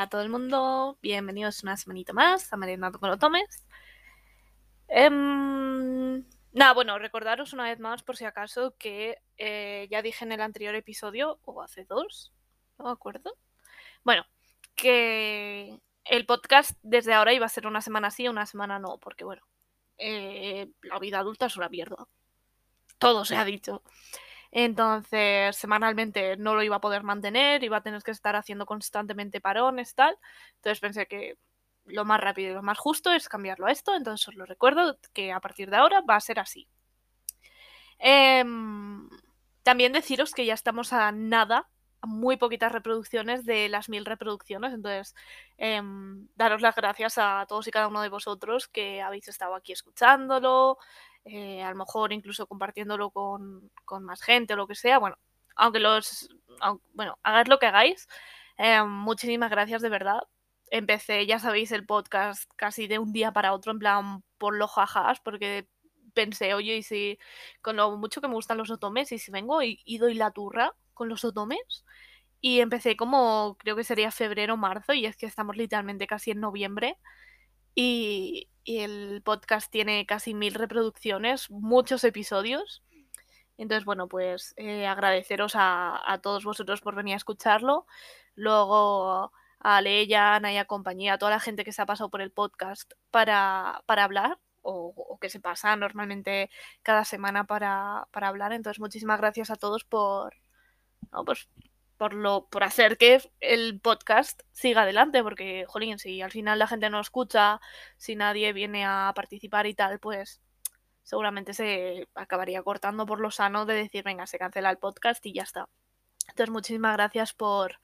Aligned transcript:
A 0.00 0.08
todo 0.08 0.22
el 0.22 0.30
mundo, 0.30 0.98
bienvenidos 1.02 1.62
una 1.62 1.76
semanita 1.76 2.14
más 2.14 2.50
a 2.54 2.56
Merendando 2.56 2.98
con 2.98 3.10
los 3.10 3.18
Tomes. 3.18 3.66
Em, 4.88 6.24
nada, 6.52 6.72
bueno, 6.72 6.98
recordaros 6.98 7.52
una 7.52 7.64
vez 7.64 7.78
más, 7.80 8.02
por 8.02 8.16
si 8.16 8.24
acaso, 8.24 8.74
que 8.78 9.18
eh, 9.36 9.88
ya 9.90 10.00
dije 10.00 10.24
en 10.24 10.32
el 10.32 10.40
anterior 10.40 10.74
episodio, 10.74 11.38
o 11.44 11.60
hace 11.60 11.84
dos, 11.84 12.32
no 12.78 12.86
me 12.86 12.92
acuerdo. 12.92 13.36
Bueno, 14.02 14.24
que 14.74 15.78
el 16.06 16.24
podcast 16.24 16.78
desde 16.82 17.12
ahora 17.12 17.34
iba 17.34 17.44
a 17.44 17.50
ser 17.50 17.66
una 17.66 17.82
semana 17.82 18.10
sí, 18.10 18.26
una 18.26 18.46
semana 18.46 18.78
no, 18.78 18.96
porque 18.96 19.24
bueno, 19.24 19.42
eh, 19.98 20.70
la 20.80 20.98
vida 20.98 21.18
adulta 21.18 21.44
es 21.44 21.58
una 21.58 21.68
mierda. 21.68 22.08
Todo 22.96 23.26
se 23.26 23.36
ha 23.36 23.44
dicho. 23.44 23.82
Entonces, 24.52 25.56
semanalmente 25.56 26.36
no 26.36 26.54
lo 26.54 26.62
iba 26.62 26.76
a 26.76 26.80
poder 26.80 27.02
mantener, 27.04 27.62
iba 27.62 27.78
a 27.78 27.82
tener 27.82 28.02
que 28.02 28.10
estar 28.10 28.36
haciendo 28.36 28.66
constantemente 28.66 29.40
parones, 29.40 29.94
tal. 29.94 30.16
Entonces 30.56 30.80
pensé 30.80 31.06
que 31.06 31.36
lo 31.84 32.04
más 32.04 32.20
rápido 32.20 32.50
y 32.52 32.54
lo 32.54 32.62
más 32.62 32.78
justo 32.78 33.12
es 33.12 33.28
cambiarlo 33.28 33.66
a 33.66 33.72
esto. 33.72 33.94
Entonces 33.94 34.28
os 34.28 34.34
lo 34.34 34.46
recuerdo 34.46 34.98
que 35.12 35.32
a 35.32 35.40
partir 35.40 35.70
de 35.70 35.76
ahora 35.76 36.00
va 36.02 36.16
a 36.16 36.20
ser 36.20 36.40
así. 36.40 36.68
Em, 37.98 39.08
también 39.62 39.92
deciros 39.92 40.32
que 40.32 40.46
ya 40.46 40.54
estamos 40.54 40.92
a 40.92 41.12
nada, 41.12 41.68
a 42.00 42.06
muy 42.06 42.36
poquitas 42.38 42.72
reproducciones 42.72 43.44
de 43.44 43.68
las 43.68 43.88
mil 43.88 44.04
reproducciones. 44.06 44.72
Entonces, 44.72 45.14
em, 45.58 46.28
daros 46.34 46.62
las 46.62 46.74
gracias 46.74 47.18
a 47.18 47.44
todos 47.48 47.68
y 47.68 47.70
cada 47.70 47.88
uno 47.88 48.00
de 48.02 48.08
vosotros 48.08 48.68
que 48.68 49.02
habéis 49.02 49.28
estado 49.28 49.54
aquí 49.54 49.72
escuchándolo, 49.72 50.78
eh, 51.24 51.62
a 51.62 51.70
lo 51.70 51.76
mejor 51.76 52.12
incluso 52.12 52.46
compartiéndolo 52.46 53.10
con, 53.10 53.70
más 54.02 54.22
gente 54.22 54.54
o 54.54 54.56
lo 54.56 54.66
que 54.66 54.74
sea. 54.74 54.98
Bueno, 54.98 55.16
aunque 55.56 55.80
los. 55.80 56.28
bueno, 56.94 57.18
hagáis 57.22 57.48
lo 57.48 57.58
que 57.58 57.66
hagáis. 57.66 58.08
Eh, 58.58 58.82
muchísimas 58.84 59.50
gracias 59.50 59.82
de 59.82 59.88
verdad. 59.88 60.20
Empecé, 60.70 61.26
ya 61.26 61.38
sabéis, 61.38 61.72
el 61.72 61.86
podcast 61.86 62.50
casi 62.56 62.86
de 62.86 62.98
un 62.98 63.12
día 63.12 63.32
para 63.32 63.52
otro, 63.52 63.72
en 63.72 63.78
plan 63.80 64.24
por 64.38 64.56
los 64.56 64.70
jajas, 64.70 65.20
porque 65.20 65.68
pensé, 66.14 66.54
oye, 66.54 66.76
y 66.76 66.82
si 66.82 67.18
con 67.62 67.76
lo 67.76 67.96
mucho 67.96 68.20
que 68.20 68.28
me 68.28 68.34
gustan 68.34 68.58
los 68.58 68.70
otomes, 68.70 69.12
y 69.12 69.18
si 69.18 69.30
vengo 69.30 69.62
y, 69.62 69.80
y 69.84 69.98
doy 69.98 70.14
la 70.14 70.30
turra 70.30 70.74
con 70.94 71.08
los 71.08 71.24
otomes. 71.24 71.84
Y 72.40 72.60
empecé 72.60 72.96
como, 72.96 73.56
creo 73.58 73.76
que 73.76 73.84
sería 73.84 74.10
febrero 74.10 74.54
o 74.54 74.56
marzo, 74.56 74.94
y 74.94 75.06
es 75.06 75.16
que 75.16 75.26
estamos 75.26 75.56
literalmente 75.56 76.06
casi 76.06 76.30
en 76.30 76.40
noviembre. 76.40 76.98
Y, 77.74 78.48
el 78.78 79.22
podcast 79.22 79.70
tiene 79.70 80.06
casi 80.06 80.34
mil 80.34 80.54
reproducciones, 80.54 81.50
muchos 81.50 82.04
episodios. 82.04 82.82
Entonces, 83.58 83.84
bueno, 83.84 84.08
pues 84.08 84.54
eh, 84.56 84.86
agradeceros 84.86 85.52
a, 85.54 86.18
todos 86.22 86.44
vosotros 86.44 86.80
por 86.80 86.94
venir 86.94 87.14
a 87.14 87.16
escucharlo. 87.18 87.86
Luego 88.34 89.32
a 89.58 89.80
Leia, 89.82 90.36
Ana 90.36 90.52
y 90.54 90.64
compañía, 90.64 91.14
a 91.14 91.18
toda 91.18 91.32
la 91.32 91.40
gente 91.40 91.64
que 91.64 91.72
se 91.72 91.82
ha 91.82 91.86
pasado 91.86 92.10
por 92.10 92.22
el 92.22 92.32
podcast 92.32 92.92
para, 93.10 93.82
para 93.86 94.04
hablar 94.04 94.38
o, 94.62 95.18
que 95.20 95.28
se 95.30 95.40
pasa 95.40 95.76
normalmente 95.76 96.50
cada 96.82 97.04
semana 97.04 97.44
para, 97.44 98.08
para, 98.12 98.28
hablar. 98.28 98.52
Entonces, 98.52 98.80
muchísimas 98.80 99.20
gracias 99.20 99.50
a 99.50 99.56
todos 99.56 99.84
por, 99.84 100.34
no, 101.12 101.24
pues, 101.24 101.48
por, 102.00 102.14
lo, 102.14 102.46
por 102.46 102.64
hacer 102.64 102.96
que 102.96 103.20
el 103.40 103.78
podcast 103.78 104.40
siga 104.52 104.82
adelante, 104.84 105.22
porque, 105.22 105.66
jolín, 105.68 105.98
si 105.98 106.22
al 106.22 106.30
final 106.30 106.58
la 106.58 106.66
gente 106.66 106.88
no 106.88 106.98
escucha, 106.98 107.60
si 107.98 108.16
nadie 108.16 108.54
viene 108.54 108.86
a 108.86 109.12
participar 109.14 109.66
y 109.66 109.74
tal, 109.74 110.00
pues 110.00 110.40
seguramente 111.02 111.52
se 111.52 112.08
acabaría 112.14 112.62
cortando 112.62 113.04
por 113.04 113.20
lo 113.20 113.30
sano 113.30 113.66
de 113.66 113.74
decir, 113.74 114.02
venga, 114.02 114.26
se 114.26 114.38
cancela 114.38 114.70
el 114.70 114.78
podcast 114.78 115.26
y 115.26 115.34
ya 115.34 115.42
está. 115.42 115.68
Entonces, 116.28 116.50
muchísimas 116.50 116.94
gracias 116.94 117.34
por, 117.34 117.80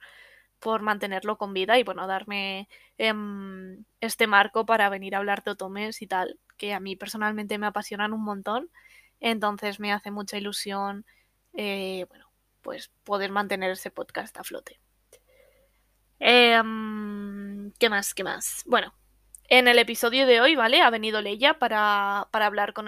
por 0.59 0.81
mantenerlo 0.81 1.37
con 1.37 1.53
vida 1.53 1.77
y, 1.77 1.83
bueno, 1.83 2.07
darme 2.07 2.69
em, 2.97 3.85
este 4.01 4.25
marco 4.25 4.65
para 4.65 4.89
venir 4.89 5.13
a 5.13 5.19
hablar 5.19 5.43
de 5.43 5.51
otomes 5.51 6.01
y 6.01 6.07
tal, 6.07 6.39
que 6.57 6.73
a 6.73 6.79
mí 6.79 6.95
personalmente 6.95 7.59
me 7.59 7.67
apasionan 7.67 8.13
un 8.13 8.23
montón. 8.23 8.71
Entonces, 9.19 9.79
me 9.79 9.93
hace 9.93 10.09
mucha 10.09 10.37
ilusión, 10.37 11.05
eh, 11.53 12.07
bueno, 12.09 12.26
pues 12.67 12.91
poder 13.05 13.31
mantener 13.31 13.71
ese 13.71 13.91
podcast 13.91 14.35
a 14.35 14.43
flote. 14.43 14.81
Em, 16.19 17.71
¿Qué 17.79 17.89
más? 17.89 18.13
¿Qué 18.13 18.25
más? 18.25 18.63
Bueno, 18.65 18.93
en 19.47 19.69
el 19.69 19.79
episodio 19.79 20.27
de 20.27 20.41
hoy, 20.41 20.57
¿vale? 20.57 20.81
Ha 20.81 20.89
venido 20.89 21.21
Leia 21.21 21.59
para, 21.59 22.27
para 22.29 22.45
hablar 22.45 22.73
con 22.73 22.87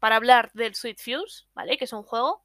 para 0.00 0.16
hablar 0.16 0.50
del 0.54 0.74
Sweet 0.74 0.98
Fuse, 0.98 1.46
¿vale? 1.54 1.78
Que 1.78 1.84
es 1.84 1.92
un 1.92 2.02
juego. 2.02 2.44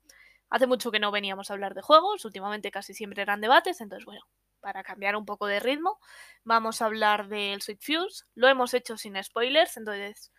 Hace 0.52 0.68
mucho 0.68 0.92
que 0.92 1.00
no 1.00 1.10
veníamos 1.10 1.50
a 1.50 1.54
hablar 1.54 1.74
de 1.74 1.82
juegos, 1.82 2.24
últimamente 2.24 2.70
casi 2.70 2.94
siempre 2.94 3.24
eran 3.24 3.42
debates, 3.42 3.82
entonces 3.82 4.06
bueno, 4.06 4.22
para 4.60 4.84
cambiar 4.84 5.16
un 5.16 5.26
poco 5.26 5.48
de 5.48 5.60
ritmo, 5.60 6.00
vamos 6.44 6.84
a 6.84 6.86
hablar 6.86 7.30
del 7.30 7.64
Sweet 7.64 7.82
Fuse. 7.82 8.26
Lo 8.36 8.48
hemos 8.48 8.76
hecho 8.76 8.96
sin 8.96 9.16
spoilers, 9.24 9.76
entonces 9.78 10.32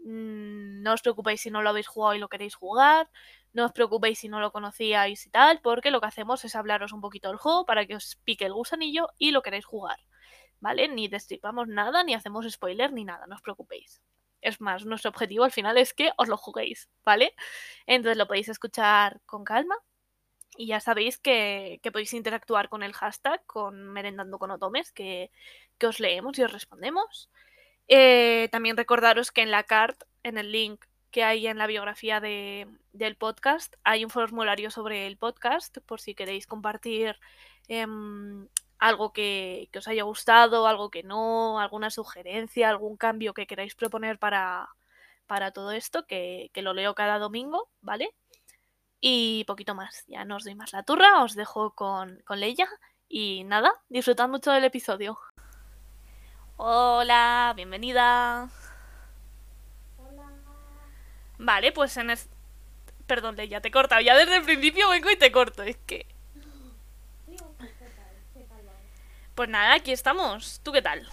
mm, 0.00 0.82
no 0.82 0.92
os 0.92 1.02
preocupéis 1.02 1.40
si 1.40 1.52
no 1.52 1.62
lo 1.62 1.68
habéis 1.68 1.86
jugado 1.86 2.16
y 2.16 2.18
lo 2.18 2.28
queréis 2.28 2.56
jugar. 2.56 3.08
No 3.54 3.64
os 3.66 3.72
preocupéis 3.72 4.18
si 4.18 4.28
no 4.28 4.40
lo 4.40 4.52
conocíais 4.52 5.26
y 5.26 5.30
tal, 5.30 5.60
porque 5.62 5.90
lo 5.92 6.00
que 6.00 6.08
hacemos 6.08 6.44
es 6.44 6.56
hablaros 6.56 6.92
un 6.92 7.00
poquito 7.00 7.28
del 7.28 7.38
juego 7.38 7.64
para 7.64 7.86
que 7.86 7.96
os 7.96 8.16
pique 8.24 8.44
el 8.44 8.52
gusanillo 8.52 9.08
y 9.16 9.30
lo 9.30 9.42
queréis 9.42 9.64
jugar. 9.64 9.98
¿Vale? 10.60 10.88
Ni 10.88 11.08
destripamos 11.08 11.68
nada, 11.68 12.04
ni 12.04 12.14
hacemos 12.14 12.50
spoiler, 12.50 12.92
ni 12.92 13.04
nada, 13.04 13.26
no 13.26 13.36
os 13.36 13.42
preocupéis. 13.42 14.02
Es 14.40 14.60
más, 14.60 14.84
nuestro 14.84 15.10
objetivo 15.10 15.44
al 15.44 15.52
final 15.52 15.78
es 15.78 15.94
que 15.94 16.10
os 16.16 16.28
lo 16.28 16.36
juguéis, 16.36 16.90
¿vale? 17.04 17.34
Entonces 17.86 18.18
lo 18.18 18.26
podéis 18.26 18.48
escuchar 18.48 19.20
con 19.24 19.44
calma. 19.44 19.76
Y 20.56 20.66
ya 20.68 20.80
sabéis 20.80 21.18
que, 21.18 21.80
podéis 21.92 22.12
interactuar 22.12 22.68
con 22.68 22.82
el 22.82 22.92
hashtag, 22.92 23.44
con 23.46 23.88
Merendando 23.92 24.38
con 24.38 24.50
Otomes, 24.50 24.92
que, 24.92 25.30
que 25.78 25.86
os 25.86 26.00
leemos 26.00 26.38
y 26.38 26.42
os 26.42 26.52
respondemos. 26.52 27.30
Eh, 27.88 28.48
también 28.52 28.76
recordaros 28.76 29.30
que 29.32 29.42
en 29.42 29.50
la 29.50 29.64
card, 29.64 29.96
en 30.22 30.38
el 30.38 30.52
link 30.52 30.84
que 31.14 31.22
hay 31.22 31.46
en 31.46 31.58
la 31.58 31.68
biografía 31.68 32.18
de, 32.18 32.66
del 32.92 33.14
podcast. 33.14 33.76
Hay 33.84 34.04
un 34.04 34.10
formulario 34.10 34.68
sobre 34.72 35.06
el 35.06 35.16
podcast 35.16 35.78
por 35.86 36.00
si 36.00 36.12
queréis 36.16 36.48
compartir 36.48 37.16
em, 37.68 38.48
algo 38.80 39.12
que, 39.12 39.70
os 39.78 39.86
haya 39.86 40.02
gustado, 40.02 40.66
algo 40.66 40.90
que 40.90 41.04
no, 41.04 41.60
alguna 41.60 41.90
sugerencia, 41.90 42.68
algún 42.68 42.96
cambio 42.96 43.32
que 43.32 43.46
queráis 43.46 43.76
proponer 43.76 44.18
para, 44.18 44.68
para 45.28 45.52
todo 45.52 45.70
esto, 45.70 46.04
que, 46.04 46.50
lo 46.56 46.74
leo 46.74 46.96
cada 46.96 47.20
domingo, 47.20 47.68
¿vale? 47.80 48.12
Y 49.00 49.44
poquito 49.44 49.76
más, 49.76 50.02
ya 50.08 50.24
no 50.24 50.34
os 50.34 50.42
doy 50.42 50.56
más 50.56 50.72
la 50.72 50.82
turra, 50.82 51.22
os 51.22 51.36
dejo 51.36 51.74
con, 51.76 52.22
con 52.24 52.40
Leia 52.40 52.68
y 53.08 53.44
nada, 53.44 53.72
disfrutad 53.88 54.28
mucho 54.28 54.50
del 54.50 54.64
episodio. 54.64 55.16
Hola, 56.56 57.52
bienvenida. 57.54 58.50
Vale, 61.38 61.72
pues 61.72 61.96
en 61.96 62.10
es... 62.10 62.28
Perdón, 63.06 63.36
ya 63.36 63.60
te 63.60 63.68
he 63.68 63.70
cortado. 63.70 64.00
Ya 64.00 64.16
desde 64.16 64.36
el 64.36 64.44
principio 64.44 64.88
vengo 64.88 65.10
y 65.10 65.16
te 65.16 65.30
corto. 65.30 65.62
Es 65.62 65.76
que... 65.86 66.06
Pues 69.34 69.48
nada, 69.48 69.74
aquí 69.74 69.92
estamos. 69.92 70.60
¿Tú 70.62 70.72
qué 70.72 70.80
tal? 70.80 71.06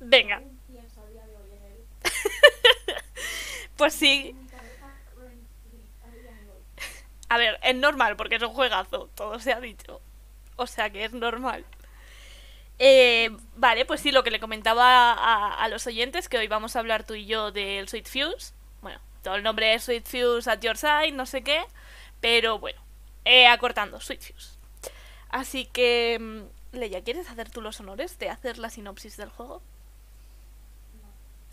Venga. 0.00 0.42
pues 3.76 3.94
sí. 3.94 4.36
A 7.28 7.38
ver, 7.38 7.58
es 7.62 7.74
normal 7.74 8.16
porque 8.16 8.34
es 8.36 8.42
un 8.42 8.52
juegazo, 8.52 9.08
todo 9.14 9.38
se 9.38 9.52
ha 9.52 9.60
dicho. 9.60 10.02
O 10.56 10.66
sea 10.66 10.90
que 10.90 11.04
es 11.04 11.12
normal. 11.12 11.64
Eh, 12.84 13.30
vale, 13.54 13.84
pues 13.84 14.00
sí, 14.00 14.10
lo 14.10 14.24
que 14.24 14.32
le 14.32 14.40
comentaba 14.40 15.12
a, 15.12 15.68
los 15.68 15.86
oyentes, 15.86 16.28
que 16.28 16.38
hoy 16.38 16.48
vamos 16.48 16.74
a 16.74 16.80
hablar 16.80 17.04
tú 17.04 17.14
y 17.14 17.26
yo 17.26 17.52
del 17.52 17.88
Sweet 17.88 18.08
Fuse. 18.08 18.54
Bueno, 18.80 18.98
todo 19.22 19.36
el 19.36 19.44
nombre 19.44 19.72
es 19.72 19.84
Sweet 19.84 20.04
Fuse 20.04 20.50
at 20.50 20.58
Your 20.62 20.76
Side, 20.76 21.12
no 21.12 21.24
sé 21.24 21.44
qué. 21.44 21.62
Pero 22.20 22.58
bueno, 22.58 22.82
eh, 23.24 23.46
acortando, 23.46 24.00
Sweet 24.00 24.22
Fuse. 24.22 24.58
Así 25.28 25.66
que, 25.66 26.18
mm, 26.20 26.76
Leia, 26.76 27.04
¿quieres 27.04 27.30
hacer 27.30 27.50
tú 27.50 27.60
los 27.60 27.78
honores 27.78 28.18
de 28.18 28.30
hacer 28.30 28.58
la 28.58 28.68
sinopsis 28.68 29.16
del 29.16 29.30
juego? 29.30 29.62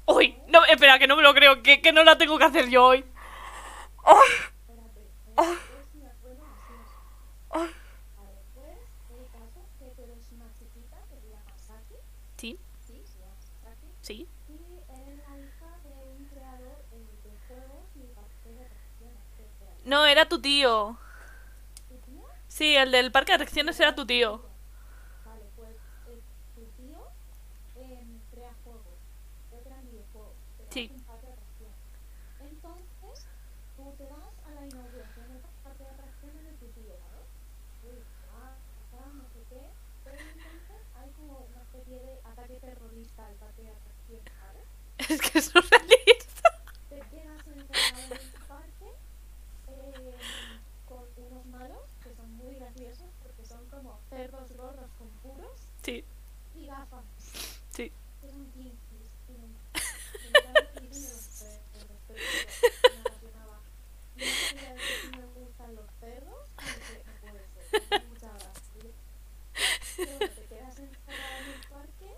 Uy, 0.07 0.35
no, 0.47 0.65
espera, 0.65 0.97
que 0.97 1.05
no 1.05 1.15
me 1.15 1.21
lo 1.21 1.35
creo, 1.35 1.61
que, 1.61 1.91
no 1.93 2.03
la 2.03 2.17
tengo 2.17 2.39
que 2.39 2.45
hacer 2.45 2.69
yo 2.69 2.85
hoy. 2.85 3.05
Sí. 14.09 14.27
No, 19.85 20.05
era 20.05 20.27
tu 20.27 20.39
tío. 20.41 20.97
Sí, 22.47 22.75
el 22.75 22.91
del 22.91 23.11
parque 23.11 23.31
de 23.31 23.35
atracciones 23.35 23.79
era 23.79 23.95
tu 23.95 24.05
tío. 24.05 24.41
Vale, 25.25 25.45
pues 25.55 25.75
tu 26.55 26.61
tío 26.81 26.99
crea 28.31 28.53
juegos. 28.63 28.83
Yo 29.51 29.59
crea 29.63 29.81
videojuegos. 29.81 30.33
Sí. 30.69 30.91
Entonces, 32.41 33.25
tú 33.77 33.93
te 33.97 34.03
vas 34.05 34.33
a 34.45 34.51
la 34.55 34.65
inauguración 34.65 35.27
del 35.29 35.41
parque 35.63 35.83
de 35.83 35.89
atracciones 35.89 36.43
de 36.43 36.51
tu 36.53 36.65
suicida, 36.73 36.95
¿no? 37.13 37.89
Uy, 37.89 37.99
ah, 38.33 38.53
acá, 38.53 39.05
no 39.13 39.23
sé 39.29 39.39
qué. 39.49 39.69
Pero 40.03 40.17
entonces 40.17 40.81
hay 40.95 41.09
como 41.11 41.39
una 41.49 41.61
especie 41.63 41.99
de 41.99 42.19
ataque 42.25 42.59
terrorista 42.59 43.25
al 43.27 43.35
parque 43.35 43.61
de 43.63 43.69
atracciones, 43.69 44.33
¿sabes? 44.39 45.09
Es 45.09 45.21
que 45.21 45.39
es 45.39 45.45
surrealista. 45.45 46.49
Te 46.89 46.99
quedas 46.99 47.47
encerrado 47.47 48.13
en 48.15 48.19
un 48.19 48.47
parque 48.47 48.91
eh, 49.67 50.15
con 50.87 51.03
unos 51.25 51.45
malos 51.47 51.79
que 52.03 52.15
son 52.15 52.31
muy 52.33 52.55
graciosos 52.55 53.07
porque 53.21 53.45
son 53.45 53.65
como 53.69 53.99
cerdos 54.09 54.51
gordos 54.57 54.89
con 54.97 55.07
puros 55.21 55.51
Sí, 55.83 56.03
y 56.55 56.65
gafas. 56.65 57.03
sí. 57.71 57.91
que 58.21 58.29
son 58.29 58.45
kinkies. 58.51 59.09
tienen- 59.27 59.55
Me 60.21 60.39
encanta 60.39 60.59
el 60.59 60.67
feeling 60.79 61.01
de 61.01 61.09
los 61.09 61.21
cerdos, 61.21 61.97
pero 62.07 62.19
me 62.95 63.01
apasionaba. 63.01 63.59
Y 64.17 64.19
no 64.19 64.25
quería 64.49 64.73
decir 64.73 65.11
que 65.11 65.17
me 65.17 65.25
gustan 65.27 65.75
los 65.75 65.85
cerdos 65.99 66.47
porque 66.55 67.03
no 67.05 67.13
puede 67.21 67.45
ser. 67.69 67.89
me 67.89 67.95
hace 67.97 68.07
mucha 68.07 68.29
gracia. 68.33 68.59
Pero 69.95 70.17
bueno, 70.17 70.33
te 70.35 70.45
quedas 70.45 70.79
encerrado 70.79 71.35
en 71.39 71.47
un 71.55 71.61
parque 71.69 72.11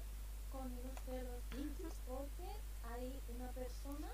con 0.52 0.66
unos 0.72 0.98
cerdos 1.06 1.42
kinkies 1.52 1.94
porque 2.08 2.50
hay 2.94 3.20
una 3.36 3.50
persona 3.52 4.10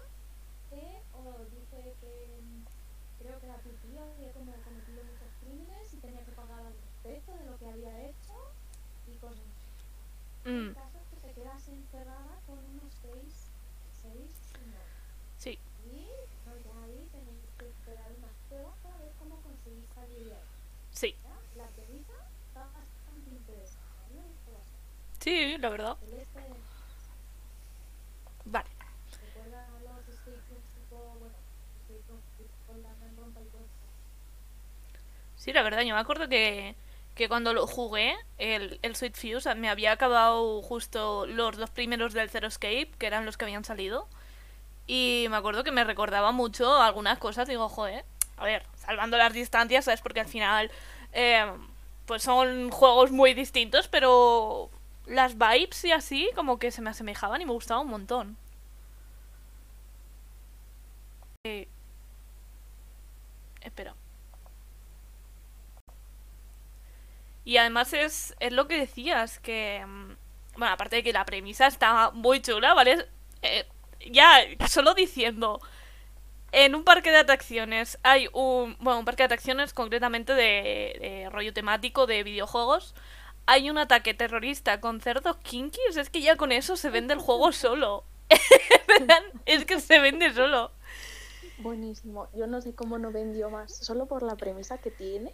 que 0.69 1.01
o 1.13 1.45
dice 1.51 1.93
que 2.01 2.39
mm, 2.43 2.63
creo 3.19 3.39
que 3.39 3.45
era 3.47 3.57
tu 3.59 3.69
tío 3.87 4.03
había 4.03 4.31
como 4.33 4.51
cometido 4.63 5.03
muchos 5.03 5.31
crímenes 5.41 5.93
y 5.93 5.97
tenía 5.97 6.23
que 6.25 6.31
pagar 6.33 6.59
al 6.59 6.73
respecto 6.75 7.33
de 7.35 7.45
lo 7.45 7.57
que 7.57 7.69
había 7.69 8.07
hecho 8.09 8.35
y 9.07 9.15
cosas 9.17 9.39
así. 9.39 10.49
Mm, 10.49 10.67
El 10.69 10.75
caso 10.75 10.97
es 10.99 11.07
que 11.21 11.27
te 11.27 11.33
quedas 11.33 11.67
encerrada 11.67 12.39
con 12.45 12.59
unos 12.59 12.93
seis, 13.01 13.47
seis 14.01 14.31
señores. 14.51 14.95
sí. 15.37 15.59
Y 15.87 16.07
no, 16.45 16.55
ya 16.63 16.83
ahí 16.83 17.07
tenéis 17.11 17.43
que 17.57 17.65
superar 17.71 18.11
unas 18.17 18.35
pruebas 18.49 18.75
para 18.83 18.97
ver 18.97 19.11
cómo 19.19 19.35
conseguís 19.41 19.87
salir 19.95 20.25
de 20.27 20.35
ahí. 20.35 20.47
Sí. 20.91 21.15
¿ya? 21.23 21.35
La 21.63 21.67
premisa 21.69 22.13
está 22.47 22.59
bastante 22.67 23.29
interesante. 23.31 23.87
A 24.03 24.09
mí 24.09 24.15
me 24.19 24.27
gustó 24.27 24.51
bastante. 24.51 24.77
Sí, 25.19 25.31
la 25.31 25.46
verdad. 25.46 25.46
El 25.46 25.46
este 25.46 25.46
Vale. 25.46 25.46
recuerda 25.46 25.46
a 25.46 25.46
los 25.46 25.46
escape 25.46 25.46
rooms 25.46 25.46
tipo, 25.46 25.46
bueno, 25.46 25.46
escape 25.46 25.46
rooms 25.46 25.46
Danganronpa 32.83 33.41
y 33.41 33.45
cosas. 33.45 33.67
Sí, 35.37 35.53
la 35.53 35.61
verdad, 35.61 35.81
yo 35.81 35.93
me 35.93 35.99
acuerdo 36.01 36.27
que, 36.27 36.75
que 37.15 37.27
cuando 37.27 37.53
lo 37.53 37.67
jugué, 37.67 38.15
el, 38.37 38.79
el 38.81 38.95
Sweet 38.95 39.15
Fuse, 39.15 39.55
me 39.55 39.69
había 39.69 39.91
acabado 39.93 40.61
justo 40.61 41.25
los 41.25 41.57
dos 41.57 41.69
primeros 41.69 42.13
del 42.13 42.29
Zero 42.29 42.47
Escape, 42.47 42.91
que 42.97 43.07
eran 43.07 43.25
los 43.25 43.37
que 43.37 43.45
habían 43.45 43.63
salido. 43.63 44.07
Y 44.87 45.27
me 45.29 45.37
acuerdo 45.37 45.63
que 45.63 45.71
me 45.71 45.83
recordaba 45.83 46.31
mucho 46.31 46.81
algunas 46.81 47.19
cosas. 47.19 47.47
Digo, 47.47 47.69
joder, 47.69 48.05
a 48.37 48.45
ver, 48.45 48.63
salvando 48.77 49.17
las 49.17 49.33
distancias, 49.33 49.85
¿sabes? 49.85 50.01
Porque 50.01 50.21
al 50.21 50.27
final, 50.27 50.71
eh, 51.13 51.45
pues 52.05 52.23
son 52.23 52.71
juegos 52.71 53.11
muy 53.11 53.33
distintos, 53.33 53.87
pero 53.87 54.69
las 55.07 55.37
vibes 55.37 55.83
y 55.85 55.91
así, 55.91 56.29
como 56.35 56.59
que 56.59 56.71
se 56.71 56.81
me 56.81 56.89
asemejaban 56.91 57.41
y 57.41 57.45
me 57.45 57.51
gustaba 57.53 57.81
un 57.81 57.89
montón. 57.89 58.37
Eh, 61.45 61.67
espera. 63.61 63.93
Y 67.45 67.57
además 67.57 67.93
es, 67.93 68.35
es 68.39 68.51
lo 68.53 68.67
que 68.67 68.77
decías, 68.79 69.39
que... 69.39 69.83
mm, 69.85 70.15
Bueno, 70.57 70.73
aparte 70.73 70.97
de 70.97 71.03
que 71.03 71.13
la 71.13 71.25
premisa 71.25 71.67
está 71.67 72.11
muy 72.11 72.41
chula, 72.41 72.73
¿vale? 72.73 73.05
Eh, 73.41 73.65
ya, 74.11 74.39
solo 74.69 74.93
diciendo... 74.93 75.59
En 76.53 76.75
un 76.75 76.83
parque 76.85 77.11
de 77.11 77.17
atracciones 77.17 77.99
hay 78.03 78.29
un... 78.33 78.77
Bueno, 78.79 78.99
un 78.99 79.05
parque 79.05 79.23
de 79.23 79.25
atracciones 79.25 79.73
concretamente 79.73 80.33
de, 80.33 80.97
de 81.01 81.29
rollo 81.31 81.53
temático 81.53 82.07
de 82.07 82.23
videojuegos. 82.23 82.95
Hay 83.47 83.69
un 83.69 83.77
ataque 83.77 84.13
terrorista 84.13 84.81
con 84.81 85.01
cerdos 85.01 85.37
kinkies. 85.37 85.97
Es 85.97 86.09
que 86.09 86.21
ya 86.21 86.35
con 86.35 86.51
eso 86.51 86.75
se 86.75 86.89
vende 86.89 87.13
el 87.13 87.19
juego 87.19 87.51
solo. 87.51 88.03
Es 89.45 89.63
que 89.65 89.79
se 89.79 89.99
vende 89.99 90.33
solo. 90.33 90.71
Buenísimo. 91.59 92.27
Yo 92.33 92.45
no 92.45 92.61
sé 92.61 92.75
cómo 92.75 92.97
no 92.97 93.11
vendió 93.11 93.49
más. 93.49 93.73
Solo 93.73 94.05
por 94.05 94.21
la 94.21 94.35
premisa 94.35 94.77
que 94.77 94.91
tiene, 94.91 95.33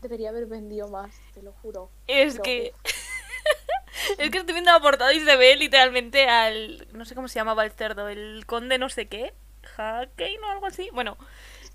debería 0.00 0.30
haber 0.30 0.46
vendido 0.46 0.88
más, 0.88 1.12
te 1.34 1.42
lo 1.42 1.52
juro. 1.62 1.88
Es 2.08 2.32
Pero, 2.32 2.42
que... 2.42 2.74
es 4.18 4.30
que 4.30 4.38
estoy 4.38 4.52
viendo 4.52 4.72
la 4.72 4.80
portada 4.80 5.14
y 5.14 5.20
se 5.20 5.36
ve 5.36 5.54
literalmente 5.56 6.28
al... 6.28 6.88
No 6.92 7.04
sé 7.04 7.14
cómo 7.14 7.28
se 7.28 7.36
llamaba 7.36 7.64
el 7.64 7.70
cerdo, 7.70 8.08
el 8.08 8.44
conde 8.46 8.78
no 8.78 8.88
sé 8.88 9.06
qué. 9.06 9.32
Hakein 9.76 10.42
o 10.42 10.50
algo 10.50 10.66
así. 10.66 10.90
Bueno, 10.92 11.16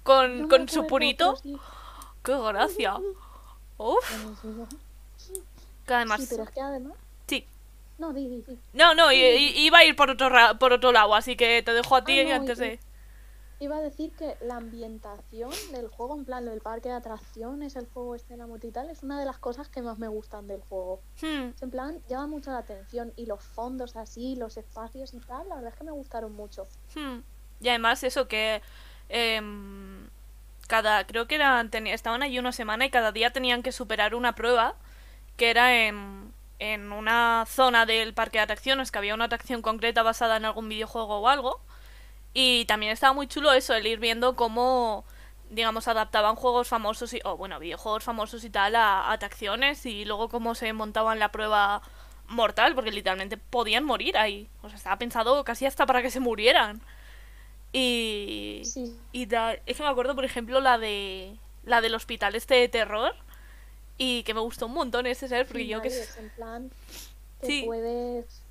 con, 0.03 0.41
no 0.41 0.47
con 0.49 0.67
su 0.67 0.85
purito. 0.85 1.37
¡Qué 2.23 2.37
gracia! 2.37 2.97
Uf, 3.77 4.43
que 5.87 5.93
además... 5.95 6.21
Sí, 6.21 6.27
pero 6.29 6.43
es 6.43 6.51
que 6.51 6.61
además. 6.61 6.93
Sí. 7.27 7.47
No, 7.97 8.13
di, 8.13 8.27
di, 8.27 8.43
di. 8.47 8.59
No, 8.73 8.93
no, 8.93 9.11
iba 9.11 9.79
a 9.79 9.83
ir 9.85 9.95
por 9.95 10.11
otro, 10.11 10.29
ra- 10.29 10.53
por 10.59 10.71
otro 10.73 10.91
lado, 10.91 11.15
así 11.15 11.35
que 11.35 11.63
te 11.63 11.73
dejo 11.73 11.95
a 11.95 12.03
ti 12.03 12.19
Ah, 12.19 12.23
no, 12.25 12.35
antes 12.35 12.59
de... 12.59 12.79
Iba 13.59 13.77
a 13.77 13.81
decir 13.81 14.11
que 14.11 14.37
la 14.41 14.57
ambientación 14.57 15.49
del 15.71 15.87
juego, 15.87 16.13
en 16.15 16.25
plan, 16.25 16.45
lo 16.45 16.51
del 16.51 16.61
parque 16.61 16.89
de 16.89 16.95
atracciones, 16.95 17.75
el 17.75 17.87
juego 17.91 18.13
este 18.13 18.33
de 18.33 18.37
la 18.37 18.45
moto 18.45 18.67
y 18.67 18.71
tal, 18.71 18.91
es 18.91 19.01
una 19.01 19.19
de 19.19 19.25
las 19.25 19.39
cosas 19.39 19.67
que 19.67 19.81
más 19.81 19.97
me 19.97 20.07
gustan 20.07 20.47
del 20.47 20.61
juego. 20.69 21.01
Hmm, 21.23 21.49
En 21.59 21.71
plan, 21.71 21.99
llama 22.07 22.27
mucho 22.27 22.51
la 22.51 22.59
atención 22.59 23.13
y 23.15 23.25
los 23.25 23.41
fondos 23.43 23.95
así, 23.95 24.35
los 24.35 24.57
espacios 24.57 25.15
y 25.15 25.19
tal, 25.21 25.49
la 25.49 25.55
verdad 25.55 25.71
es 25.73 25.79
que 25.79 25.85
me 25.85 25.91
gustaron 25.91 26.33
mucho. 26.35 26.67
hmm. 26.93 27.17
Y 27.59 27.69
además 27.69 28.03
eso 28.03 28.27
que... 28.27 28.61
em, 29.09 30.07
cada... 30.67 31.07
Creo 31.07 31.27
que 31.27 31.33
eran... 31.35 31.71
teni- 31.71 31.93
estaban 31.93 32.21
allí 32.21 32.37
una 32.37 32.51
semana 32.51 32.85
y 32.85 32.91
cada 32.91 33.11
día 33.11 33.33
tenían 33.33 33.63
que 33.63 33.71
superar 33.71 34.13
una 34.13 34.35
prueba 34.35 34.75
que 35.37 35.49
era 35.49 35.87
en, 35.87 36.33
en 36.59 36.91
una 36.91 37.45
zona 37.47 37.85
del 37.85 38.13
parque 38.13 38.39
de 38.39 38.43
atracciones, 38.43 38.91
que 38.91 38.97
había 38.97 39.13
una 39.13 39.25
atracción 39.25 39.61
concreta 39.61 40.03
basada 40.03 40.37
en 40.37 40.45
algún 40.45 40.69
videojuego 40.69 41.19
o 41.19 41.27
algo. 41.29 41.61
Y 42.33 42.65
también 42.65 42.91
estaba 42.91 43.13
muy 43.13 43.27
chulo 43.27 43.53
eso, 43.53 43.73
el 43.73 43.87
ir 43.87 43.99
viendo 43.99 44.35
cómo, 44.35 45.05
digamos, 45.49 45.87
adaptaban 45.87 46.35
juegos 46.35 46.67
famosos 46.67 47.13
y, 47.13 47.21
o 47.23 47.37
bueno, 47.37 47.59
videojuegos 47.59 48.03
famosos 48.03 48.43
y 48.43 48.49
tal 48.49 48.75
a, 48.75 49.01
a 49.01 49.13
atracciones 49.13 49.85
y 49.85 50.05
luego 50.05 50.29
cómo 50.29 50.55
se 50.55 50.71
montaban 50.73 51.19
la 51.19 51.31
prueba 51.31 51.81
mortal, 52.27 52.75
porque 52.75 52.91
literalmente 52.91 53.37
podían 53.37 53.85
morir 53.85 54.17
ahí. 54.17 54.49
O 54.61 54.69
sea, 54.69 54.77
estaba 54.77 54.97
pensado 54.97 55.43
casi 55.43 55.65
hasta 55.65 55.85
para 55.85 56.01
que 56.01 56.11
se 56.11 56.19
murieran. 56.19 56.81
Y, 57.73 58.61
Sí, 58.65 58.95
y 59.11 59.27
tal. 59.27 59.61
Es 59.65 59.77
que 59.77 59.83
me 59.83 59.89
acuerdo, 59.89 60.15
por 60.15 60.25
ejemplo, 60.25 60.59
la 60.61 60.77
de 60.77 61.35
la 61.63 61.81
del 61.81 61.95
hospital 61.95 62.35
este 62.35 62.55
de 62.55 62.69
terror. 62.69 63.15
Y 63.97 64.23
que 64.23 64.33
me 64.33 64.39
gustó 64.41 64.67
un 64.67 64.73
montón 64.73 65.05
ese, 65.07 65.27
¿sabes? 65.27 65.47
Porque 65.47 65.63
sí, 65.63 65.67
yo 65.69 65.81
que... 65.81 65.87
es 65.87 66.17
en 66.17 66.29
plan 66.31 66.71
que 67.41 67.47
Sí. 67.47 67.63
puedes 67.65 68.41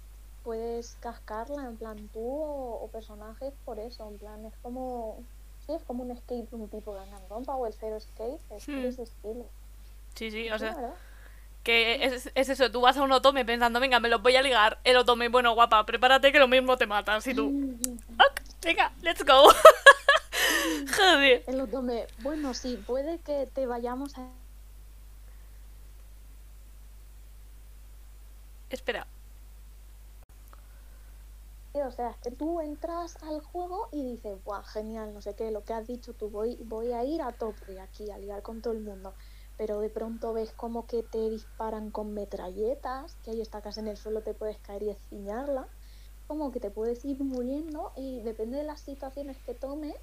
puedes 0.45 0.97
cascarla 1.01 1.65
en 1.67 1.77
plan 1.77 2.09
tú 2.13 2.21
o, 2.21 2.81
o 2.85 2.89
personajes 2.89 3.53
por 3.65 3.81
eso, 3.81 4.09
en 4.09 4.17
plan 4.19 4.45
es 4.47 4.55
como 4.63 5.19
sí, 5.67 5.73
es 5.73 5.83
como 5.83 6.05
un 6.05 6.13
escape 6.13 6.47
room 6.53 6.69
tipo 6.69 6.95
Danganronpa 6.95 7.57
o 7.57 7.67
el 7.67 7.75
Zero 7.75 7.97
Escape, 7.97 8.39
es 8.57 8.69
Hmm. 8.69 8.85
ese 8.85 9.03
estilo. 9.03 9.45
Sí, 10.15 10.31
sí, 10.31 10.49
o 10.51 10.59
sea, 10.59 10.75
verdad. 10.75 10.95
que 11.65 12.05
es, 12.05 12.31
es 12.35 12.49
eso, 12.49 12.71
tú 12.71 12.81
vas 12.83 12.97
a 12.97 13.03
un 13.03 13.11
otome 13.11 13.45
pensando, 13.45 13.81
venga, 13.81 13.99
me 13.99 14.09
los 14.09 14.23
voy 14.23 14.37
a 14.37 14.43
ligar. 14.43 14.79
El 14.85 14.97
otome, 14.97 15.29
bueno, 15.29 15.53
guapa, 15.55 15.85
prepárate 15.85 16.31
que 16.31 16.39
lo 16.39 16.47
mismo 16.49 16.77
te 16.77 16.87
matas. 16.87 17.27
Y 17.27 17.35
tú, 17.35 17.49
ok, 18.15 18.41
venga, 18.63 18.93
let's 19.03 19.25
go. 19.25 19.49
Joder. 20.97 21.43
El 21.49 21.61
otome, 21.61 22.07
bueno, 22.21 22.55
sí, 22.55 22.83
puede 22.87 23.19
que 23.19 23.49
te 23.53 23.67
vayamos 23.67 24.17
a 24.17 24.29
Espera. 28.71 29.07
o 31.75 31.91
sea, 31.91 32.11
es 32.11 32.17
que 32.19 32.31
tú 32.31 32.61
entras 32.61 33.17
al 33.23 33.41
juego 33.41 33.89
y 33.93 34.03
dices, 34.13 34.43
¡buah, 34.45 34.65
genial! 34.65 35.13
No 35.13 35.21
sé 35.21 35.35
qué, 35.35 35.51
lo 35.51 35.63
que 35.63 35.75
has 35.75 35.87
dicho 35.87 36.15
tú, 36.15 36.31
voy, 36.31 36.57
voy 36.65 36.93
a 36.93 37.05
ir 37.05 37.23
a 37.23 37.33
tope 37.33 37.79
aquí, 37.81 38.11
a 38.11 38.19
liar 38.19 38.43
con 38.43 38.63
todo 38.63 38.73
el 38.73 38.81
mundo. 38.81 39.15
Pero 39.57 39.81
de 39.81 39.91
pronto 39.91 40.33
ves 40.33 40.53
como 40.53 40.87
que 40.87 41.03
te 41.03 41.31
disparan 41.31 41.91
con 41.91 42.15
metralletas, 42.15 43.17
que 43.25 43.33
ahí 43.33 43.41
estacas 43.41 43.79
en 43.79 43.89
el 43.89 43.97
suelo, 43.97 44.23
te 44.23 44.35
puedes 44.35 44.59
caer 44.59 44.83
y 44.83 44.91
esciñarla. 44.91 45.69
Como 46.27 46.51
que 46.51 46.61
te 46.61 46.71
puedes 46.71 47.05
ir 47.05 47.23
muriendo 47.23 47.93
y 47.97 48.21
depende 48.23 48.59
de 48.59 48.65
las 48.65 48.81
situaciones 48.81 49.37
que 49.45 49.55
tomes, 49.55 49.97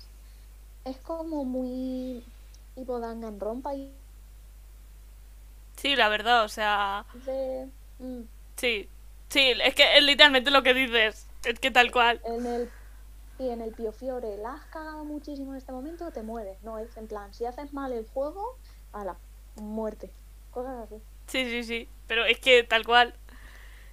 es 0.85 0.97
como 0.99 1.43
muy 1.43 2.23
tipo 2.75 2.99
Danganronpa 2.99 3.75
y 3.75 3.91
Sí, 5.77 5.95
la 5.95 6.07
verdad, 6.07 6.45
o 6.45 6.47
sea, 6.47 7.05
de... 7.25 7.67
mm, 7.99 8.21
sí. 8.63 8.89
Sí, 9.27 9.53
es 9.61 9.75
que 9.75 9.97
es 9.97 10.03
literalmente 10.03 10.51
lo 10.51 10.63
que 10.63 10.73
dices. 10.73 11.27
Es 11.43 11.59
que 11.59 11.69
tal 11.69 11.91
cual. 11.91 12.21
en 12.23 12.45
el 12.45 12.69
y 13.39 13.49
en 13.49 13.61
el 13.61 13.73
Pio 13.73 13.91
Fiore 13.91 14.37
la 14.37 14.53
has 14.53 14.65
cagado 14.65 15.03
muchísimo 15.03 15.51
en 15.51 15.57
este 15.57 15.71
momento, 15.71 16.11
te 16.11 16.21
mueres. 16.21 16.61
No, 16.63 16.77
es 16.77 16.95
en 16.95 17.07
plan, 17.07 17.33
si 17.33 17.45
haces 17.45 17.73
mal 17.73 17.91
el 17.91 18.07
juego, 18.07 18.57
a 18.93 19.03
la 19.03 19.17
muerte. 19.55 20.09
Cosas 20.51 20.85
así. 20.85 20.95
Sí, 21.27 21.49
sí, 21.49 21.63
sí. 21.63 21.89
Pero 22.07 22.25
es 22.25 22.39
que 22.39 22.63
tal 22.63 22.85
cual. 22.85 23.15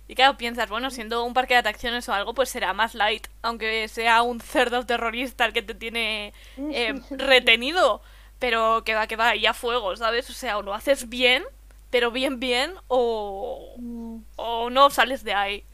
Y 0.07 0.15
claro, 0.15 0.37
piensas, 0.37 0.69
bueno, 0.69 0.91
siendo 0.91 1.25
un 1.25 1.35
parque 1.35 1.55
de 1.55 1.61
atracciones 1.61 2.09
o 2.09 2.13
algo, 2.13 2.35
pues 2.35 2.51
será 2.51 2.73
más 2.73 2.95
light. 2.95 3.27
Aunque 3.43 3.89
sea 3.89 4.23
un 4.23 4.41
cerdo 4.41 4.85
terrorista 4.87 5.47
el 5.47 5.53
que 5.53 5.63
te 5.63 5.75
tiene 5.75 6.33
eh, 6.59 7.01
retenido. 7.11 8.03
Pero 8.39 8.85
que 8.85 8.95
va, 8.95 9.07
que 9.07 9.17
va, 9.17 9.35
ya 9.35 9.53
fuego, 9.53 9.97
¿sabes? 9.97 10.31
O 10.31 10.33
sea, 10.33 10.59
o 10.59 10.63
lo 10.63 10.75
haces 10.75 11.09
bien, 11.09 11.45
pero 11.91 12.11
bien, 12.11 12.41
bien, 12.41 12.73
o, 12.89 13.79
Mm, 13.79 14.23
o 14.37 14.71
no 14.71 14.91
sales 14.91 15.25
de 15.25 15.35
ahí. 15.35 15.67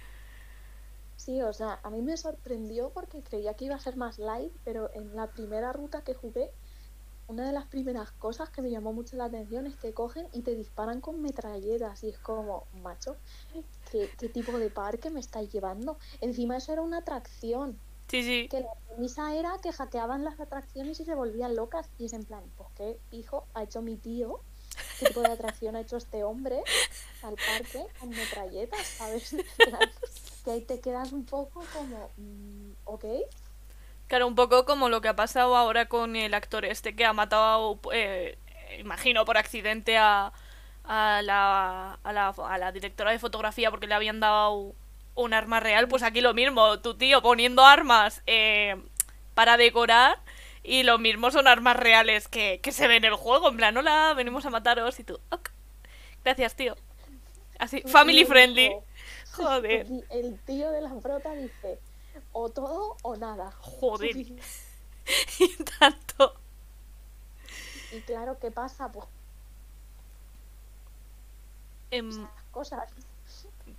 Sí, 1.16 1.42
o 1.42 1.52
sea, 1.52 1.80
a 1.82 1.90
mí 1.90 2.02
me 2.02 2.16
sorprendió 2.16 2.90
porque 2.92 3.22
creía 3.22 3.54
que 3.54 3.64
iba 3.66 3.74
a 3.74 3.80
ser 3.80 3.96
más 3.96 4.18
light, 4.18 4.52
pero 4.64 4.90
en 4.94 5.14
la 5.16 5.32
primera 5.32 5.72
ruta 5.72 6.02
que 6.02 6.14
jugué, 6.14 6.52
una 7.28 7.46
de 7.46 7.52
las 7.52 7.66
primeras 7.68 8.12
cosas 8.12 8.50
que 8.50 8.62
me 8.62 8.70
llamó 8.70 8.92
mucho 8.92 9.16
la 9.16 9.26
atención 9.26 9.66
es 9.66 9.76
que 9.76 9.94
cogen 9.94 10.28
y 10.32 10.42
te 10.42 10.54
disparan 10.56 11.00
con 11.00 11.22
metralletas 11.22 12.04
y 12.04 12.10
es 12.10 12.18
como, 12.20 12.68
macho, 12.72 13.18
¿qué, 13.90 14.14
qué 14.18 14.28
tipo 14.30 14.58
de 14.58 14.70
parque 14.70 15.10
me 15.10 15.20
estáis 15.20 15.50
llevando? 15.52 15.98
Encima 16.20 16.56
eso 16.58 16.72
era 16.72 16.82
una 16.82 16.98
atracción, 16.98 17.80
Sí, 18.08 18.22
sí. 18.22 18.50
que 18.50 18.60
la 18.60 18.68
premisa 18.88 19.34
era 19.36 19.58
que 19.62 19.72
hackeaban 19.72 20.24
las 20.24 20.40
atracciones 20.40 21.00
y 21.00 21.04
se 21.04 21.14
volvían 21.14 21.56
locas 21.56 21.90
y 21.98 22.06
es 22.06 22.12
en 22.12 22.24
plan, 22.24 22.44
pues 22.56 22.70
qué 22.76 23.00
hijo 23.10 23.48
ha 23.54 23.62
hecho 23.64 23.82
mi 23.82 23.96
tío, 23.98 24.44
qué 24.98 25.06
tipo 25.06 25.20
de 25.20 25.32
atracción 25.32 25.76
ha 25.76 25.80
hecho 25.80 25.96
este 25.96 26.24
hombre 26.24 26.62
al 27.22 27.34
parque 27.34 27.84
con 27.98 28.10
metralletas, 28.10 28.86
¿sabes? 28.86 29.36
Que 30.44 30.52
ahí 30.52 30.60
te 30.60 30.78
quedas 30.80 31.10
un 31.10 31.24
poco 31.24 31.64
como, 31.72 32.08
mm, 32.16 32.72
ok, 32.84 33.04
Claro, 34.06 34.28
un 34.28 34.36
poco 34.36 34.64
como 34.64 34.88
lo 34.88 35.00
que 35.00 35.08
ha 35.08 35.16
pasado 35.16 35.56
ahora 35.56 35.86
con 35.86 36.14
el 36.14 36.34
actor 36.34 36.64
este 36.64 36.94
que 36.94 37.04
ha 37.04 37.12
matado, 37.12 37.80
eh, 37.92 38.38
imagino, 38.78 39.24
por 39.24 39.36
accidente 39.36 39.96
a, 39.98 40.32
a, 40.84 41.22
la, 41.22 41.98
a, 42.04 42.12
la, 42.12 42.28
a 42.28 42.58
la 42.58 42.72
directora 42.72 43.10
de 43.10 43.18
fotografía 43.18 43.70
porque 43.70 43.88
le 43.88 43.94
habían 43.94 44.20
dado 44.20 44.74
un 45.16 45.34
arma 45.34 45.58
real. 45.58 45.88
Pues 45.88 46.04
aquí 46.04 46.20
lo 46.20 46.34
mismo, 46.34 46.78
tu 46.80 46.94
tío 46.96 47.20
poniendo 47.20 47.64
armas 47.64 48.22
eh, 48.26 48.76
para 49.34 49.56
decorar 49.56 50.18
y 50.66 50.82
lo 50.82 50.98
mismo 50.98 51.30
son 51.30 51.46
armas 51.48 51.76
reales 51.76 52.28
que, 52.28 52.60
que 52.62 52.72
se 52.72 52.88
ven 52.88 53.04
en 53.04 53.12
el 53.12 53.16
juego. 53.16 53.48
En 53.48 53.56
plan, 53.56 53.76
hola, 53.76 54.14
venimos 54.16 54.46
a 54.46 54.50
mataros 54.50 54.98
y 55.00 55.04
tú, 55.04 55.20
ok. 55.30 55.50
Gracias, 56.24 56.56
tío. 56.56 56.76
Así, 57.58 57.82
family 57.86 58.24
friendly. 58.24 58.72
Joder, 59.32 59.86
el- 60.10 60.38
tío 60.44 60.70
de 60.70 60.80
la 60.80 60.94
frota 61.00 61.34
dice, 61.34 61.78
o 62.32 62.48
todo 62.50 62.96
o 63.02 63.16
nada. 63.16 63.52
joder. 63.60 64.16
Y, 65.38 65.48
tanto. 65.78 66.34
y 67.90 68.02
claro, 68.02 68.38
¿qué 68.38 68.50
pasa? 68.50 68.90
Pues 68.92 69.06
Em, 71.90 72.28
cosas. 72.50 72.88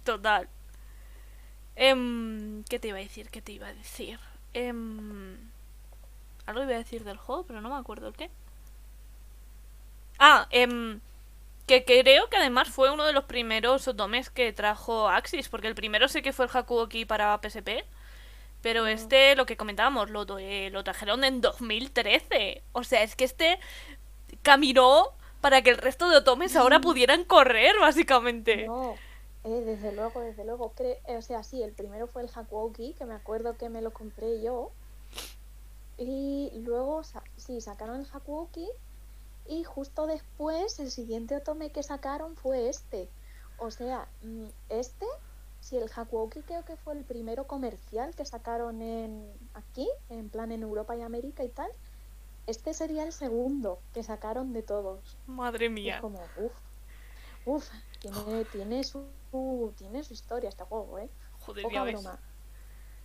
Total. 0.03 0.47
Em, 1.75 2.63
¿Qué 2.69 2.79
te 2.79 2.87
iba 2.89 2.97
a 2.97 3.01
decir? 3.01 3.29
¿Qué 3.29 3.41
te 3.41 3.51
iba 3.51 3.67
a 3.67 3.73
decir? 3.73 4.19
Em, 4.53 5.37
algo 6.47 6.63
iba 6.63 6.73
a 6.73 6.77
decir 6.79 7.03
del 7.05 7.17
juego, 7.17 7.45
pero 7.45 7.61
no 7.61 7.69
me 7.69 7.75
acuerdo 7.77 8.07
el 8.09 8.15
qué. 8.15 8.31
Ah, 10.19 10.47
em, 10.51 10.99
que 11.67 11.85
creo 11.85 12.29
que 12.29 12.37
además 12.37 12.69
fue 12.69 12.91
uno 12.91 13.05
de 13.05 13.13
los 13.13 13.25
primeros 13.25 13.87
otomes 13.87 14.29
que 14.29 14.53
trajo 14.53 15.09
Axis, 15.09 15.49
porque 15.49 15.67
el 15.67 15.75
primero 15.75 16.07
sé 16.09 16.21
que 16.23 16.33
fue 16.33 16.45
el 16.45 16.51
Hakuoki 16.53 17.05
para 17.05 17.39
PSP, 17.41 17.85
pero 18.61 18.87
este, 18.87 19.35
lo 19.35 19.45
que 19.45 19.57
comentábamos, 19.57 20.09
lo, 20.11 20.25
eh, 20.39 20.69
lo 20.71 20.83
trajeron 20.83 21.23
en 21.23 21.41
2013. 21.41 22.63
O 22.73 22.83
sea, 22.83 23.03
es 23.03 23.15
que 23.15 23.25
este 23.25 23.59
caminó 24.43 25.13
para 25.41 25.61
que 25.63 25.71
el 25.71 25.77
resto 25.79 26.09
de 26.09 26.17
otomes 26.17 26.55
ahora 26.55 26.81
pudieran 26.81 27.25
correr, 27.25 27.75
básicamente. 27.81 28.71
No, 28.71 28.99
eh, 29.43 29.61
desde 29.65 29.91
luego, 29.93 30.21
desde 30.21 30.43
luego. 30.45 30.73
cre- 30.75 30.99
eh, 31.07 31.17
o 31.17 31.21
sea, 31.21 31.43
sí, 31.43 31.63
el 31.63 31.73
primero 31.73 32.07
fue 32.07 32.23
el 32.23 32.29
Hakuoki, 32.33 32.93
que 32.93 33.05
me 33.05 33.13
acuerdo 33.15 33.57
que 33.57 33.69
me 33.69 33.81
lo 33.81 33.93
compré 33.93 34.41
yo. 34.41 34.71
Y 35.97 36.51
luego, 36.59 37.03
sa- 37.03 37.23
sí, 37.37 37.59
sacaron 37.61 38.01
el 38.01 38.07
Hakuoki. 38.11 38.67
Y 39.47 39.63
justo 39.63 40.05
después, 40.07 40.79
el 40.79 40.91
siguiente 40.91 41.35
otome 41.37 41.71
que 41.71 41.81
sacaron 41.83 42.35
fue 42.35 42.69
este. 42.69 43.09
O 43.57 43.71
sea, 43.71 44.07
mm, 44.21 44.45
este, 44.69 45.05
sí, 45.61 45.77
el 45.77 45.89
Hakuoki 45.95 46.41
creo 46.41 46.63
que 46.65 46.75
fue 46.75 46.93
el 46.93 47.03
primero 47.05 47.47
comercial 47.47 48.13
que 48.15 48.25
sacaron 48.25 48.81
en 48.81 49.31
aquí, 49.53 49.87
en 50.09 50.29
plan 50.29 50.51
en 50.51 50.63
Europa 50.63 50.95
y 50.95 51.01
América 51.01 51.43
y 51.43 51.49
tal. 51.49 51.71
Este 52.45 52.73
sería 52.73 53.03
el 53.03 53.11
segundo 53.13 53.79
que 53.93 54.03
sacaron 54.03 54.53
de 54.53 54.63
todos. 54.63 55.17
Madre 55.27 55.69
mía. 55.69 55.95
es 55.95 56.01
como, 56.01 56.19
uff, 56.37 56.53
uff, 57.45 57.69
tiene, 57.99 58.45
tiene, 58.45 58.83
su, 58.83 59.03
tiene 59.77 60.03
su 60.03 60.13
historia 60.13 60.49
este 60.49 60.63
juego, 60.63 60.99
¿eh? 60.99 61.09
Joder, 61.39 61.63
Poca 61.63 61.75
ya 61.75 61.83
ves. 61.83 61.93
broma. 61.93 62.19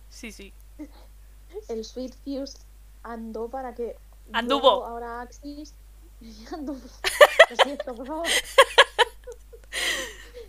Sí, 0.09 0.31
sí. 0.31 0.53
El 1.67 1.83
Sweet 1.83 2.13
Fuse 2.23 2.57
andó 3.03 3.49
para 3.49 3.75
que. 3.75 3.95
Anduvo. 4.31 4.85
Ahora 4.85 5.21
Axis. 5.21 5.75
Anduvo. 6.51 6.79
Lo 7.49 7.55
siento, 7.57 7.95
por 7.95 8.07
favor. 8.07 8.27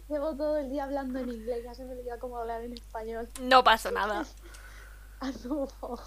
Llevo 0.08 0.36
todo 0.36 0.58
el 0.58 0.68
día 0.68 0.84
hablando 0.84 1.18
en 1.18 1.30
inglés, 1.30 1.64
ya 1.64 1.74
se 1.74 1.84
me 1.84 1.92
olvida 1.92 2.18
cómo 2.18 2.36
hablar 2.38 2.62
en 2.62 2.74
español. 2.74 3.26
No 3.40 3.64
pasa 3.64 3.90
nada. 3.90 4.26
Anduvo. 5.20 5.98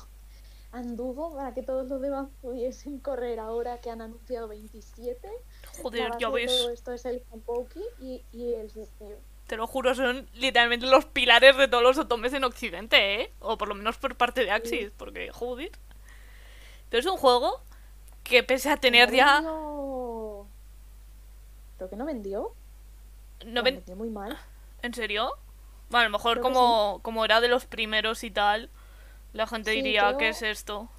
Anduvo 0.72 1.36
para 1.36 1.54
que 1.54 1.64
todos 1.64 1.88
los 1.88 2.00
demás 2.02 2.28
pudiesen 2.42 3.00
correr 3.00 3.40
ahora 3.40 3.80
que 3.80 3.90
han 3.90 4.02
anunciado 4.02 4.48
27. 4.50 5.28
La 5.28 5.82
Joder, 5.82 6.12
ya 6.20 6.30
ves. 6.30 6.56
todo 6.56 6.70
esto 6.70 6.94
es 6.94 7.06
el 7.06 7.24
Kampoki 7.24 7.82
y, 8.00 8.24
y 8.32 8.54
el 8.54 8.70
Fuse. 8.70 9.18
Te 9.48 9.58
lo 9.58 9.66
juro, 9.66 9.96
son 9.96 10.30
literalmente 10.34 10.86
los 10.86 11.06
pilares 11.06 11.58
de 11.58 11.68
todos 11.68 11.82
los 11.82 11.98
otomes 11.98 12.34
en 12.34 12.44
Occidente, 12.44 13.22
¿eh? 13.22 13.34
O 13.40 13.58
por 13.58 13.70
lo 13.70 13.76
menos 13.76 13.98
por 13.98 14.16
parte 14.16 14.44
de 14.44 14.52
Axis, 14.52 14.92
porque 14.96 15.32
joder. 15.32 15.72
Pero 16.90 17.00
es 17.02 17.06
un 17.06 17.18
juego 17.18 17.62
que 18.24 18.44
pese 18.44 18.70
a 18.70 18.78
tener 18.78 19.10
No 19.10 19.16
ya... 19.16 19.36
vendió- 19.42 20.48
Creo 21.78 21.90
que 21.90 21.96
no 21.96 22.06
vendió. 22.06 22.54
No 23.46 23.64
ven- 23.64 23.76
vendió 23.76 23.96
muy 23.96 24.10
mal. 24.10 24.38
¿En 24.82 24.94
serio? 24.94 25.32
Bueno, 25.90 26.02
a 26.02 26.04
lo 26.06 26.10
mejor 26.12 26.34
Creo 26.34 26.44
como, 26.44 27.00
como 27.04 27.24
era 27.26 27.40
de 27.42 27.48
los 27.48 27.66
primeros 27.66 28.24
y 28.24 28.32
tal, 28.32 28.70
la 29.34 29.48
gente 29.48 29.72
Sí, 29.72 29.78
diría, 29.82 30.08
creo- 30.08 30.18
¿qué 30.18 30.30
es 30.30 30.42
esto? 30.42 30.90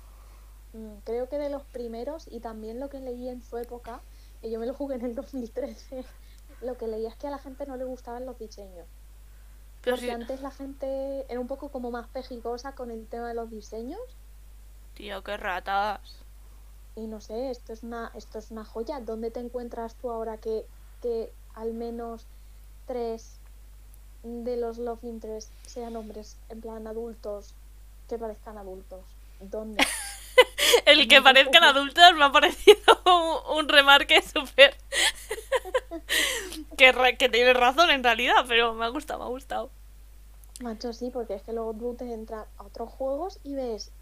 Mm, 0.72 0.98
Creo 1.04 1.28
que 1.28 1.38
de 1.38 1.50
los 1.50 1.62
primeros 1.64 2.26
y 2.30 2.40
también 2.40 2.80
lo 2.80 2.88
que 2.88 3.00
leí 3.00 3.28
en 3.28 3.42
su 3.42 3.56
época, 3.58 4.00
que 4.40 4.50
yo 4.50 4.58
me 4.60 4.66
lo 4.66 4.74
jugué 4.74 4.96
en 4.96 5.04
el 5.04 5.14
2013, 5.14 6.04
lo 6.62 6.76
que 6.76 6.86
leí 6.86 7.06
es 7.06 7.16
que 7.16 7.26
a 7.26 7.30
la 7.30 7.38
gente 7.38 7.66
no 7.66 7.76
le 7.76 7.84
gustaban 7.84 8.26
los 8.26 8.38
diseños. 8.38 8.86
Pero 9.82 9.96
Porque 9.96 10.10
antes 10.12 10.40
la 10.42 10.50
gente 10.50 11.24
era 11.30 11.40
un 11.40 11.46
poco 11.46 11.70
como 11.70 11.90
más 11.90 12.08
pejigosa 12.08 12.74
con 12.74 12.90
el 12.90 13.06
tema 13.06 13.28
de 13.28 13.34
los 13.34 13.50
diseños 13.50 14.00
Tío, 14.98 15.22
qué 15.22 15.36
ratas. 15.38 16.26
y 16.94 17.06
no 17.06 17.20
sé, 17.22 17.50
esto 17.50 17.72
es 17.72 17.82
una, 17.82 18.10
esto 18.14 18.38
es 18.38 18.50
una 18.50 18.64
joya. 18.64 19.00
¿Dónde 19.00 19.30
te 19.30 19.40
encuentras 19.40 19.96
tú 19.96 20.10
ahora 20.10 20.38
que, 20.38 20.68
que 21.00 21.34
al 21.54 21.72
menos 21.74 22.28
tres 22.86 23.42
de 24.22 24.56
los 24.58 24.78
Love 24.78 25.04
Interest 25.04 25.54
sean 25.66 25.96
hombres 25.96 26.40
en 26.50 26.60
plan 26.62 26.86
adultos 26.88 27.56
que 28.08 28.18
parezcan 28.18 28.58
adultos? 28.58 29.18
¿Dónde? 29.38 29.94
El 30.86 31.08
que 31.08 31.22
parezcan 31.22 31.64
adultos 31.64 32.14
me 32.14 32.24
ha 32.24 32.32
parecido 32.32 33.02
un, 33.06 33.58
un 33.58 33.68
remarque 33.68 34.22
súper... 34.22 34.76
que, 36.76 36.92
re- 36.92 37.16
que 37.16 37.28
tiene 37.28 37.52
razón 37.54 37.90
en 37.90 38.02
realidad, 38.04 38.44
pero 38.48 38.74
me 38.74 38.84
ha 38.84 38.88
gustado, 38.88 39.20
me 39.20 39.26
ha 39.26 39.28
gustado. 39.28 39.70
Macho, 40.60 40.92
sí, 40.92 41.10
porque 41.10 41.34
es 41.34 41.42
que 41.42 41.52
luego 41.52 41.74
tú 41.74 41.94
te 41.96 42.12
entras 42.12 42.46
a 42.58 42.62
otros 42.64 42.90
juegos 42.92 43.40
y 43.42 43.54
ves 43.56 43.92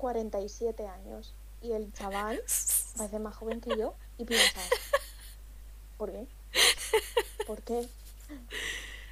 47 0.00 0.86
años 0.88 1.34
y 1.60 1.72
el 1.72 1.92
chaval 1.92 2.42
parece 2.96 3.18
más 3.18 3.36
joven 3.36 3.60
que 3.60 3.76
yo 3.76 3.94
y 4.16 4.24
piensas, 4.24 4.68
¿por 5.98 6.10
qué? 6.10 6.26
¿Por 7.46 7.60
qué? 7.62 7.86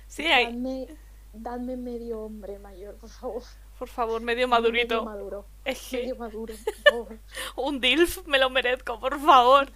Sí, 0.07 0.26
hay, 0.26 0.47
Dadme, 0.47 0.88
dadme 1.35 1.76
medio 1.76 2.21
hombre 2.23 2.59
mayor, 2.59 2.97
por 2.97 3.11
favor. 3.11 3.42
por 3.78 3.88
favor, 3.88 4.21
medio 4.23 4.49
Medio 4.49 4.49
madurito. 4.49 5.04
maduro. 5.04 5.45
Es 5.64 5.88
que 5.90 5.99
Medio 5.99 6.16
maduro, 6.16 6.54
por 6.64 6.75
favor. 6.92 7.18
un 7.57 7.80
DILF 7.80 8.26
me 8.26 8.38
lo 8.38 8.49
merezco, 8.49 8.99
por 8.99 9.21
favor. 9.21 9.68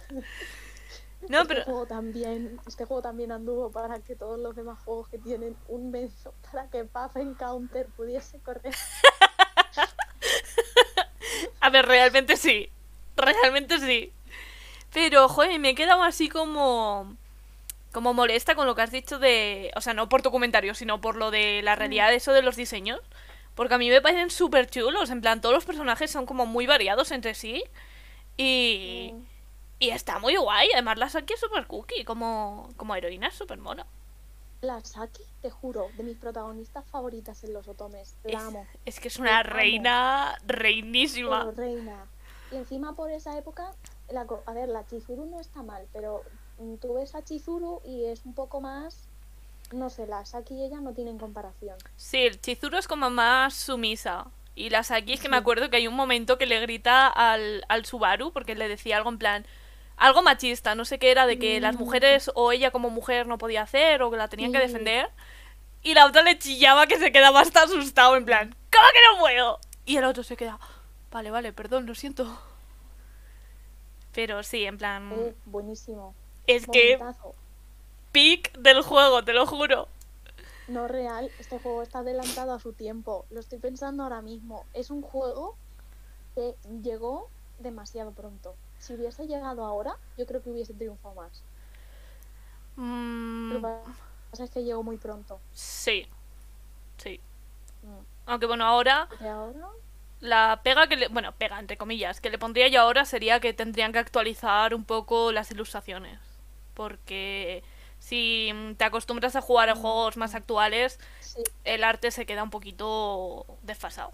No, 1.29 1.41
este 1.43 1.47
pero... 1.53 1.63
juego 1.65 1.85
también, 1.85 2.59
este 2.67 2.85
juego 2.85 3.01
también 3.01 3.31
anduvo 3.31 3.71
para 3.71 3.99
que 3.99 4.15
todos 4.15 4.39
los 4.39 4.55
demás 4.55 4.79
juegos 4.83 5.07
que 5.09 5.19
tienen 5.19 5.55
un 5.67 5.91
menso 5.91 6.33
para 6.51 6.67
que 6.69 6.83
Puff 6.83 7.15
Encounter 7.17 7.85
pudiese 7.95 8.39
correr. 8.39 8.73
A 11.59 11.69
ver, 11.69 11.85
realmente 11.85 12.37
sí. 12.37 12.69
Realmente 13.15 13.79
sí. 13.79 14.11
Pero, 14.91 15.27
joder, 15.29 15.59
me 15.59 15.69
he 15.69 15.75
quedado 15.75 16.03
así 16.03 16.29
como... 16.29 17.15
Como 17.91 18.13
molesta 18.13 18.55
con 18.55 18.65
lo 18.65 18.75
que 18.75 18.81
has 18.81 18.91
dicho 18.91 19.19
de... 19.19 19.71
O 19.75 19.81
sea, 19.81 19.93
no 19.93 20.09
por 20.09 20.21
tu 20.21 20.31
comentario, 20.31 20.73
sino 20.73 20.99
por 20.99 21.15
lo 21.15 21.31
de 21.31 21.61
la 21.61 21.75
realidad 21.75 22.09
de 22.09 22.15
eso 22.15 22.33
de 22.33 22.41
los 22.41 22.55
diseños. 22.55 22.99
Porque 23.55 23.75
a 23.75 23.77
mí 23.77 23.89
me 23.89 24.01
parecen 24.01 24.31
súper 24.31 24.69
chulos. 24.69 25.09
En 25.09 25.21
plan, 25.21 25.41
todos 25.41 25.53
los 25.53 25.65
personajes 25.65 26.09
son 26.09 26.25
como 26.25 26.45
muy 26.45 26.65
variados 26.67 27.11
entre 27.11 27.35
sí. 27.35 27.63
Y... 28.37 29.11
Mm. 29.13 29.33
Y 29.79 29.89
está 29.89 30.17
muy 30.19 30.35
guay. 30.37 30.69
Además, 30.73 30.97
la 30.97 31.09
Saki 31.09 31.33
es 31.33 31.39
súper 31.39 31.67
cookie. 31.67 32.05
Como, 32.05 32.69
como 32.77 32.95
heroína 32.95 33.27
es 33.27 33.35
súper 33.35 33.57
mona. 33.57 33.85
La 34.63 34.79
Saki, 34.83 35.21
te 35.41 35.49
juro, 35.49 35.89
de 35.97 36.03
mis 36.03 36.17
protagonistas 36.17 36.85
favoritas 36.89 37.43
en 37.43 37.51
los 37.51 37.67
otomes. 37.67 38.15
La 38.23 38.39
Es, 38.39 38.43
amo. 38.45 38.65
es 38.85 38.99
que 39.01 39.09
es 39.09 39.19
La 39.19 39.23
una 39.23 39.39
amo. 39.41 39.49
reina 39.49 40.37
reinísima. 40.47 41.39
Pero 41.39 41.51
reina. 41.51 42.05
Y 42.49 42.55
encima 42.55 42.93
por 42.93 43.11
esa 43.11 43.37
época 43.37 43.71
la 44.09 44.25
a 44.45 44.53
ver, 44.53 44.69
la 44.69 44.85
Chizuru 44.87 45.25
no 45.25 45.41
está 45.41 45.63
mal, 45.63 45.85
pero 45.91 46.23
mm, 46.59 46.75
tú 46.75 46.93
ves 46.93 47.13
a 47.13 47.23
Chizuru 47.23 47.81
y 47.83 48.05
es 48.05 48.23
un 48.25 48.33
poco 48.33 48.61
más, 48.61 49.09
no 49.73 49.89
sé, 49.89 50.07
la 50.07 50.23
Saki 50.25 50.53
y 50.53 50.63
ella 50.63 50.79
no 50.79 50.93
tienen 50.93 51.17
comparación. 51.17 51.75
Sí, 51.97 52.19
el 52.19 52.39
Chizuru 52.39 52.77
es 52.77 52.87
como 52.87 53.09
más 53.09 53.53
sumisa. 53.53 54.27
Y 54.55 54.69
la 54.69 54.83
Saki 54.83 55.13
es 55.13 55.19
que 55.19 55.27
me 55.29 55.37
acuerdo 55.37 55.69
que 55.69 55.77
hay 55.77 55.87
un 55.87 55.95
momento 55.95 56.37
que 56.37 56.45
le 56.45 56.59
grita 56.61 57.07
al, 57.07 57.65
al 57.67 57.85
Subaru 57.85 58.31
porque 58.31 58.55
le 58.55 58.69
decía 58.69 58.95
algo 58.95 59.09
en 59.09 59.17
plan. 59.17 59.45
Algo 59.97 60.21
machista, 60.21 60.75
no 60.75 60.85
sé 60.85 60.99
qué 60.99 61.11
era, 61.11 61.25
de 61.27 61.37
que 61.39 61.59
las 61.61 61.75
Mm. 61.75 61.79
mujeres 61.79 62.31
o 62.35 62.51
ella 62.51 62.71
como 62.71 62.89
mujer 62.89 63.27
no 63.27 63.37
podía 63.37 63.61
hacer 63.61 64.01
o 64.01 64.11
que 64.11 64.17
la 64.17 64.27
tenían 64.27 64.51
que 64.51 64.59
defender. 64.59 65.09
Y 65.81 65.93
la 65.93 66.05
otra 66.05 66.21
le 66.23 66.37
chillaba 66.39 66.87
que 66.87 66.97
se 66.97 67.11
quedaba 67.11 67.41
hasta 67.41 67.63
asustado, 67.63 68.15
en 68.15 68.25
plan, 68.25 68.49
¿cómo 68.71 68.85
que 68.93 69.13
no 69.13 69.19
puedo? 69.19 69.59
Y 69.85 69.97
el 69.97 70.05
otro 70.05 70.23
se 70.23 70.37
queda, 70.37 70.57
vale, 71.11 71.29
vale, 71.29 71.51
perdón, 71.53 71.85
lo 71.85 71.93
siento. 71.95 72.39
Pero 74.13 74.43
sí, 74.43 74.63
en 74.65 74.77
plan, 74.77 75.11
buenísimo. 75.45 76.13
es 76.47 76.67
que 76.67 76.99
pic 78.11 78.51
del 78.57 78.81
juego, 78.81 79.23
te 79.23 79.33
lo 79.33 79.45
juro. 79.45 79.87
No 80.67 80.87
real, 80.87 81.29
este 81.39 81.59
juego 81.59 81.81
está 81.83 81.99
adelantado 81.99 82.53
a 82.53 82.59
su 82.59 82.73
tiempo. 82.73 83.25
Lo 83.31 83.39
estoy 83.39 83.59
pensando 83.59 84.03
ahora 84.03 84.21
mismo. 84.21 84.65
Es 84.73 84.91
un 84.91 85.01
juego 85.01 85.57
que 86.35 86.55
llegó 86.81 87.27
demasiado 87.59 88.11
pronto. 88.11 88.55
Si 88.83 88.93
hubiese 88.93 89.25
llegado 89.27 89.65
ahora, 89.65 89.97
yo 90.17 90.25
creo 90.25 90.41
que 90.43 90.49
hubiese 90.49 90.73
triunfado 90.73 91.15
más. 91.15 91.43
Mm, 92.77 93.53
Lo 93.53 93.61
que 93.61 93.67
pasa 94.31 94.43
es 94.45 94.51
que 94.51 94.63
llegó 94.63 94.83
muy 94.83 94.97
pronto. 94.97 95.39
sí, 95.51 96.07
sí. 96.97 97.21
Mm. 97.83 98.05
Aunque 98.25 98.45
bueno, 98.47 98.65
ahora 98.65 99.07
la 100.19 100.61
pega 100.63 100.87
que 100.87 100.95
le... 100.95 101.07
Bueno, 101.09 101.33
pega, 101.37 101.59
entre 101.59 101.77
comillas, 101.77 102.21
que 102.21 102.29
le 102.29 102.39
pondría 102.39 102.67
yo 102.69 102.81
ahora 102.81 103.05
sería 103.05 103.39
que 103.39 103.53
tendrían 103.53 103.91
que 103.91 103.99
actualizar 103.99 104.73
un 104.73 104.85
poco 104.85 105.31
las 105.31 105.51
ilustraciones. 105.51 106.19
Porque 106.73 107.63
si 107.99 108.51
te 108.77 108.85
acostumbras 108.85 109.35
a 109.35 109.41
jugar 109.41 109.69
a 109.69 109.75
Mm. 109.75 109.81
juegos 109.81 110.17
más 110.17 110.35
actuales, 110.35 110.99
sí, 111.19 111.43
el 111.65 111.83
arte 111.83 112.11
se 112.11 112.25
queda 112.25 112.43
un 112.43 112.51
poquito 112.51 113.45
desfasado. 113.63 114.13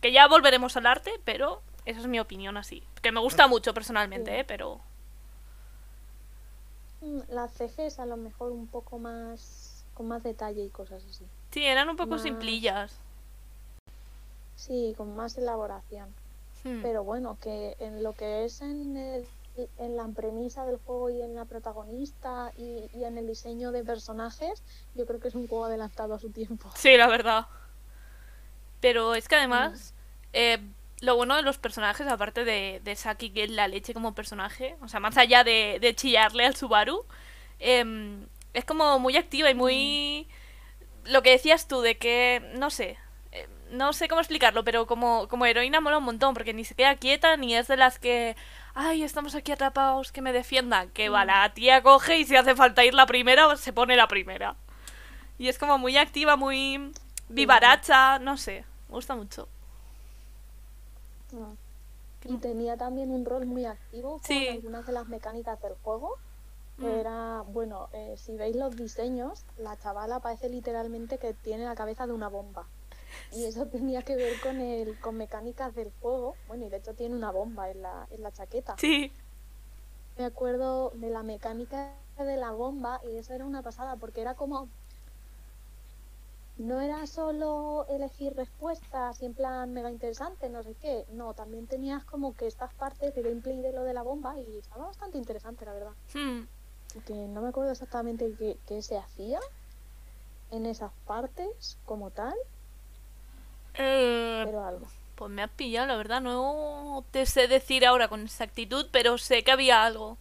Que 0.00 0.12
ya 0.12 0.28
volveremos 0.28 0.76
al 0.76 0.86
arte, 0.86 1.12
pero 1.24 1.62
esa 1.90 2.00
es 2.00 2.06
mi 2.06 2.20
opinión 2.20 2.56
así. 2.56 2.82
Que 3.02 3.12
me 3.12 3.20
gusta 3.20 3.46
mucho 3.46 3.72
personalmente, 3.74 4.30
Sí. 4.32 4.36
¿eh? 4.38 4.44
Pero... 4.44 4.80
mm, 7.00 7.20
las 7.30 7.52
CGs 7.52 7.98
a 7.98 8.06
lo 8.06 8.16
mejor 8.16 8.52
un 8.52 8.66
poco 8.66 8.98
más, 8.98 9.84
con 9.94 10.08
más 10.08 10.22
detalle 10.22 10.62
y 10.64 10.68
cosas 10.70 11.02
así. 11.08 11.24
Sí, 11.50 11.64
eran 11.64 11.88
un 11.88 11.96
poco 11.96 12.10
Más- 12.10 12.22
simplillas. 12.22 12.92
Sí, 14.56 14.94
con 14.96 15.14
más 15.16 15.38
elaboración. 15.38 16.08
Hmm. 16.64 16.82
Pero 16.82 17.04
bueno, 17.04 17.38
que 17.40 17.76
en 17.78 18.02
lo 18.02 18.12
que 18.12 18.44
es 18.44 18.60
en, 18.60 18.96
el- 18.96 19.26
en 19.78 19.96
la 19.96 20.06
premisa 20.08 20.64
del 20.66 20.78
juego 20.78 21.10
y 21.10 21.22
en 21.22 21.34
la 21.34 21.44
protagonista 21.44 22.52
y, 22.56 22.88
y 22.94 23.04
en 23.04 23.18
el 23.18 23.26
diseño 23.26 23.72
de 23.72 23.84
personajes, 23.84 24.62
yo 24.94 25.06
creo 25.06 25.20
que 25.20 25.28
es 25.28 25.34
un 25.34 25.46
juego 25.48 25.64
adelantado 25.66 26.14
a 26.14 26.18
su 26.18 26.30
tiempo. 26.30 26.70
Sí, 26.74 26.96
la 26.96 27.06
verdad. 27.08 27.46
Pero 28.80 29.14
es 29.14 29.26
que 29.28 29.34
además, 29.36 29.94
eh, 30.32 30.58
lo 31.00 31.16
bueno 31.16 31.36
de 31.36 31.42
los 31.42 31.58
personajes, 31.58 32.06
aparte 32.06 32.44
de, 32.44 32.80
de 32.82 32.96
Saki, 32.96 33.30
que 33.30 33.44
es 33.44 33.50
la 33.50 33.68
leche 33.68 33.94
como 33.94 34.14
personaje, 34.14 34.76
o 34.80 34.88
sea, 34.88 35.00
más 35.00 35.16
allá 35.16 35.44
de, 35.44 35.78
de 35.80 35.94
chillarle 35.94 36.44
al 36.46 36.56
Subaru, 36.56 37.04
em, 37.60 38.26
es 38.54 38.64
como 38.64 38.98
muy 38.98 39.16
activa 39.16 39.50
y 39.50 39.54
muy... 39.54 40.28
Lo 41.04 41.22
que 41.22 41.30
decías 41.30 41.68
tú, 41.68 41.80
de 41.80 41.96
que, 41.96 42.42
no 42.56 42.70
sé, 42.70 42.98
eh, 43.32 43.48
no 43.70 43.92
sé 43.92 44.08
cómo 44.08 44.20
explicarlo, 44.20 44.64
pero 44.64 44.86
como, 44.86 45.28
como 45.28 45.46
heroína 45.46 45.80
mola 45.80 45.98
un 45.98 46.04
montón, 46.04 46.34
porque 46.34 46.52
ni 46.52 46.64
se 46.64 46.74
queda 46.74 46.96
quieta, 46.96 47.36
ni 47.36 47.54
es 47.54 47.68
de 47.68 47.76
las 47.76 47.98
que, 47.98 48.36
ay, 48.74 49.02
estamos 49.04 49.34
aquí 49.34 49.52
atrapados, 49.52 50.12
que 50.12 50.20
me 50.20 50.32
defiendan, 50.32 50.90
que 50.90 51.08
va, 51.08 51.24
Mm. 51.24 51.26
la 51.28 51.54
tía 51.54 51.82
coge 51.82 52.18
y 52.18 52.24
si 52.24 52.36
hace 52.36 52.54
falta 52.56 52.84
ir 52.84 52.94
la 52.94 53.06
primera, 53.06 53.56
se 53.56 53.72
pone 53.72 53.96
la 53.96 54.08
primera. 54.08 54.56
Y 55.38 55.48
es 55.48 55.58
como 55.58 55.78
muy 55.78 55.96
activa, 55.96 56.36
muy 56.36 56.92
vivaracha, 57.28 58.18
no 58.18 58.36
sé, 58.36 58.64
me 58.88 58.94
gusta 58.94 59.14
mucho. 59.14 59.48
Y 62.24 62.36
tenía 62.38 62.76
también 62.76 63.10
un 63.10 63.24
rol 63.24 63.46
muy 63.46 63.64
activo 63.64 64.12
con 64.12 64.22
Sí. 64.24 64.48
algunas 64.48 64.86
de 64.86 64.92
las 64.92 65.08
mecánicas 65.08 65.60
del 65.62 65.74
juego. 65.82 66.16
que 66.78 66.86
Mm. 66.86 67.00
Era, 67.00 67.42
bueno, 67.48 67.88
eh, 67.92 68.14
si 68.16 68.36
veis 68.36 68.54
los 68.56 68.76
diseños, 68.76 69.44
la 69.56 69.76
chavala 69.78 70.20
parece 70.20 70.48
literalmente 70.48 71.18
que 71.18 71.34
tiene 71.34 71.64
la 71.64 71.74
cabeza 71.74 72.06
de 72.06 72.12
una 72.12 72.28
bomba. 72.28 72.66
Y 73.32 73.44
eso 73.44 73.66
tenía 73.72 74.02
que 74.02 74.16
ver 74.16 74.38
con 74.40 74.60
el, 74.60 74.98
con 75.00 75.16
mecánicas 75.16 75.74
del 75.74 75.90
juego. 76.00 76.36
Bueno, 76.46 76.66
y 76.66 76.68
de 76.70 76.76
hecho 76.78 76.94
tiene 76.94 77.14
una 77.16 77.32
bomba 77.32 77.70
en 77.70 77.82
la, 77.82 78.06
en 78.10 78.22
la 78.22 78.32
chaqueta. 78.32 78.76
Sí, 78.78 79.12
Me 80.16 80.24
acuerdo 80.24 80.90
de 80.94 81.10
la 81.10 81.22
mecánica 81.22 81.94
de 82.18 82.36
la 82.36 82.50
bomba 82.50 83.00
y 83.04 83.16
eso 83.16 83.32
era 83.34 83.44
una 83.46 83.62
pasada 83.62 83.96
porque 83.96 84.20
era 84.20 84.34
como... 84.34 84.68
No 86.58 86.80
era 86.82 87.06
solo 87.06 87.86
elegir 87.88 88.34
respuestas 88.36 89.22
y 89.22 89.24
en 89.24 89.34
plan 89.34 89.72
mega 89.72 89.90
interesante, 89.90 90.50
no 90.50 90.62
sé 90.62 90.74
qué. 90.74 91.06
No, 91.08 91.32
también 91.32 91.66
tenías 91.66 92.04
como 92.04 92.34
que 92.36 92.46
estas 92.46 92.74
partes 92.74 93.14
de 93.14 93.22
gameplay 93.22 93.62
de 93.62 93.72
lo 93.72 93.82
de 93.82 93.94
la 93.94 94.02
bomba 94.02 94.38
y 94.38 94.58
estaba 94.58 94.86
bastante 94.88 95.16
interesante, 95.16 95.64
la 95.64 95.72
verdad. 95.72 95.96
Hmm. 96.14 96.46
Que 97.06 97.14
no 97.28 97.40
me 97.40 97.48
acuerdo 97.48 97.72
exactamente 97.72 98.34
qué, 98.38 98.60
qué 98.66 98.82
se 98.82 98.98
hacía 98.98 99.40
en 100.50 100.66
esas 100.66 100.92
partes 101.06 101.78
como 101.86 102.10
tal, 102.10 102.34
Eh, 103.74 104.42
pero 104.44 104.64
algo. 104.64 104.86
pues 105.16 105.30
me 105.30 105.42
has 105.42 105.50
pillado, 105.50 105.86
la 105.88 105.96
verdad, 105.96 106.20
no 106.20 107.04
te 107.10 107.26
sé 107.26 107.48
decir 107.48 107.86
ahora 107.86 108.08
con 108.08 108.22
exactitud, 108.22 108.86
pero 108.92 109.18
sé 109.18 109.44
que 109.44 109.52
había 109.52 109.84
algo. 109.84 110.18